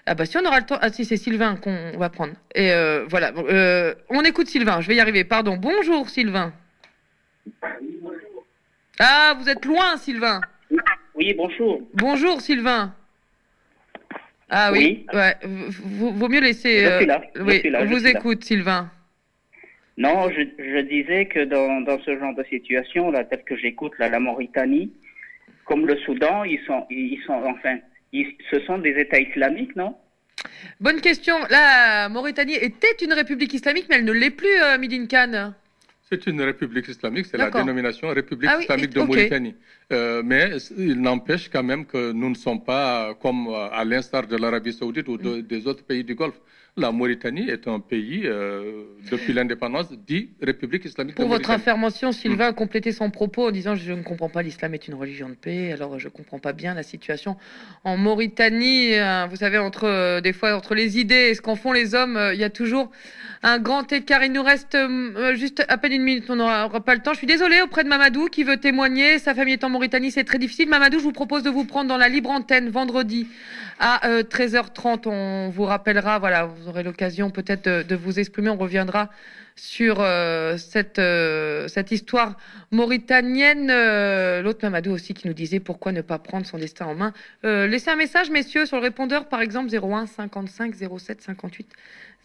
Ah 0.06 0.16
bah 0.16 0.26
si 0.26 0.38
on 0.38 0.46
aura 0.46 0.60
le 0.60 0.66
temps. 0.66 0.78
Ah 0.82 0.92
si, 0.92 1.06
c'est 1.06 1.18
Sylvain 1.18 1.56
qu'on 1.56 1.98
va 1.98 2.10
prendre. 2.10 2.34
Et 2.54 2.72
euh, 2.74 3.06
voilà. 3.08 3.32
Euh, 3.38 3.96
on 4.10 4.22
écoute 4.24 4.48
Sylvain. 4.50 4.82
Je 4.82 4.88
vais 4.90 4.96
y 4.96 5.00
arriver. 5.00 5.24
Pardon. 5.24 5.56
Bonjour 5.58 6.10
Sylvain. 6.10 6.54
Ah, 9.00 9.36
vous 9.40 9.48
êtes 9.50 9.66
loin 9.66 9.98
Sylvain. 9.98 10.42
Oui, 11.16 11.34
bonjour. 11.34 11.82
Bonjour 11.94 12.42
Sylvain. 12.42 12.94
Ah 14.50 14.72
oui. 14.72 15.06
Ouais. 15.14 15.36
Vaut 15.44 16.30
mieux 16.30 16.40
laisser. 16.42 16.80
Je 16.80 16.86
euh, 16.86 16.98
suis 17.00 17.06
là, 17.06 17.22
je 17.36 17.42
oui, 17.42 17.60
suis 17.60 17.70
là, 17.70 17.80
on 17.82 17.86
je 17.86 17.90
vous 17.94 18.00
suis 18.00 18.14
là. 18.14 18.20
écoute 18.20 18.44
Sylvain. 18.44 18.92
Non, 19.98 20.30
je, 20.30 20.42
je 20.58 20.80
disais 20.82 21.26
que 21.26 21.44
dans, 21.44 21.82
dans 21.82 22.00
ce 22.04 22.18
genre 22.20 22.36
de 22.36 22.44
situation, 22.44 23.12
là, 23.12 23.24
tel 23.24 23.44
que 23.44 23.58
j'écoute 23.58 23.94
là, 23.98 24.10
la 24.10 24.20
Mauritanie, 24.20 24.92
comme 25.66 25.86
le 25.88 25.98
Soudan, 25.98 26.44
ils 26.44 26.60
sont, 26.66 26.86
ils 26.90 27.20
sont, 27.26 27.34
enfin, 27.34 27.80
ils, 28.14 28.28
ce 28.52 28.60
sont 28.62 28.78
des 28.78 28.92
États 28.92 29.20
islamiques, 29.20 29.76
non? 29.76 29.98
Bonne 30.80 31.02
question. 31.02 31.36
La 31.50 32.10
Mauritanie 32.10 32.56
était 32.56 32.96
une 33.04 33.14
république 33.14 33.54
islamique, 33.54 33.88
mais 33.90 33.96
elle 33.96 34.06
ne 34.06 34.12
l'est 34.12 34.30
plus, 34.30 34.48
euh, 34.62 35.08
Khan. 35.08 35.54
C'est 36.10 36.26
une 36.28 36.42
république 36.42 36.88
islamique, 36.88 37.26
c'est 37.26 37.38
la 37.38 37.50
dénomination 37.52 38.08
République 38.14 38.50
Ah 38.50 38.56
oui, 38.58 38.64
islamique 38.64 38.92
de. 38.92 39.02
Mauritanie. 39.02 39.56
Euh, 39.92 40.22
mais 40.24 40.52
il 40.78 41.02
n'empêche 41.02 41.50
quand 41.50 41.64
même 41.64 41.86
que 41.86 42.12
nous 42.14 42.30
ne 42.30 42.36
sommes 42.36 42.64
pas 42.64 43.14
comme 43.22 43.48
euh, 43.48 43.68
à 43.72 43.84
l'instar 43.84 44.26
de 44.26 44.38
l'Arabie 44.38 44.72
saoudite 44.72 45.08
ou 45.10 45.18
de- 45.18 45.42
des 45.42 45.68
autres 45.68 45.84
pays 45.84 46.04
du 46.06 46.16
Golfe. 46.16 46.40
La 46.80 46.92
Mauritanie 46.92 47.50
est 47.50 47.68
un 47.68 47.80
pays, 47.80 48.22
euh, 48.26 48.84
depuis 49.12 49.34
l'indépendance, 49.34 49.88
dit 50.06 50.30
République 50.40 50.86
islamique 50.86 51.16
Pour 51.16 51.26
de 51.26 51.30
votre 51.32 51.50
information, 51.50 52.12
Sylvain 52.12 52.50
a 52.50 52.54
complété 52.54 52.92
son 52.92 53.10
propos 53.10 53.48
en 53.48 53.52
disant 53.52 53.74
Je 53.74 53.94
ne 53.94 54.04
comprends 54.04 54.30
pas, 54.30 54.44
l'islam 54.44 54.76
est 54.76 54.88
une 54.88 54.94
religion 54.94 55.28
de 55.28 55.34
paix, 55.34 55.72
alors 55.72 55.98
je 55.98 56.06
ne 56.06 56.12
comprends 56.12 56.38
pas 56.38 56.54
bien 56.54 56.76
la 56.76 56.84
situation 56.84 57.36
en 57.84 57.98
Mauritanie. 57.98 58.94
euh, 58.94 59.26
vous 59.28 59.38
savez, 59.38 59.58
entre 59.58 59.86
euh, 59.86 60.22
des 60.22 60.34
fois, 60.34 60.56
entre 60.56 60.76
les 60.76 61.00
idées 61.00 61.30
et 61.30 61.34
ce 61.34 61.42
qu'en 61.42 61.56
font 61.56 61.72
les 61.72 61.96
hommes, 61.96 62.16
euh, 62.16 62.36
il 62.36 62.40
y 62.40 62.44
a 62.44 62.52
toujours 62.52 62.92
un 63.42 63.58
grand 63.58 63.92
écart. 63.92 64.24
Il 64.24 64.34
nous 64.34 64.44
reste 64.44 64.78
juste 65.34 65.66
à 65.68 65.80
peine 65.80 65.94
une 65.94 66.04
minute, 66.04 66.30
on 66.30 66.36
n'aura 66.36 66.70
pas 66.82 66.94
le 66.94 67.02
temps. 67.02 67.14
Je 67.14 67.18
suis 67.18 67.28
désolée 67.28 67.60
auprès 67.62 67.86
de 67.86 67.90
Mamadou 67.90 68.28
qui 68.28 68.44
veut 68.44 68.58
témoigner. 68.58 69.18
Sa 69.18 69.34
famille 69.34 69.54
est 69.54 69.64
en 69.64 69.70
Mauritanie, 69.70 70.12
c'est 70.12 70.26
très 70.26 70.38
difficile. 70.38 70.70
Mamadou, 70.70 71.00
je 71.00 71.04
vous 71.04 71.12
propose 71.12 71.42
de 71.42 71.50
vous 71.50 71.66
prendre 71.66 71.88
dans 71.88 71.98
la 71.98 72.08
libre 72.08 72.30
antenne 72.30 72.70
vendredi 72.70 73.28
à 73.80 74.08
euh, 74.08 74.24
13h30. 74.24 75.08
On 75.08 75.50
vous 75.50 75.64
rappellera, 75.64 76.20
voilà, 76.20 76.46
vous 76.46 76.67
aurez 76.68 76.84
l'occasion 76.84 77.30
peut-être 77.30 77.66
de, 77.66 77.84
de 77.84 77.96
vous 77.96 78.20
exprimer. 78.20 78.50
On 78.50 78.58
reviendra 78.58 79.10
sur 79.58 79.98
euh, 80.00 80.56
cette, 80.58 81.00
euh, 81.00 81.68
cette 81.68 81.92
histoire 81.92 82.38
mauritanienne. 82.72 83.70
Euh, 83.70 84.42
L'autre 84.42 84.60
Mamadou 84.62 84.92
aussi 84.92 85.14
qui 85.14 85.28
nous 85.28 85.34
disait 85.34 85.60
pourquoi 85.60 85.92
ne 85.92 86.02
pas 86.02 86.20
prendre 86.20 86.46
son 86.46 86.58
destin 86.58 86.86
en 86.86 86.96
main. 86.96 87.12
Euh, 87.44 87.68
laissez 87.68 87.90
un 87.90 87.96
message, 87.96 88.30
messieurs, 88.30 88.66
sur 88.66 88.78
le 88.78 88.84
répondeur, 88.84 89.28
par 89.28 89.42
exemple 89.42 89.70
01 89.76 90.06
55 90.06 90.76
07 91.00 91.22
58 91.22 91.68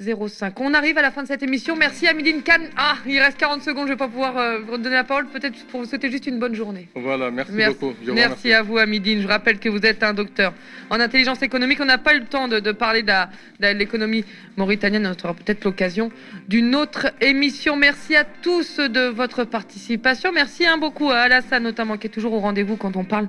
05. 0.00 0.58
On 0.60 0.74
arrive 0.74 0.98
à 0.98 1.02
la 1.02 1.10
fin 1.10 1.22
de 1.22 1.28
cette 1.28 1.42
émission. 1.42 1.76
Merci 1.76 2.06
à 2.06 2.12
Midine 2.12 2.42
Khan. 2.42 2.64
Ah, 2.76 2.96
il 3.06 3.18
reste 3.20 3.38
40 3.38 3.62
secondes, 3.62 3.86
je 3.86 3.92
ne 3.92 3.94
vais 3.94 3.98
pas 3.98 4.08
pouvoir 4.08 4.34
vous 4.62 4.76
donner 4.78 4.96
la 4.96 5.04
parole. 5.04 5.26
Peut-être 5.28 5.64
pour 5.66 5.80
vous 5.80 5.86
souhaiter 5.86 6.10
juste 6.10 6.26
une 6.26 6.38
bonne 6.40 6.54
journée. 6.54 6.88
Voilà, 6.96 7.30
merci, 7.30 7.52
Merci, 7.52 7.76
beaucoup. 7.78 7.94
Je 8.04 8.10
merci 8.10 8.52
à 8.52 8.62
vous, 8.62 8.78
Amidine. 8.78 9.22
Je 9.22 9.28
rappelle 9.28 9.58
que 9.60 9.68
vous 9.68 9.84
êtes 9.86 10.02
un 10.02 10.12
docteur 10.12 10.54
en 10.90 10.98
intelligence 10.98 11.42
économique. 11.42 11.78
On 11.80 11.84
n'a 11.84 11.98
pas 11.98 12.14
eu 12.16 12.20
le 12.20 12.26
temps 12.26 12.48
de, 12.48 12.58
de 12.58 12.72
parler 12.72 13.02
de 13.02 13.12
l'économie 13.60 14.24
mauritanienne. 14.56 15.06
On 15.06 15.24
aura 15.24 15.34
peut-être 15.34 15.64
l'occasion 15.64 16.10
d'une 16.48 16.74
autre 16.74 17.12
émission. 17.22 17.76
Merci 17.76 18.16
à 18.16 18.24
tous 18.24 18.78
de 18.78 19.06
votre 19.06 19.44
participation. 19.44 20.32
Merci 20.32 20.66
hein, 20.66 20.78
beaucoup 20.78 21.10
à 21.10 21.18
Alassane, 21.18 21.62
notamment, 21.62 21.96
qui 21.96 22.08
est 22.08 22.10
toujours 22.10 22.32
au 22.32 22.40
rendez-vous 22.40 22.76
quand 22.76 22.96
on 22.96 23.04
parle 23.04 23.28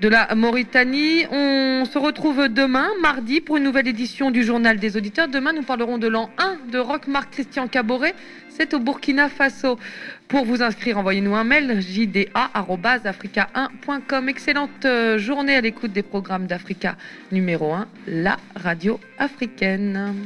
de 0.00 0.08
la 0.08 0.34
Mauritanie. 0.34 1.26
On 1.30 1.84
se 1.84 1.98
retrouve 1.98 2.48
demain, 2.48 2.88
mardi, 3.00 3.40
pour 3.40 3.56
une 3.56 3.62
nouvelle 3.64 3.88
édition 3.88 4.30
du 4.30 4.42
Journal 4.42 4.78
des 4.78 4.96
auditeurs. 4.96 5.28
Demain, 5.28 5.52
nous 5.52 5.62
parlerons 5.62 5.98
de 5.98 6.08
l'an 6.08 6.30
1 6.38 6.70
de 6.70 6.78
Rock 6.78 7.06
Marc 7.06 7.32
Christian 7.32 7.68
Caboret. 7.68 8.14
C'est 8.48 8.72
au 8.74 8.80
Burkina 8.80 9.28
Faso. 9.28 9.78
Pour 10.26 10.44
vous 10.44 10.62
inscrire, 10.62 10.98
envoyez-nous 10.98 11.36
un 11.36 11.44
mail 11.44 11.80
jda.africa1.com. 11.80 14.28
Excellente 14.28 14.84
euh, 14.84 15.16
journée 15.16 15.54
à 15.54 15.60
l'écoute 15.60 15.92
des 15.92 16.02
programmes 16.02 16.48
d'Africa 16.48 16.96
numéro 17.30 17.72
1, 17.72 17.86
la 18.08 18.36
radio 18.56 18.98
africaine. 19.18 20.16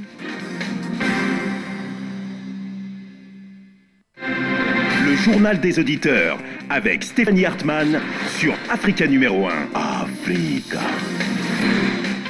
Le 4.25 5.17
journal 5.17 5.59
des 5.59 5.81
auditeurs 5.81 6.39
avec 6.71 7.03
Stéphanie 7.03 7.45
Hartmann 7.45 8.01
sur 8.39 8.55
Africa 8.71 9.05
numéro 9.09 9.49
1. 9.49 9.51
Africa. 9.75 10.79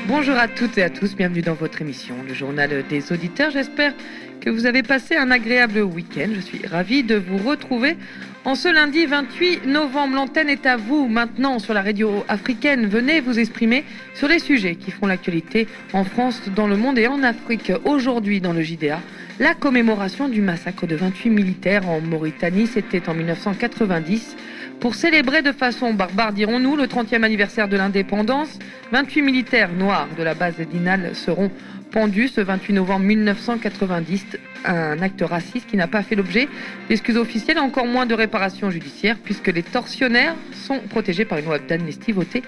Bonjour 0.09 0.37
à 0.37 0.49
toutes 0.49 0.79
et 0.79 0.83
à 0.85 0.89
tous, 0.89 1.15
bienvenue 1.15 1.43
dans 1.43 1.53
votre 1.53 1.83
émission, 1.83 2.15
le 2.27 2.33
journal 2.33 2.83
des 2.89 3.13
auditeurs. 3.13 3.51
J'espère 3.51 3.93
que 4.41 4.49
vous 4.49 4.65
avez 4.65 4.83
passé 4.83 5.17
un 5.17 5.31
agréable 5.31 5.81
week-end. 5.81 6.31
Je 6.35 6.41
suis 6.41 6.67
ravie 6.67 7.03
de 7.03 7.17
vous 7.17 7.37
retrouver 7.37 7.99
en 8.47 8.55
ce 8.55 8.69
lundi 8.69 9.05
28 9.05 9.67
novembre. 9.67 10.15
L'antenne 10.15 10.49
est 10.49 10.65
à 10.65 10.79
vous 10.79 11.09
maintenant 11.09 11.59
sur 11.59 11.75
la 11.75 11.83
radio 11.83 12.25
africaine. 12.27 12.87
Venez 12.87 13.21
vous 13.21 13.39
exprimer 13.39 13.85
sur 14.15 14.29
les 14.29 14.39
sujets 14.39 14.77
qui 14.77 14.91
font 14.91 15.07
l'actualité 15.07 15.69
en 15.93 16.05
France, 16.05 16.41
dans 16.57 16.67
le 16.67 16.77
monde 16.79 16.99
et 16.99 17.07
en 17.07 17.23
Afrique. 17.23 17.71
Aujourd'hui 17.85 18.41
dans 18.41 18.55
le 18.55 18.63
JDA, 18.63 19.01
la 19.43 19.55
commémoration 19.55 20.29
du 20.29 20.41
massacre 20.41 20.87
de 20.87 20.95
28 20.95 21.29
militaires 21.29 21.89
en 21.89 22.01
Mauritanie, 22.01 22.69
c'était 22.69 23.09
en 23.09 23.15
1990. 23.15 24.37
Pour 24.79 24.95
célébrer 24.95 25.43
de 25.43 25.51
façon 25.51 25.95
barbare, 25.95 26.33
dirons-nous, 26.33 26.77
le 26.77 26.85
30e 26.85 27.25
anniversaire 27.25 27.67
de 27.67 27.77
l'indépendance, 27.77 28.61
28 28.93 29.23
militaires 29.23 29.73
noirs 29.73 30.07
de 30.17 30.23
la 30.23 30.35
base 30.35 30.59
d'Inal 30.59 31.17
seront 31.17 31.51
pendus 31.91 32.29
ce 32.29 32.41
28 32.41 32.75
novembre 32.75 33.05
1990. 33.05 34.27
Un 34.65 35.03
acte 35.03 35.23
raciste 35.23 35.67
qui 35.67 35.77
n'a 35.77 35.89
pas 35.89 36.05
fait 36.05 36.15
l'objet 36.15 36.49
d'excuses 36.89 37.17
officielles, 37.17 37.59
encore 37.59 37.87
moins 37.87 38.07
de 38.07 38.15
réparation 38.15 38.71
judiciaire, 38.71 39.17
puisque 39.25 39.49
les 39.49 39.65
tortionnaires 39.65 40.37
sont 40.53 40.79
protégés 40.89 41.25
par 41.25 41.39
une 41.39 41.47
loi 41.47 41.59
d'amnistie 41.59 42.13
votée 42.13 42.45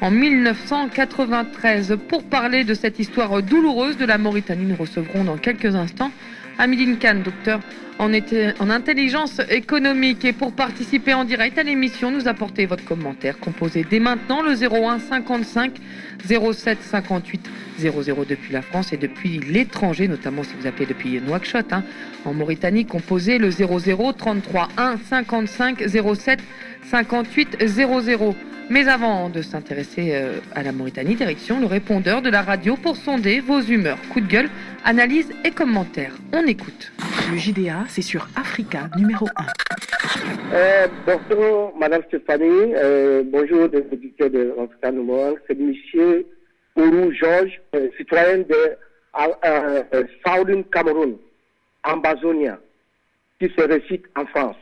en 0.00 0.10
1993. 0.10 1.98
Pour 2.08 2.24
parler 2.24 2.64
de 2.64 2.74
cette 2.74 2.98
histoire 2.98 3.40
douloureuse 3.44 3.96
de 3.96 4.04
la 4.04 4.18
Mauritanie, 4.18 4.66
nous 4.66 4.74
recevrons 4.74 5.22
dans 5.22 5.36
quelques 5.36 5.76
instants 5.76 6.10
Amidine 6.58 6.98
Khan, 6.98 7.20
docteur 7.24 7.60
en 7.98 8.70
intelligence 8.70 9.40
économique. 9.48 10.24
Et 10.24 10.32
pour 10.32 10.52
participer 10.52 11.14
en 11.14 11.24
direct 11.24 11.58
à 11.58 11.62
l'émission, 11.62 12.10
nous 12.10 12.26
apportez 12.26 12.66
votre 12.66 12.84
commentaire. 12.84 13.38
Composez 13.38 13.86
dès 13.88 14.00
maintenant 14.00 14.42
le 14.42 14.52
01 14.52 14.98
55 14.98 15.72
07 16.26 16.78
58 16.82 17.50
00 17.78 18.24
depuis 18.28 18.52
la 18.52 18.62
France 18.62 18.92
et 18.92 18.96
depuis 18.96 19.38
l'étranger, 19.38 20.08
notamment 20.08 20.42
si 20.42 20.50
vous 20.60 20.66
appelez 20.66 20.86
depuis 20.86 21.20
Nouakchott. 21.20 21.72
hein. 21.72 21.84
En 22.24 22.34
Mauritanie, 22.34 22.86
composez 22.86 23.38
le 23.38 23.50
00 23.50 24.12
33 24.12 24.68
1 24.76 24.96
55 25.08 25.84
07 26.14 26.40
58 26.90 27.58
00. 27.66 28.34
Mais 28.70 28.88
avant 28.88 29.28
de 29.28 29.42
s'intéresser 29.42 30.14
euh, 30.14 30.38
à 30.54 30.62
la 30.62 30.72
Mauritanie, 30.72 31.14
direction 31.14 31.60
le 31.60 31.66
répondeur 31.66 32.22
de 32.22 32.30
la 32.30 32.42
radio 32.42 32.76
pour 32.76 32.96
sonder 32.96 33.40
vos 33.40 33.60
humeurs. 33.60 33.98
Coup 34.12 34.20
de 34.20 34.26
gueule, 34.26 34.48
analyse 34.84 35.30
et 35.44 35.50
commentaires. 35.50 36.14
On 36.32 36.46
écoute. 36.46 36.92
Le 37.30 37.36
JDA, 37.36 37.84
c'est 37.88 38.02
sur 38.02 38.28
Africa 38.36 38.88
numéro 38.96 39.26
1. 39.36 39.46
Euh, 40.54 40.86
bonjour, 41.06 41.74
Madame 41.78 42.02
Stéphanie. 42.08 42.74
Euh, 42.74 43.22
bonjour, 43.26 43.68
des 43.68 43.84
auditeurs 43.92 44.30
de 44.30 44.54
l'Africa 44.56 44.90
numéro 44.90 45.24
1. 45.24 45.34
C'est 45.46 45.58
Monsieur 45.58 46.26
Ourou 46.76 47.12
Georges, 47.12 47.60
euh, 47.74 47.88
citoyen 47.96 48.38
de 48.38 48.76
euh, 49.20 49.82
euh, 49.94 50.04
Southern 50.24 50.64
Cameroun, 50.64 51.16
Ambazonia, 51.84 52.58
qui 53.38 53.48
se 53.56 53.62
récite 53.62 54.04
en 54.16 54.26
France. 54.26 54.56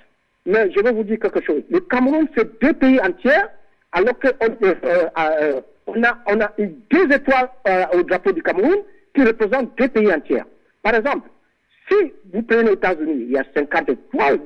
Mais 0.47 0.71
je 0.73 0.81
vais 0.81 0.93
vous 0.93 1.05
dire 1.05 1.19
quelque 1.21 1.45
chose. 1.45 1.63
Le 1.71 1.81
Cameroun, 1.81 2.27
c'est 2.37 2.61
deux 2.61 2.73
pays 2.73 3.01
entiers, 3.01 3.45
alors 3.93 4.15
qu'on 4.19 4.29
euh, 4.63 4.75
euh, 5.19 5.61
on 5.87 6.03
a, 6.03 6.19
on 6.27 6.41
a 6.41 6.53
eu 6.59 6.69
deux 6.91 7.13
étoiles 7.13 7.49
euh, 7.69 7.85
au 7.95 8.03
drapeau 8.03 8.33
du 8.33 8.43
Cameroun 8.43 8.79
qui 9.15 9.25
représentent 9.25 9.77
deux 9.77 9.89
pays 9.89 10.13
entiers. 10.13 10.43
Par 10.83 10.95
exemple, 10.95 11.29
si 11.91 12.13
vous 12.33 12.43
prenez 12.43 12.65
les 12.65 12.73
États-Unis, 12.73 13.25
il 13.27 13.33
y 13.33 13.39
a 13.39 13.45
50 13.55 13.89
étoiles 13.89 14.39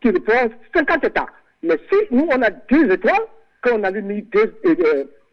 qui 0.00 0.08
représentent 0.10 0.52
50 0.74 1.04
États. 1.04 1.26
Mais 1.62 1.78
si 1.90 1.98
nous, 2.10 2.28
on 2.30 2.42
a 2.42 2.50
deux 2.50 2.92
étoiles, 2.92 3.26
quand 3.62 3.78
on 3.78 3.82
avait 3.82 4.02
mis 4.02 4.22
deux, 4.22 4.54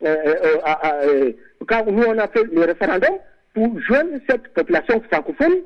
euh, 0.03 1.31
quand 1.67 1.85
nous, 1.85 2.03
on 2.03 2.17
a 2.17 2.27
fait 2.29 2.45
le 2.51 2.61
référendum 2.61 3.15
pour 3.53 3.79
joindre 3.81 4.17
cette 4.27 4.47
population 4.53 5.01
francophone 5.11 5.57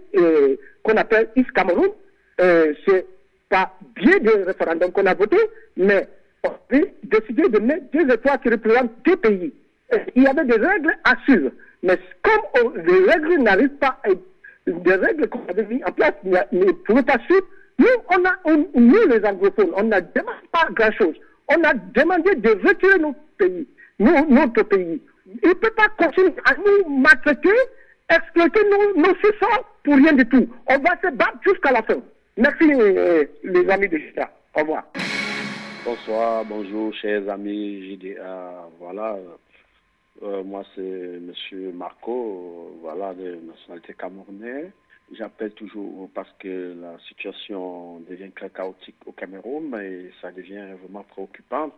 qu'on 0.83 0.97
appelle 0.97 1.29
East 1.35 1.51
Cameroun, 1.51 1.91
c'est 2.37 3.05
pas 3.47 3.71
bien 3.95 4.17
de 4.17 4.43
référendum 4.43 4.91
qu'on 4.91 5.05
a 5.05 5.13
voté, 5.13 5.37
mais 5.77 6.09
décidé 7.03 7.49
de 7.49 7.59
mettre 7.59 7.85
deux 7.93 8.09
étoiles 8.13 8.39
qui 8.41 8.49
représentent 8.49 8.91
deux 9.05 9.15
pays. 9.17 9.53
Il 10.15 10.23
y 10.23 10.27
avait 10.27 10.45
des 10.45 10.57
règles 10.57 10.93
à 11.03 11.15
suivre. 11.23 11.51
Mais 11.83 11.97
comme 12.23 12.73
les 12.77 13.11
règles 13.11 13.37
n'arrivent 13.43 13.77
pas 13.79 13.99
des 14.65 14.95
règles 14.95 15.27
qu'on 15.29 15.45
avait 15.47 15.65
mis 15.65 15.83
en 15.83 15.91
place 15.91 16.13
ne, 16.23 16.71
pouvaient 16.71 17.03
pas 17.03 17.19
suivre, 17.25 17.45
nous, 17.77 17.85
on 18.09 18.25
a, 18.25 18.35
nous 18.73 19.07
les 19.09 19.23
anglophones, 19.25 19.71
on 19.75 19.83
n'a 19.83 20.01
demandé 20.01 20.37
pas 20.51 20.67
grand-chose. 20.71 21.15
On 21.49 21.63
a 21.63 21.73
demandé 21.93 22.33
de 22.35 22.49
retirer 22.67 22.97
notre 22.99 23.19
pays, 23.37 23.67
nous- 23.99 24.25
notre 24.29 24.63
pays. 24.63 25.01
Il 25.43 25.49
ne 25.49 25.53
peut 25.53 25.71
pas 25.75 25.87
continuer 25.97 26.33
à 26.45 26.55
nous 26.55 26.97
maltraiter, 26.97 27.49
exploiter 28.09 28.61
nos, 28.69 29.01
nos 29.01 29.13
pour 29.83 29.95
rien 29.95 30.13
du 30.13 30.25
tout. 30.27 30.47
On 30.67 30.77
va 30.79 30.95
se 31.03 31.13
battre 31.13 31.37
jusqu'à 31.45 31.71
la 31.71 31.83
fin. 31.83 31.97
Merci, 32.37 32.71
euh, 32.73 33.25
les 33.43 33.69
amis 33.69 33.87
de 33.87 33.97
Gita. 33.97 34.29
Au 34.55 34.61
revoir. 34.61 34.83
Bonsoir, 35.85 36.43
bonjour, 36.45 36.91
chers 36.95 37.29
amis 37.29 37.91
JDA. 37.91 38.67
Voilà, 38.79 39.19
euh, 40.23 40.43
moi 40.43 40.63
c'est 40.73 40.81
Monsieur 40.81 41.71
Marco, 41.73 42.75
voilà, 42.81 43.13
de 43.13 43.35
nationalité 43.35 43.93
camerounaise. 43.93 44.71
J'appelle 45.11 45.51
toujours 45.51 46.09
parce 46.15 46.33
que 46.39 46.75
la 46.81 46.97
situation 47.07 47.99
devient 48.09 48.31
très 48.31 48.49
chaotique 48.49 48.95
au 49.05 49.11
Cameroun 49.11 49.79
et 49.79 50.09
ça 50.23 50.31
devient 50.31 50.73
vraiment 50.81 51.03
préoccupant. 51.03 51.69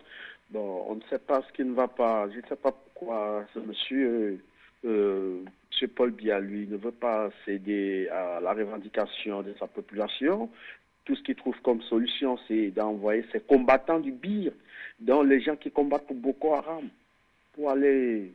Bon, 0.51 0.85
on 0.87 0.95
ne 0.95 1.01
sait 1.09 1.19
pas 1.19 1.41
ce 1.45 1.51
qui 1.51 1.65
ne 1.65 1.73
va 1.73 1.89
pas. 1.89 2.29
Je 2.29 2.37
ne 2.37 2.47
sais 2.47 2.55
pas 2.55 2.71
pourquoi 2.71 3.45
ce 3.53 3.59
monsieur, 3.59 4.41
euh, 4.85 5.43
monsieur 5.69 5.89
Paul 5.89 6.11
Biya, 6.11 6.39
lui, 6.39 6.65
ne 6.65 6.77
veut 6.77 6.91
pas 6.93 7.29
céder 7.43 8.07
à 8.07 8.39
la 8.39 8.53
revendication 8.53 9.41
de 9.41 9.53
sa 9.59 9.67
population 9.67 10.49
tout 11.07 11.15
ce 11.15 11.23
qu'il 11.23 11.35
trouve 11.35 11.55
comme 11.63 11.81
solution, 11.83 12.37
c'est 12.47 12.67
d'envoyer 12.71 13.23
ses 13.31 13.39
combattants 13.39 13.99
du 13.99 14.11
BIR, 14.11 14.51
dans 14.99 15.23
les 15.23 15.39
gens 15.39 15.55
qui 15.55 15.71
combattent 15.71 16.05
pour 16.05 16.17
Boko 16.17 16.53
Haram, 16.53 16.89
pour 17.53 17.71
aller, 17.71 18.33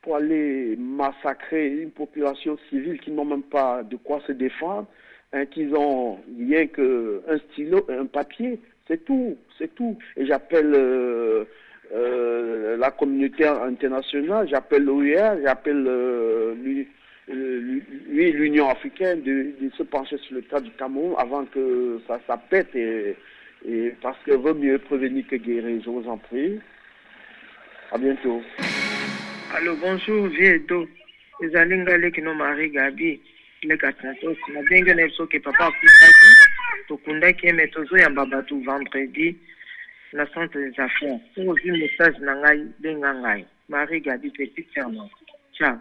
pour 0.00 0.14
aller 0.16 0.76
massacrer 0.76 1.66
une 1.66 1.90
population 1.90 2.56
civile 2.70 3.00
qui 3.00 3.10
n'ont 3.10 3.24
même 3.24 3.42
pas 3.42 3.82
de 3.82 3.96
quoi 3.96 4.20
se 4.28 4.32
défendre, 4.32 4.86
hein, 5.32 5.44
qu'ils 5.46 5.74
ont 5.74 6.20
rien 6.38 6.68
qu'un 6.68 7.38
stylo, 7.50 7.84
un 7.90 8.06
papier, 8.06 8.60
c'est 8.86 9.04
tout, 9.04 9.36
c'est 9.58 9.74
tout. 9.74 9.98
Et 10.16 10.24
j'appelle 10.24 10.72
euh, 10.72 11.44
euh, 11.92 12.76
la 12.76 12.92
communauté 12.92 13.44
internationale, 13.44 14.46
j'appelle 14.48 14.84
l'OIR, 14.84 15.38
j'appelle 15.42 15.84
euh, 15.88 16.54
euh, 17.30 17.80
lui, 18.08 18.32
l'Union 18.32 18.68
africaine, 18.68 19.22
de, 19.22 19.54
de 19.60 19.70
se 19.76 19.82
pencher 19.82 20.18
sur 20.18 20.34
le 20.36 20.42
cas 20.42 20.60
du 20.60 20.70
Cameroun 20.72 21.14
avant 21.18 21.44
que 21.46 22.00
ça, 22.06 22.20
ça 22.26 22.36
pète. 22.36 22.74
Et, 22.74 23.16
et 23.66 23.94
parce 24.02 24.18
que 24.24 24.32
vaut 24.32 24.54
mieux 24.54 24.78
prévenir 24.78 25.26
que 25.26 25.36
guérir. 25.36 25.80
Je 25.84 25.90
vous 25.90 26.08
en 26.08 26.18
prie. 26.18 26.60
À 27.92 27.98
bientôt. 27.98 28.42
Allô, 29.56 29.76
bonjour, 29.76 30.26
Viedo. 30.26 30.86
ezali 31.40 31.78
ngai 31.78 31.98
leki 31.98 32.20
no 32.20 32.34
marie 32.34 32.70
gabi 32.70 33.20
leka 33.62 33.92
santos 34.00 34.38
nabengi 34.48 34.94
na 34.94 35.06
biso 35.06 35.26
ke 35.26 35.40
papa 35.42 35.66
akutaki 35.66 36.30
tokundaki 36.88 37.46
ye 37.46 37.52
me 37.52 37.66
tozoyamba 37.66 38.24
bato 38.26 38.56
vendredi 38.62 39.36
na 40.12 40.26
centre 40.26 40.58
des 40.58 40.78
affaires 40.80 41.20
soki 41.34 41.48
ozwi 41.48 41.70
message 41.72 42.18
na 42.20 42.34
ngai 42.34 42.66
benga 42.78 43.12
marie 43.68 44.00
gabi 44.00 44.30
petit 44.30 44.66
serment 44.74 45.10
ciao 45.52 45.78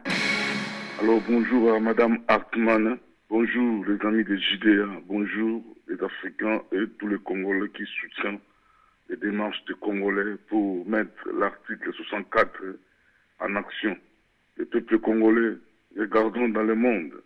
Bonjour 1.05 1.73
à 1.73 1.81
Madame 1.81 2.19
Hartmann, 2.29 2.97
bonjour 3.29 3.85
les 3.85 3.99
amis 4.07 4.23
de 4.23 4.37
JDA, 4.37 4.87
bonjour 5.05 5.61
les 5.89 6.01
Africains 6.01 6.61
et 6.71 6.87
tous 6.97 7.09
les 7.09 7.17
Congolais 7.17 7.69
qui 7.75 7.83
soutiennent 7.99 8.39
les 9.09 9.17
démarches 9.17 9.61
des 9.65 9.73
Congolais 9.73 10.37
pour 10.47 10.87
mettre 10.87 11.29
l'article 11.37 11.93
64 11.93 12.51
en 13.41 13.55
action. 13.57 13.97
Le 14.55 14.65
peuple 14.65 14.97
congolais, 14.99 15.57
regardons 15.99 16.47
dans 16.47 16.63
le 16.63 16.75
monde. 16.75 17.21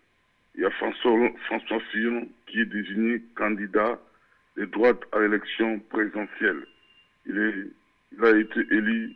Il 0.55 0.61
y 0.61 0.65
a 0.65 0.71
François, 0.71 1.30
François 1.45 1.80
Fillon 1.91 2.28
qui 2.47 2.61
est 2.61 2.65
désigné 2.65 3.21
candidat 3.36 3.99
de 4.57 4.65
droite 4.65 5.01
à 5.11 5.19
l'élection 5.19 5.80
présidentielle. 5.91 6.65
Il 7.28 7.71
a 8.23 8.30
été 8.38 8.59
élu 8.71 9.13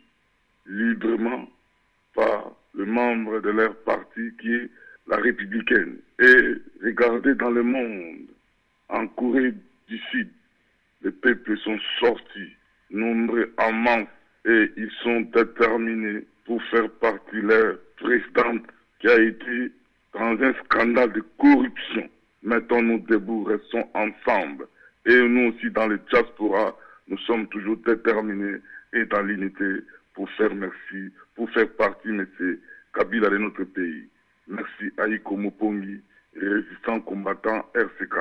librement 0.66 1.48
par 2.14 2.52
le 2.74 2.84
membre 2.84 3.40
de 3.40 3.50
leur 3.50 3.74
parti 3.82 4.01
qui 4.40 4.54
est 4.54 4.70
la 5.08 5.16
républicaine. 5.16 5.96
Et 6.20 6.54
regardez 6.82 7.34
dans 7.34 7.50
le 7.50 7.62
monde, 7.62 8.26
en 8.88 9.06
Corée 9.08 9.54
du 9.88 9.98
Sud, 10.10 10.28
les 11.02 11.10
peuples 11.10 11.58
sont 11.58 11.78
sortis, 11.98 12.52
nombreux 12.90 13.52
en 13.58 13.72
masse, 13.72 14.06
et 14.44 14.70
ils 14.76 14.90
sont 15.02 15.20
déterminés 15.32 16.24
pour 16.44 16.62
faire 16.64 16.90
partie 16.90 17.40
leur 17.40 17.78
présidente 17.96 18.62
qui 19.00 19.08
a 19.08 19.20
été 19.20 19.72
dans 20.14 20.40
un 20.42 20.54
scandale 20.64 21.12
de 21.12 21.22
corruption. 21.38 22.08
Mettons-nous 22.42 23.00
debout, 23.08 23.44
restons 23.44 23.88
ensemble. 23.94 24.66
Et 25.06 25.16
nous 25.16 25.52
aussi, 25.52 25.70
dans 25.70 25.86
le 25.86 25.98
diaspora, 26.10 26.76
nous 27.08 27.18
sommes 27.18 27.46
toujours 27.48 27.76
déterminés 27.78 28.58
et 28.92 29.04
dans 29.06 29.22
l'unité 29.22 29.82
pour 30.14 30.28
faire 30.30 30.54
merci, 30.54 31.12
pour 31.34 31.50
faire 31.50 31.70
partie, 31.72 32.08
monsieur 32.08 32.60
Kabila 32.94 33.30
de 33.30 33.38
notre 33.38 33.64
pays. 33.64 34.08
Merci 34.48 34.92
Aïko 34.98 35.36
Mopongi, 35.36 36.00
résistant 36.36 37.00
combattant 37.00 37.64
RCK. 37.74 38.16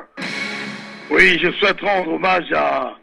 Oui, 1.10 1.38
je 1.40 1.52
souhaite 1.52 1.82
rendre 1.82 2.14
hommage 2.14 2.52
à 2.54 2.98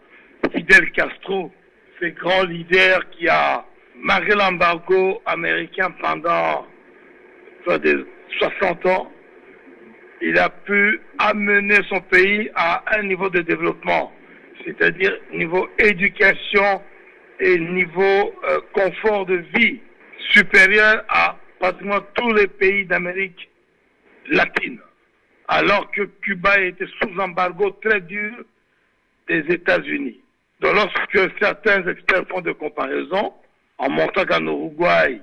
Fidel 0.52 0.90
Castro, 0.92 1.52
ce 2.00 2.06
grand 2.06 2.44
leader 2.44 3.08
qui 3.10 3.28
a 3.28 3.66
marqué 3.96 4.34
l'embargo 4.34 5.20
américain 5.26 5.90
pendant 6.00 6.66
soit 7.64 7.78
des 7.78 7.96
60 8.38 8.86
ans. 8.86 9.12
Il 10.22 10.38
a 10.38 10.48
pu 10.48 11.00
amener 11.18 11.80
son 11.88 12.00
pays 12.00 12.50
à 12.54 12.82
un 12.98 13.02
niveau 13.02 13.28
de 13.28 13.40
développement, 13.42 14.12
c'est-à-dire 14.64 15.12
niveau 15.34 15.68
éducation 15.78 16.82
et 17.40 17.58
niveau 17.58 18.34
euh, 18.48 18.60
confort 18.72 19.26
de 19.26 19.36
vie 19.54 19.80
supérieur 20.32 21.04
à 21.08 21.37
pratiquement 21.58 22.00
tous 22.14 22.32
les 22.32 22.46
pays 22.46 22.84
d'Amérique 22.86 23.48
latine 24.30 24.80
alors 25.48 25.90
que 25.90 26.02
Cuba 26.22 26.60
était 26.60 26.86
sous 27.00 27.18
embargo 27.18 27.70
très 27.82 28.00
dur 28.02 28.44
des 29.26 29.40
États-Unis. 29.48 30.20
Donc 30.60 30.74
lorsque 30.74 31.38
certains 31.40 31.86
experts 31.88 32.28
font 32.28 32.42
des 32.42 32.54
comparaisons, 32.54 33.32
en 33.78 33.90
montrant 33.90 34.24
qu'en 34.24 34.44
Uruguay 34.44 35.20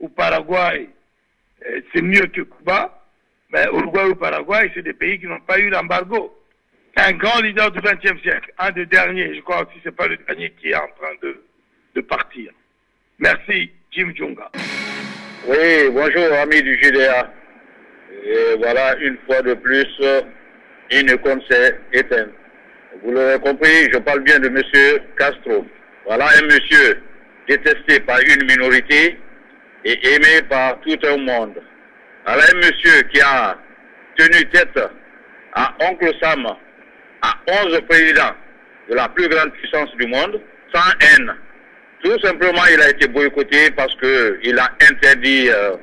ou 0.00 0.08
Paraguay, 0.08 0.88
euh, 1.66 1.80
c'est 1.92 2.02
mieux 2.02 2.26
que 2.26 2.40
Cuba, 2.42 3.04
mais 3.50 3.64
Uruguay 3.66 4.04
ou 4.10 4.14
Paraguay, 4.14 4.70
c'est 4.74 4.82
des 4.82 4.94
pays 4.94 5.18
qui 5.20 5.26
n'ont 5.26 5.40
pas 5.40 5.58
eu 5.58 5.68
l'embargo. 5.68 6.34
Un 6.96 7.12
grand 7.12 7.40
leader 7.40 7.70
du 7.70 7.80
XXe 7.80 8.20
siècle, 8.22 8.52
un 8.58 8.70
des 8.72 8.86
derniers, 8.86 9.34
je 9.36 9.40
crois 9.42 9.62
aussi, 9.62 9.78
c'est 9.84 9.94
pas 9.94 10.08
le 10.08 10.16
dernier 10.16 10.50
qui 10.60 10.70
est 10.70 10.76
en 10.76 10.88
train 10.98 11.14
de, 11.22 11.44
de 11.94 12.00
partir. 12.00 12.50
Merci, 13.18 13.70
Jim 13.92 14.12
Junga. 14.16 14.50
Oui, 15.46 15.88
bonjour 15.92 16.32
amis 16.32 16.62
du 16.62 16.78
JDA. 16.82 17.30
Et 18.24 18.56
voilà, 18.58 18.96
une 18.98 19.16
fois 19.26 19.40
de 19.42 19.54
plus, 19.54 19.86
une 20.90 21.08
icône 21.08 21.40
s'est 21.48 21.78
éteinte. 21.92 22.30
Vous 23.02 23.12
l'aurez 23.12 23.38
compris, 23.38 23.90
je 23.92 23.98
parle 23.98 24.20
bien 24.20 24.38
de 24.40 24.48
Monsieur 24.48 25.00
Castro. 25.16 25.64
Voilà 26.06 26.26
un 26.38 26.42
monsieur 26.46 27.00
détesté 27.48 28.00
par 28.00 28.18
une 28.20 28.46
minorité 28.46 29.18
et 29.84 30.14
aimé 30.14 30.42
par 30.48 30.80
tout 30.80 30.98
un 31.04 31.16
monde. 31.18 31.62
Voilà 32.26 32.42
un 32.52 32.56
monsieur 32.56 33.02
qui 33.12 33.20
a 33.20 33.56
tenu 34.16 34.44
tête 34.50 34.78
à 35.54 35.74
Oncle 35.80 36.12
Sam, 36.20 36.46
à 37.22 37.34
11 37.64 37.80
présidents 37.88 38.34
de 38.90 38.94
la 38.94 39.08
plus 39.08 39.28
grande 39.28 39.52
puissance 39.52 39.90
du 39.96 40.06
monde, 40.08 40.40
sans 40.74 40.90
haine. 41.00 41.34
Tout 42.02 42.18
simplement, 42.20 42.62
il 42.72 42.80
a 42.80 42.90
été 42.90 43.08
boycotté 43.08 43.70
parce 43.72 43.94
qu'il 43.96 44.58
a 44.58 44.70
interdit 44.88 45.48
euh, 45.50 45.76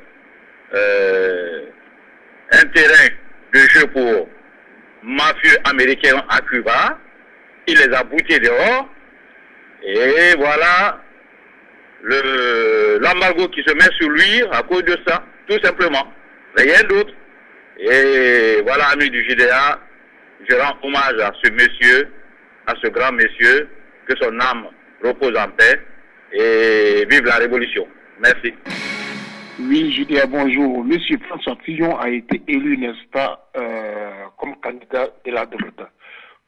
euh, 0.74 1.60
un 2.52 2.64
terrain 2.68 3.08
de 3.52 3.58
jeu 3.58 3.86
pour 3.88 4.28
mafieux 5.02 5.56
américains 5.64 6.24
à 6.28 6.40
Cuba. 6.40 6.98
il 7.66 7.76
les 7.76 7.94
a 7.94 8.02
boutés 8.02 8.38
dehors. 8.38 8.88
Et 9.82 10.34
voilà 10.38 11.00
le 12.02 12.98
l'embargo 13.00 13.48
qui 13.48 13.62
se 13.62 13.74
met 13.74 13.94
sur 13.98 14.08
lui 14.08 14.42
à 14.52 14.62
cause 14.62 14.84
de 14.84 14.96
ça, 15.06 15.22
tout 15.48 15.58
simplement. 15.62 16.12
Rien 16.56 16.82
d'autre. 16.88 17.12
Et 17.78 18.62
voilà, 18.66 18.86
amis 18.88 19.10
du 19.10 19.22
JDA, 19.28 19.78
je 20.48 20.56
rends 20.56 20.78
hommage 20.82 21.20
à 21.20 21.30
ce 21.42 21.50
monsieur, 21.52 22.08
à 22.66 22.74
ce 22.82 22.88
grand 22.88 23.12
monsieur, 23.12 23.68
que 24.08 24.14
son 24.18 24.40
âme 24.40 24.68
repose 25.04 25.36
en 25.36 25.48
paix 25.50 25.78
et 26.36 27.06
vive 27.08 27.24
la 27.24 27.36
révolution. 27.36 27.86
Merci. 28.20 28.52
Oui, 29.58 29.90
JDA, 29.92 30.26
bonjour. 30.26 30.84
Monsieur 30.84 31.18
François 31.28 31.56
Fillon 31.64 31.96
a 31.98 32.10
été 32.10 32.42
élu, 32.46 32.76
n'est-ce 32.76 33.08
pas, 33.10 33.50
euh, 33.56 34.24
comme 34.38 34.54
candidat 34.56 35.08
de 35.24 35.30
la 35.30 35.46
droite. 35.46 35.90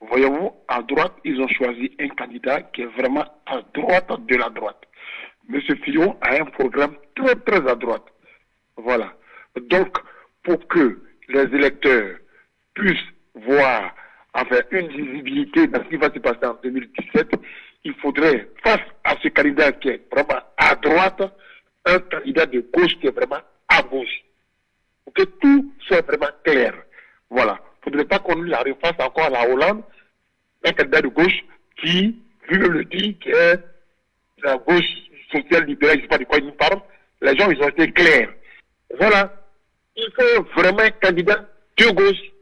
Voyez-vous, 0.01 0.53
à 0.69 0.83
droite, 0.83 1.15
ils 1.25 1.41
ont 1.41 1.49
choisi 1.49 1.91
un 1.99 2.09
candidat 2.09 2.61
qui 2.63 2.83
est 2.83 2.99
vraiment 2.99 3.25
à 3.47 3.63
droite 3.75 4.11
de 4.27 4.37
la 4.37 4.51
droite. 4.51 4.83
Monsieur 5.49 5.77
Fillon 5.77 6.17
a 6.21 6.35
un 6.35 6.45
programme 6.45 6.95
très, 7.17 7.35
très 7.37 7.67
à 7.69 7.75
droite. 7.75 8.05
Voilà. 8.77 9.15
Donc, 9.71 9.97
pour 10.43 10.69
que 10.69 11.01
les 11.29 11.45
électeurs 11.57 12.17
puissent 12.75 12.97
voir, 13.35 13.95
enfin, 14.35 14.59
une 14.71 14.89
visibilité 14.89 15.67
dans 15.67 15.83
ce 15.83 15.89
qui 15.89 15.97
va 15.97 16.13
se 16.13 16.19
passer 16.19 16.45
en 16.45 16.59
2017, 16.63 17.35
il 17.89 17.95
faudrait, 17.95 18.49
face 18.63 18.83
à 19.03 19.15
ce 19.23 19.29
candidat 19.29 19.73
qui 19.73 19.89
est 19.89 20.03
vraiment 20.13 20.41
à 20.59 20.75
droite, 20.75 21.23
un 21.87 21.99
candidat 22.01 22.45
de 22.45 22.61
gauche 22.75 22.95
qui 23.01 23.07
est 23.07 23.17
vraiment 23.17 23.41
à 23.69 23.83
gauche. 23.83 24.25
Pour 25.05 25.15
que 25.15 25.23
tout 25.23 25.73
soit 25.87 26.07
vraiment 26.07 26.29
clair. 26.45 26.75
Voilà. 27.31 27.59
Il 27.87 27.93
ne 27.93 27.99
faudrait 27.99 28.05
pas 28.05 28.19
qu'on 28.19 28.53
arrive 28.53 28.75
face 28.83 28.99
encore 28.99 29.25
à 29.25 29.31
la 29.31 29.49
Hollande, 29.49 29.83
un 30.65 30.73
candidat 30.73 31.01
de 31.01 31.09
gauche 31.09 31.45
qui, 31.81 32.21
vu 32.51 32.59
le 32.59 32.85
dit, 32.85 33.15
qui 33.15 33.31
est 33.31 33.59
la 34.43 34.59
gauche 34.59 34.85
sociale 35.33 35.65
libérale, 35.65 35.97
je 35.97 36.01
ne 36.01 36.03
sais 36.03 36.09
pas 36.09 36.19
de 36.19 36.25
quoi 36.25 36.39
il 36.39 36.45
nous 36.45 36.53
parle, 36.53 36.81
les 37.23 37.37
gens, 37.39 37.51
ils 37.51 37.63
ont 37.63 37.69
été 37.69 37.91
clairs. 37.91 38.29
Voilà. 38.99 39.33
Il 39.97 40.11
faut 40.15 40.43
vraiment 40.61 40.81
un 40.81 40.91
candidat 40.91 41.43
de 41.79 41.91
gauche. 41.91 42.33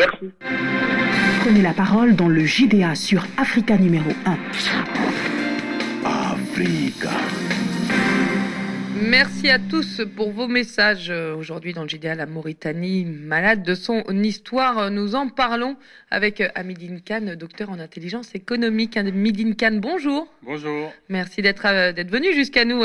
Merci. 0.00 1.13
Prenez 1.44 1.60
la 1.60 1.74
parole 1.74 2.16
dans 2.16 2.28
le 2.28 2.46
JDA 2.46 2.94
sur 2.94 3.26
Africa 3.36 3.76
numéro 3.76 4.08
1. 4.24 4.38
Africa. 6.02 7.10
Merci 9.06 9.50
à 9.50 9.58
tous 9.58 10.00
pour 10.16 10.30
vos 10.30 10.48
messages. 10.48 11.10
Euh, 11.10 11.36
Aujourd'hui, 11.36 11.74
dans 11.74 11.82
le 11.82 11.88
JDA, 11.88 12.14
la 12.14 12.24
Mauritanie, 12.24 13.04
malade 13.04 13.62
de 13.62 13.74
son 13.74 14.02
histoire. 14.22 14.90
Nous 14.90 15.14
en 15.14 15.28
parlons 15.28 15.76
avec 16.10 16.40
euh, 16.40 16.48
Amidine 16.54 17.02
Khan, 17.02 17.34
docteur 17.38 17.68
en 17.68 17.78
intelligence 17.80 18.34
économique. 18.34 18.96
Amidine 18.96 19.56
Khan, 19.56 19.72
bonjour. 19.74 20.26
Bonjour. 20.42 20.90
Merci 21.10 21.42
d'être 21.42 21.66
euh, 21.66 21.92
d'être 21.92 22.10
venu 22.10 22.32
jusqu'à 22.32 22.64
nous, 22.64 22.82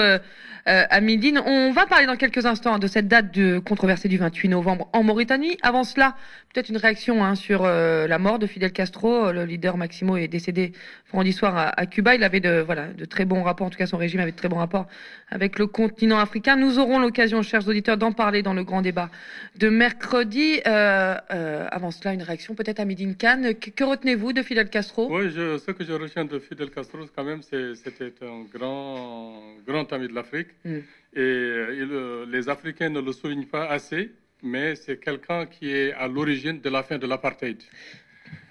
Amidine. 0.65 1.41
On 1.45 1.71
va 1.71 1.85
parler 1.85 2.05
dans 2.05 2.17
quelques 2.17 2.45
instants 2.45 2.75
hein, 2.75 2.79
de 2.79 2.87
cette 2.87 3.07
date 3.07 3.33
de 3.33 3.57
controversée 3.57 4.09
du 4.09 4.17
28 4.17 4.49
novembre 4.49 4.89
en 4.93 5.03
Mauritanie. 5.03 5.57
Avant 5.63 5.83
cela, 5.83 6.15
peut-être 6.53 6.69
une 6.69 6.77
réaction 6.77 7.23
hein, 7.23 7.35
sur 7.35 7.63
la 7.63 8.19
mort 8.19 8.37
de 8.37 8.45
Fidel 8.45 8.71
Castro. 8.71 9.31
Le 9.31 9.45
leader 9.45 9.77
Maximo 9.77 10.17
est 10.17 10.27
décédé 10.27 10.73
vendredi 11.11 11.33
soir 11.33 11.57
à, 11.57 11.69
à 11.69 11.85
Cuba. 11.87 12.13
Il 12.13 12.23
avait 12.23 12.39
de 12.39 12.59
voilà 12.59 12.87
de 12.87 13.05
très 13.05 13.25
bons 13.25 13.41
rapports. 13.41 13.65
En 13.65 13.69
tout 13.71 13.79
cas, 13.79 13.87
son 13.87 13.97
régime 13.97 14.19
avait 14.19 14.31
de 14.31 14.37
très 14.37 14.49
bons 14.49 14.57
rapports 14.57 14.85
avec 15.31 15.57
le 15.57 15.65
continent 15.65 16.08
africain. 16.17 16.55
Nous 16.55 16.79
aurons 16.79 16.97
l'occasion, 16.99 17.41
chers 17.43 17.67
auditeurs, 17.67 17.97
d'en 17.97 18.11
parler 18.11 18.41
dans 18.41 18.53
le 18.53 18.63
grand 18.63 18.81
débat 18.81 19.09
de 19.57 19.69
mercredi. 19.69 20.61
Euh, 20.65 21.15
euh, 21.31 21.67
avant 21.69 21.91
cela, 21.91 22.13
une 22.13 22.23
réaction 22.23 22.55
peut-être 22.55 22.79
à 22.79 22.85
Midine 22.85 23.15
Khan. 23.15 23.41
Que, 23.59 23.69
que 23.69 23.83
retenez-vous 23.83 24.33
de 24.33 24.41
Fidel 24.41 24.69
Castro? 24.69 25.07
Oui, 25.15 25.29
je, 25.35 25.57
ce 25.57 25.71
que 25.71 25.83
je 25.83 25.93
retiens 25.93 26.25
de 26.25 26.39
Fidel 26.39 26.69
Castro, 26.71 26.99
quand 27.15 27.23
même, 27.23 27.41
c'est- 27.41 27.75
c'était 27.75 28.13
un 28.25 28.45
grand, 28.51 29.41
grand 29.67 29.91
ami 29.93 30.07
de 30.07 30.13
l'Afrique. 30.15 30.47
Mm. 30.65 30.77
Et 31.15 31.19
euh, 31.19 32.25
les 32.29 32.49
Africains 32.49 32.89
ne 32.89 33.01
le 33.01 33.11
soulignent 33.11 33.45
pas 33.47 33.65
assez, 33.67 34.11
mais 34.41 34.75
c'est 34.75 34.99
quelqu'un 34.99 35.45
qui 35.45 35.71
est 35.71 35.93
à 35.93 36.07
l'origine 36.07 36.61
de 36.61 36.69
la 36.69 36.83
fin 36.83 36.97
de 36.97 37.05
l'apartheid. 37.07 37.57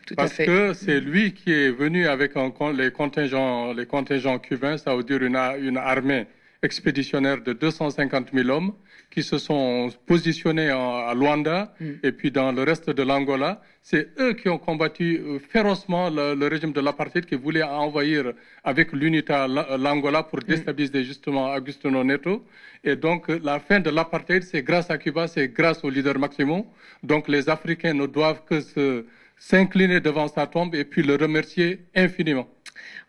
Tout 0.07 0.15
Parce 0.15 0.37
que 0.39 0.73
c'est 0.73 1.01
lui 1.01 1.35
qui 1.35 1.53
est 1.53 1.71
venu 1.71 2.07
avec 2.09 2.35
un 2.37 2.51
les, 2.73 2.91
contingents, 2.91 3.73
les 3.75 3.85
contingents 3.85 4.39
cubains, 4.39 4.79
ça 4.79 4.97
veut 4.97 5.03
dire 5.03 5.23
une, 5.23 5.37
une 5.37 5.77
armée 5.77 6.27
expéditionnaire 6.63 7.41
de 7.43 7.53
250 7.53 8.29
000 8.35 8.49
hommes 8.51 8.73
qui 9.11 9.23
se 9.23 9.39
sont 9.39 9.91
positionnés 10.07 10.71
en- 10.73 11.07
à 11.11 11.15
Luanda 11.15 11.73
et 12.03 12.13
puis 12.13 12.31
dans 12.31 12.53
le 12.53 12.63
reste 12.63 12.91
de 12.91 13.03
l'Angola. 13.03 13.63
C'est 13.83 14.09
eux 14.21 14.35
qui 14.35 14.49
ont 14.51 14.59
combattu 14.59 15.19
euh, 15.19 15.39
férocement 15.39 16.11
le, 16.11 16.35
le 16.35 16.47
régime 16.47 16.73
de 16.73 16.81
l'apartheid 16.81 17.25
qui 17.25 17.37
voulait 17.37 17.63
envahir 17.63 18.33
avec 18.65 18.93
l'UNITA 18.93 19.49
la- 19.49 19.77
l'Angola 19.79 20.23
pour 20.25 20.41
déstabiliser 20.41 21.05
justement 21.05 21.51
Agustino 21.53 22.05
Neto. 22.05 22.45
Et 22.85 22.97
donc 22.97 23.31
euh, 23.31 23.41
la 23.43 23.59
fin 23.61 23.81
de 23.81 23.91
l'apartheid, 23.91 24.43
c'est 24.43 24.63
grâce 24.63 24.91
à 24.91 24.99
Cuba, 24.99 25.27
c'est 25.27 25.49
grâce 25.49 25.83
au 25.85 25.91
leader 25.91 26.19
Maximo. 26.19 26.67
Donc 27.03 27.29
les 27.29 27.49
Africains 27.49 27.95
ne 27.95 28.07
doivent 28.07 28.45
que 28.45 28.61
se 28.61 29.07
s'incliner 29.41 30.01
devant 30.01 30.27
sa 30.27 30.47
tombe 30.49 30.75
et 30.75 30.85
puis 30.85 31.03
le 31.03 31.15
remercier 31.15 31.87
infiniment. 31.95 32.49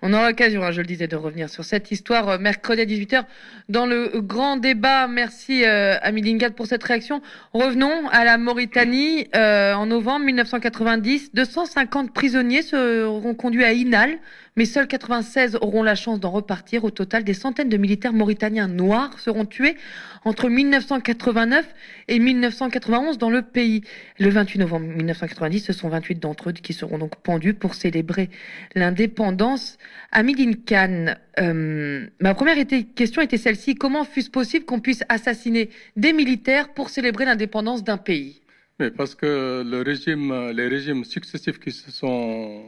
On 0.01 0.13
aura 0.13 0.29
l'occasion, 0.29 0.63
hein, 0.63 0.71
je 0.71 0.79
le 0.79 0.87
disais, 0.87 1.07
de 1.07 1.15
revenir 1.17 1.49
sur 1.49 1.65
cette 1.65 1.91
histoire 1.91 2.29
euh, 2.29 2.37
mercredi 2.37 2.81
à 2.81 2.85
18h 2.85 3.25
dans 3.67 3.85
le 3.85 4.21
grand 4.21 4.55
débat. 4.55 5.07
Merci 5.07 5.65
euh, 5.65 5.97
à 6.01 6.11
Milingad 6.11 6.53
pour 6.53 6.67
cette 6.67 6.83
réaction. 6.83 7.21
Revenons 7.53 8.07
à 8.09 8.23
la 8.23 8.37
Mauritanie. 8.37 9.27
Euh, 9.35 9.73
en 9.73 9.87
novembre 9.87 10.25
1990, 10.25 11.33
250 11.33 12.13
prisonniers 12.13 12.61
seront 12.61 13.35
conduits 13.35 13.65
à 13.65 13.73
Inal, 13.73 14.19
mais 14.59 14.65
seuls 14.65 14.87
96 14.87 15.57
auront 15.61 15.83
la 15.83 15.95
chance 15.95 16.19
d'en 16.19 16.31
repartir. 16.31 16.83
Au 16.83 16.91
total, 16.91 17.23
des 17.23 17.33
centaines 17.33 17.69
de 17.69 17.77
militaires 17.77 18.11
mauritaniens 18.11 18.67
noirs 18.67 19.17
seront 19.17 19.45
tués 19.45 19.77
entre 20.25 20.49
1989 20.49 21.73
et 22.09 22.19
1991 22.19 23.17
dans 23.17 23.29
le 23.29 23.41
pays. 23.41 23.83
Le 24.19 24.27
28 24.27 24.59
novembre 24.59 24.85
1990, 24.87 25.61
ce 25.61 25.71
sont 25.71 25.87
28 25.87 26.19
d'entre 26.19 26.49
eux 26.49 26.51
qui 26.51 26.73
seront 26.73 26.97
donc 26.97 27.15
pendus 27.23 27.53
pour 27.53 27.73
célébrer 27.73 28.29
l'indépendance. 28.75 29.77
Amidine 30.11 30.57
Khan, 30.57 31.15
euh, 31.39 32.07
ma 32.19 32.33
première 32.33 32.57
question 32.95 33.21
était 33.21 33.37
celle-ci. 33.37 33.75
Comment 33.75 34.03
fut-ce 34.03 34.29
possible 34.29 34.65
qu'on 34.65 34.81
puisse 34.81 35.05
assassiner 35.07 35.69
des 35.95 36.11
militaires 36.11 36.73
pour 36.73 36.89
célébrer 36.89 37.23
l'indépendance 37.23 37.85
d'un 37.85 37.95
pays? 37.95 38.41
Mais 38.77 38.91
parce 38.91 39.15
que 39.15 39.63
les 40.53 40.67
régimes 40.67 41.05
successifs 41.05 41.61
qui 41.61 41.71
se 41.71 41.91
sont, 41.91 42.63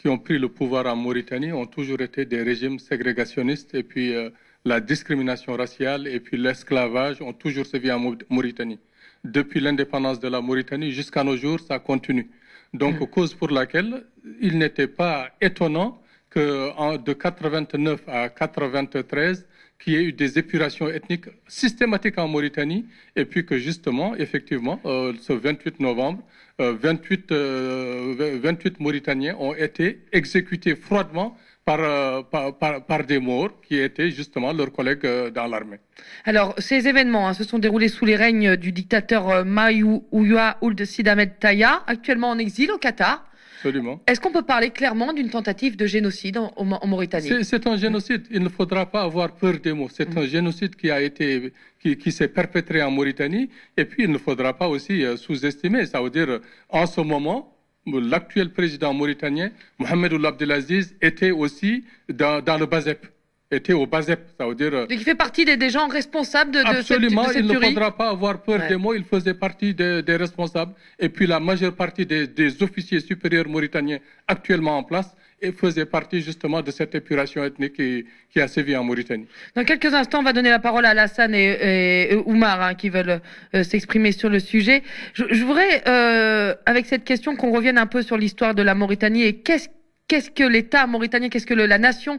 qui 0.00 0.08
ont 0.08 0.18
pris 0.18 0.38
le 0.38 0.48
pouvoir 0.48 0.86
en 0.86 0.96
Mauritanie 0.96 1.52
ont 1.52 1.66
toujours 1.66 2.00
été 2.00 2.24
des 2.24 2.42
régimes 2.42 2.78
ségrégationnistes 2.78 3.74
et 3.74 3.82
puis 3.82 4.14
euh, 4.14 4.30
la 4.64 4.80
discrimination 4.80 5.54
raciale 5.56 6.06
et 6.08 6.20
puis 6.20 6.36
l'esclavage 6.38 7.20
ont 7.20 7.34
toujours 7.34 7.66
sévi 7.66 7.92
en 7.92 7.98
Mau- 7.98 8.16
Mauritanie. 8.30 8.78
Depuis 9.24 9.60
l'indépendance 9.60 10.18
de 10.18 10.28
la 10.28 10.40
Mauritanie 10.40 10.90
jusqu'à 10.92 11.22
nos 11.22 11.36
jours, 11.36 11.60
ça 11.60 11.78
continue. 11.78 12.30
Donc, 12.72 12.98
cause 13.10 13.34
pour 13.34 13.50
laquelle 13.50 14.04
il 14.40 14.56
n'était 14.56 14.86
pas 14.86 15.28
étonnant 15.40 16.00
que 16.30 16.70
en- 16.78 16.96
de 16.96 17.12
89 17.12 18.00
à 18.08 18.28
93, 18.30 19.46
qu'il 19.80 19.94
y 19.94 19.96
ait 19.96 20.04
eu 20.04 20.12
des 20.12 20.38
épurations 20.38 20.88
ethniques 20.88 21.26
systématiques 21.48 22.18
en 22.18 22.28
Mauritanie, 22.28 22.84
et 23.16 23.24
puis 23.24 23.44
que 23.46 23.56
justement, 23.58 24.14
effectivement, 24.16 24.78
euh, 24.84 25.12
ce 25.20 25.32
28 25.32 25.80
novembre, 25.80 26.22
euh, 26.60 26.74
28, 26.78 27.32
euh, 27.32 28.38
28 28.42 28.78
Mauritaniens 28.80 29.36
ont 29.38 29.54
été 29.54 30.00
exécutés 30.12 30.76
froidement 30.76 31.36
par, 31.64 31.80
euh, 31.80 32.22
par, 32.22 32.84
par- 32.84 33.04
des 33.04 33.18
morts 33.18 33.60
qui 33.62 33.78
étaient 33.78 34.10
justement 34.10 34.52
leurs 34.52 34.72
collègues 34.72 35.06
euh, 35.06 35.30
dans 35.30 35.46
l'armée. 35.46 35.78
Alors, 36.24 36.54
ces 36.58 36.86
événements 36.86 37.28
hein, 37.28 37.34
se 37.34 37.44
sont 37.44 37.58
déroulés 37.58 37.88
sous 37.88 38.04
les 38.04 38.16
règnes 38.16 38.56
du 38.56 38.72
dictateur 38.72 39.44
Maïou 39.46 40.04
Ouya 40.10 40.58
Ould 40.60 40.84
Sid 40.84 41.08
Ahmed 41.08 41.38
Taya, 41.38 41.82
actuellement 41.86 42.30
en 42.30 42.38
exil 42.38 42.70
au 42.70 42.78
Qatar. 42.78 43.24
Absolument. 43.60 44.00
Est-ce 44.06 44.18
qu'on 44.22 44.32
peut 44.32 44.42
parler 44.42 44.70
clairement 44.70 45.12
d'une 45.12 45.28
tentative 45.28 45.76
de 45.76 45.84
génocide 45.86 46.38
en, 46.38 46.86
Mauritanie 46.86 47.44
C'est- 47.44 47.66
un 47.66 47.76
génocide. 47.76 48.26
Il 48.30 48.42
ne 48.42 48.48
faudra 48.48 48.86
pas 48.86 49.02
avoir 49.02 49.32
peur 49.32 49.58
des 49.60 49.74
mots. 49.74 49.90
C'est 49.92 50.16
un 50.16 50.24
génocide 50.24 50.74
qui 50.76 50.90
a 50.90 51.02
été, 51.02 51.52
qui, 51.78 51.94
qui 51.98 52.10
s'est 52.10 52.28
perpétré 52.28 52.82
en 52.82 52.90
Mauritanie. 52.90 53.50
Et 53.76 53.84
puis, 53.84 54.04
il 54.04 54.10
ne 54.10 54.16
faudra 54.16 54.54
pas 54.54 54.66
aussi 54.66 55.04
euh, 55.04 55.18
sous-estimer. 55.18 55.84
Ça 55.84 56.00
veut 56.00 56.08
dire, 56.08 56.40
en 56.70 56.86
ce 56.86 57.02
moment, 57.02 57.54
l'actuel 57.86 58.50
président 58.50 58.94
mauritanien, 58.94 59.50
Mohamed 59.78 60.12
Abdelaziz, 60.24 60.94
était 61.02 61.30
aussi 61.30 61.84
dans, 62.08 62.42
dans 62.42 62.56
le 62.56 62.64
BASEP. 62.64 63.06
Était 63.52 63.72
au 63.72 63.84
BASEP. 63.84 64.20
Ça 64.38 64.46
veut 64.46 64.54
dire, 64.54 64.72
euh, 64.72 64.82
Donc, 64.86 64.92
il 64.92 65.00
fait 65.02 65.16
partie 65.16 65.44
des, 65.44 65.56
des 65.56 65.70
gens 65.70 65.88
responsables 65.88 66.52
de, 66.52 66.60
de 66.60 66.66
cette, 66.66 66.76
Absolument, 66.76 67.24
de 67.24 67.32
cette 67.32 67.42
il 67.44 67.46
ne 67.48 67.58
faudra 67.58 67.96
pas 67.96 68.10
avoir 68.10 68.40
peur 68.42 68.60
Ouais. 68.60 68.68
des 68.68 68.76
mots. 68.76 68.94
Il 68.94 69.02
faisait 69.02 69.34
partie 69.34 69.74
des, 69.74 70.02
des 70.02 70.14
responsables. 70.16 70.72
Et 71.00 71.08
puis 71.08 71.26
la 71.26 71.40
majeure 71.40 71.74
partie 71.74 72.06
des, 72.06 72.28
des 72.28 72.62
officiers 72.62 73.00
supérieurs 73.00 73.48
mauritaniens 73.48 73.98
actuellement 74.28 74.78
en 74.78 74.84
place 74.84 75.12
et 75.42 75.50
faisaient 75.52 75.86
partie 75.86 76.20
justement 76.20 76.60
de 76.62 76.70
cette 76.70 76.94
épuration 76.94 77.42
ethnique 77.42 77.72
qui, 77.72 78.04
qui 78.30 78.40
a 78.40 78.46
sévi 78.46 78.76
en 78.76 78.84
Mauritanie. 78.84 79.26
Dans 79.56 79.64
quelques 79.64 79.92
instants, 79.94 80.20
on 80.20 80.22
va 80.22 80.32
donner 80.34 80.50
la 80.50 80.58
parole 80.58 80.84
à 80.84 80.94
et- 81.32 82.12
et 82.12 82.14
Oumar 82.26 82.60
hein, 82.62 82.74
qui 82.74 82.88
veulent 82.90 83.20
euh, 83.54 83.64
s'exprimer 83.64 84.12
sur 84.12 84.28
le 84.28 84.38
sujet. 84.38 84.82
Je, 85.14 85.24
je 85.30 85.42
voudrais, 85.44 85.82
euh, 85.88 86.54
avec 86.66 86.84
cette 86.86 87.04
question, 87.04 87.34
qu'on 87.36 87.50
revienne 87.50 87.78
un 87.78 87.86
peu 87.86 88.02
sur 88.02 88.16
l'histoire 88.18 88.54
de 88.54 88.62
la 88.62 88.74
Mauritanie 88.74 89.22
et 89.24 89.36
qu'est-ce 89.38 89.68
qu'est-ce 90.10 90.30
que 90.32 90.42
l'État 90.42 90.88
mauritanien, 90.88 91.28
qu'est-ce 91.28 91.46
que 91.46 91.54
le, 91.54 91.66
la 91.66 91.78
nation 91.78 92.18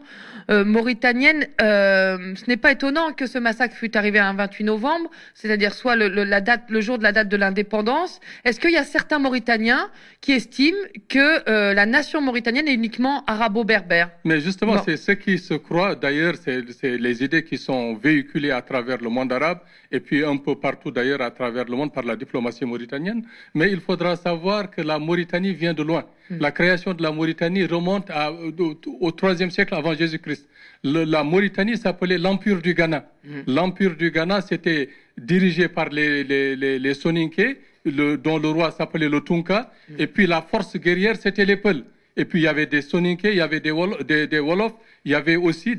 euh, 0.49 0.63
mauritanienne. 0.63 1.47
Euh, 1.61 2.33
ce 2.35 2.45
n'est 2.47 2.55
pas 2.55 2.71
étonnant 2.71 3.11
que 3.11 3.25
ce 3.27 3.37
massacre 3.37 3.75
fût 3.75 3.95
arrivé 3.97 4.17
un 4.17 4.33
28 4.33 4.63
novembre, 4.63 5.09
c'est-à-dire 5.33 5.73
soit 5.73 5.97
le, 5.97 6.07
le, 6.07 6.23
la 6.23 6.39
date, 6.39 6.63
le 6.69 6.79
jour 6.79 6.97
de 6.97 7.03
la 7.03 7.11
date 7.11 7.27
de 7.27 7.35
l'indépendance. 7.35 8.21
Est-ce 8.45 8.61
qu'il 8.61 8.71
y 8.71 8.77
a 8.77 8.85
certains 8.85 9.19
Mauritaniens 9.19 9.89
qui 10.21 10.31
estiment 10.31 10.77
que 11.09 11.49
euh, 11.49 11.73
la 11.73 11.85
nation 11.85 12.21
mauritanienne 12.21 12.69
est 12.69 12.73
uniquement 12.73 13.25
arabo-berbère? 13.27 14.09
Mais 14.23 14.39
justement, 14.39 14.81
c'est 14.83 14.97
ce 14.97 15.11
qui 15.11 15.37
se 15.37 15.55
croit. 15.55 15.95
D'ailleurs, 15.95 16.35
c'est 16.41 16.97
les 16.97 17.23
idées 17.25 17.43
qui 17.43 17.57
sont 17.57 17.95
véhiculées 17.95 18.51
à 18.51 18.61
travers 18.61 18.99
le 19.01 19.09
monde 19.09 19.33
arabe 19.33 19.59
et 19.91 19.99
puis 19.99 20.23
un 20.23 20.37
peu 20.37 20.55
partout 20.55 20.91
d'ailleurs 20.91 21.21
à 21.21 21.31
travers 21.31 21.65
le 21.65 21.75
monde 21.75 21.91
par 21.93 22.03
la 22.03 22.15
diplomatie 22.15 22.63
mauritanienne. 22.63 23.23
Mais 23.53 23.69
il 23.69 23.81
faudra 23.81 24.15
savoir 24.15 24.71
que 24.71 24.81
la 24.81 24.97
Mauritanie 24.97 25.53
vient 25.53 25.73
de 25.73 25.83
loin. 25.83 26.05
La 26.39 26.51
création 26.51 26.93
de 26.93 27.03
la 27.03 27.11
Mauritanie 27.11 27.65
remonte 27.65 28.09
à- 28.09 28.31
au, 28.31 29.11
troisième 29.11 29.51
siècle 29.51 29.73
avant 29.75 29.93
Jésus-Christ. 29.93 30.47
La 30.83 31.23
Mauritanie 31.23 31.77
s'appelait 31.77 32.17
l'Empire 32.17 32.61
du 32.61 32.73
Ghana. 32.73 33.05
L'Empire 33.47 33.95
du 33.95 34.11
Ghana, 34.11 34.41
c'était 34.41 34.89
dirigé 35.17 35.67
par 35.67 35.89
les, 35.89 36.23
les, 36.23 36.55
les, 36.55 36.79
les 36.79 36.93
Soninké, 36.93 37.57
le- 37.85 38.15
dont 38.17 38.37
le 38.37 38.49
roi 38.49 38.71
s'appelait 38.71 39.09
le 39.09 39.21
Tunka. 39.21 39.71
Et 39.99 40.07
puis 40.07 40.25
la 40.27 40.41
force 40.41 40.77
guerrière, 40.77 41.15
c'était 41.17 41.45
les 41.45 41.57
Peuls. 41.57 41.83
Et 42.17 42.25
puis 42.25 42.39
il 42.39 42.43
y 42.43 42.47
avait 42.47 42.65
des 42.65 42.81
Soninké, 42.81 43.29
il 43.31 43.37
y 43.37 43.41
avait 43.41 43.59
des, 43.61 43.71
Wol- 43.71 44.03
des, 44.03 44.27
des 44.27 44.39
Wolofs, 44.39 44.73
il 45.05 45.11
y 45.11 45.15
avait 45.15 45.37
aussi 45.37 45.75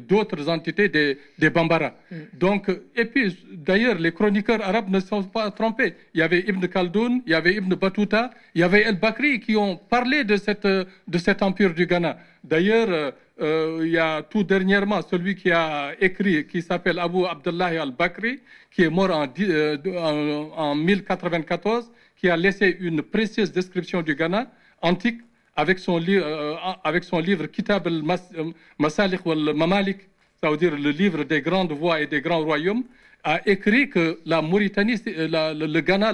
d'autres 0.00 0.48
entités, 0.48 0.88
des, 0.88 1.18
des 1.38 1.50
Bambara. 1.50 1.94
Donc, 2.32 2.68
euh, 2.68 2.84
et 2.96 3.04
puis 3.04 3.36
d'ailleurs, 3.52 3.96
les 3.98 4.12
chroniqueurs 4.12 4.62
arabes 4.62 4.90
ne 4.90 5.00
sont 5.00 5.22
pas 5.22 5.50
trompés. 5.50 5.94
Il 6.14 6.20
y 6.20 6.22
avait 6.22 6.40
Ibn 6.40 6.66
Khaldoun, 6.66 7.22
il 7.26 7.32
y 7.32 7.34
avait 7.34 7.54
Ibn 7.56 7.74
Battuta, 7.74 8.30
il 8.54 8.60
y 8.62 8.64
avait 8.64 8.82
El 8.82 8.96
Bakri 8.98 9.38
qui 9.40 9.54
ont 9.56 9.76
parlé 9.76 10.24
de, 10.24 10.36
cette, 10.36 10.66
de 10.66 11.18
cet 11.18 11.42
empire 11.42 11.74
du 11.74 11.86
Ghana. 11.86 12.18
D'ailleurs, 12.42 12.88
euh, 12.90 13.10
euh, 13.42 13.82
il 13.84 13.90
y 13.90 13.98
a 13.98 14.22
tout 14.22 14.42
dernièrement 14.44 15.02
celui 15.02 15.34
qui 15.34 15.50
a 15.50 15.92
écrit, 16.00 16.46
qui 16.46 16.62
s'appelle 16.62 16.98
Abu 16.98 17.24
Abdullah 17.26 17.66
al-Bakri, 17.82 18.40
qui 18.70 18.82
est 18.84 18.88
mort 18.90 19.10
en, 19.10 19.26
dix- 19.26 19.46
euh, 19.50 19.76
en, 19.98 20.50
en 20.56 20.74
1094, 20.74 21.90
qui 22.16 22.30
a 22.30 22.36
laissé 22.36 22.76
une 22.80 23.02
précieuse 23.02 23.52
description 23.52 24.00
du 24.02 24.14
Ghana 24.14 24.50
antique 24.80 25.20
avec 25.56 25.78
son, 25.78 25.96
li- 25.98 26.16
euh, 26.16 26.54
avec 26.84 27.02
son 27.04 27.18
livre 27.18 27.46
Kitab 27.46 27.86
al-Masalik 27.86 29.24
wal 29.26 29.54
Mamalik, 29.54 29.98
ça 30.42 30.50
veut 30.50 30.56
dire 30.64 30.76
le 30.76 30.90
livre 30.90 31.24
des 31.24 31.40
grandes 31.40 31.72
voies 31.72 32.00
et 32.02 32.06
des 32.06 32.20
grands 32.20 32.44
royaumes, 32.50 32.84
a 33.24 33.40
écrit 33.54 33.88
que 33.88 34.20
la 34.26 34.40
Mauritanie, 34.42 35.00
euh, 35.08 35.26
la- 35.28 35.54
le 35.54 35.80
Ghana, 35.80 36.04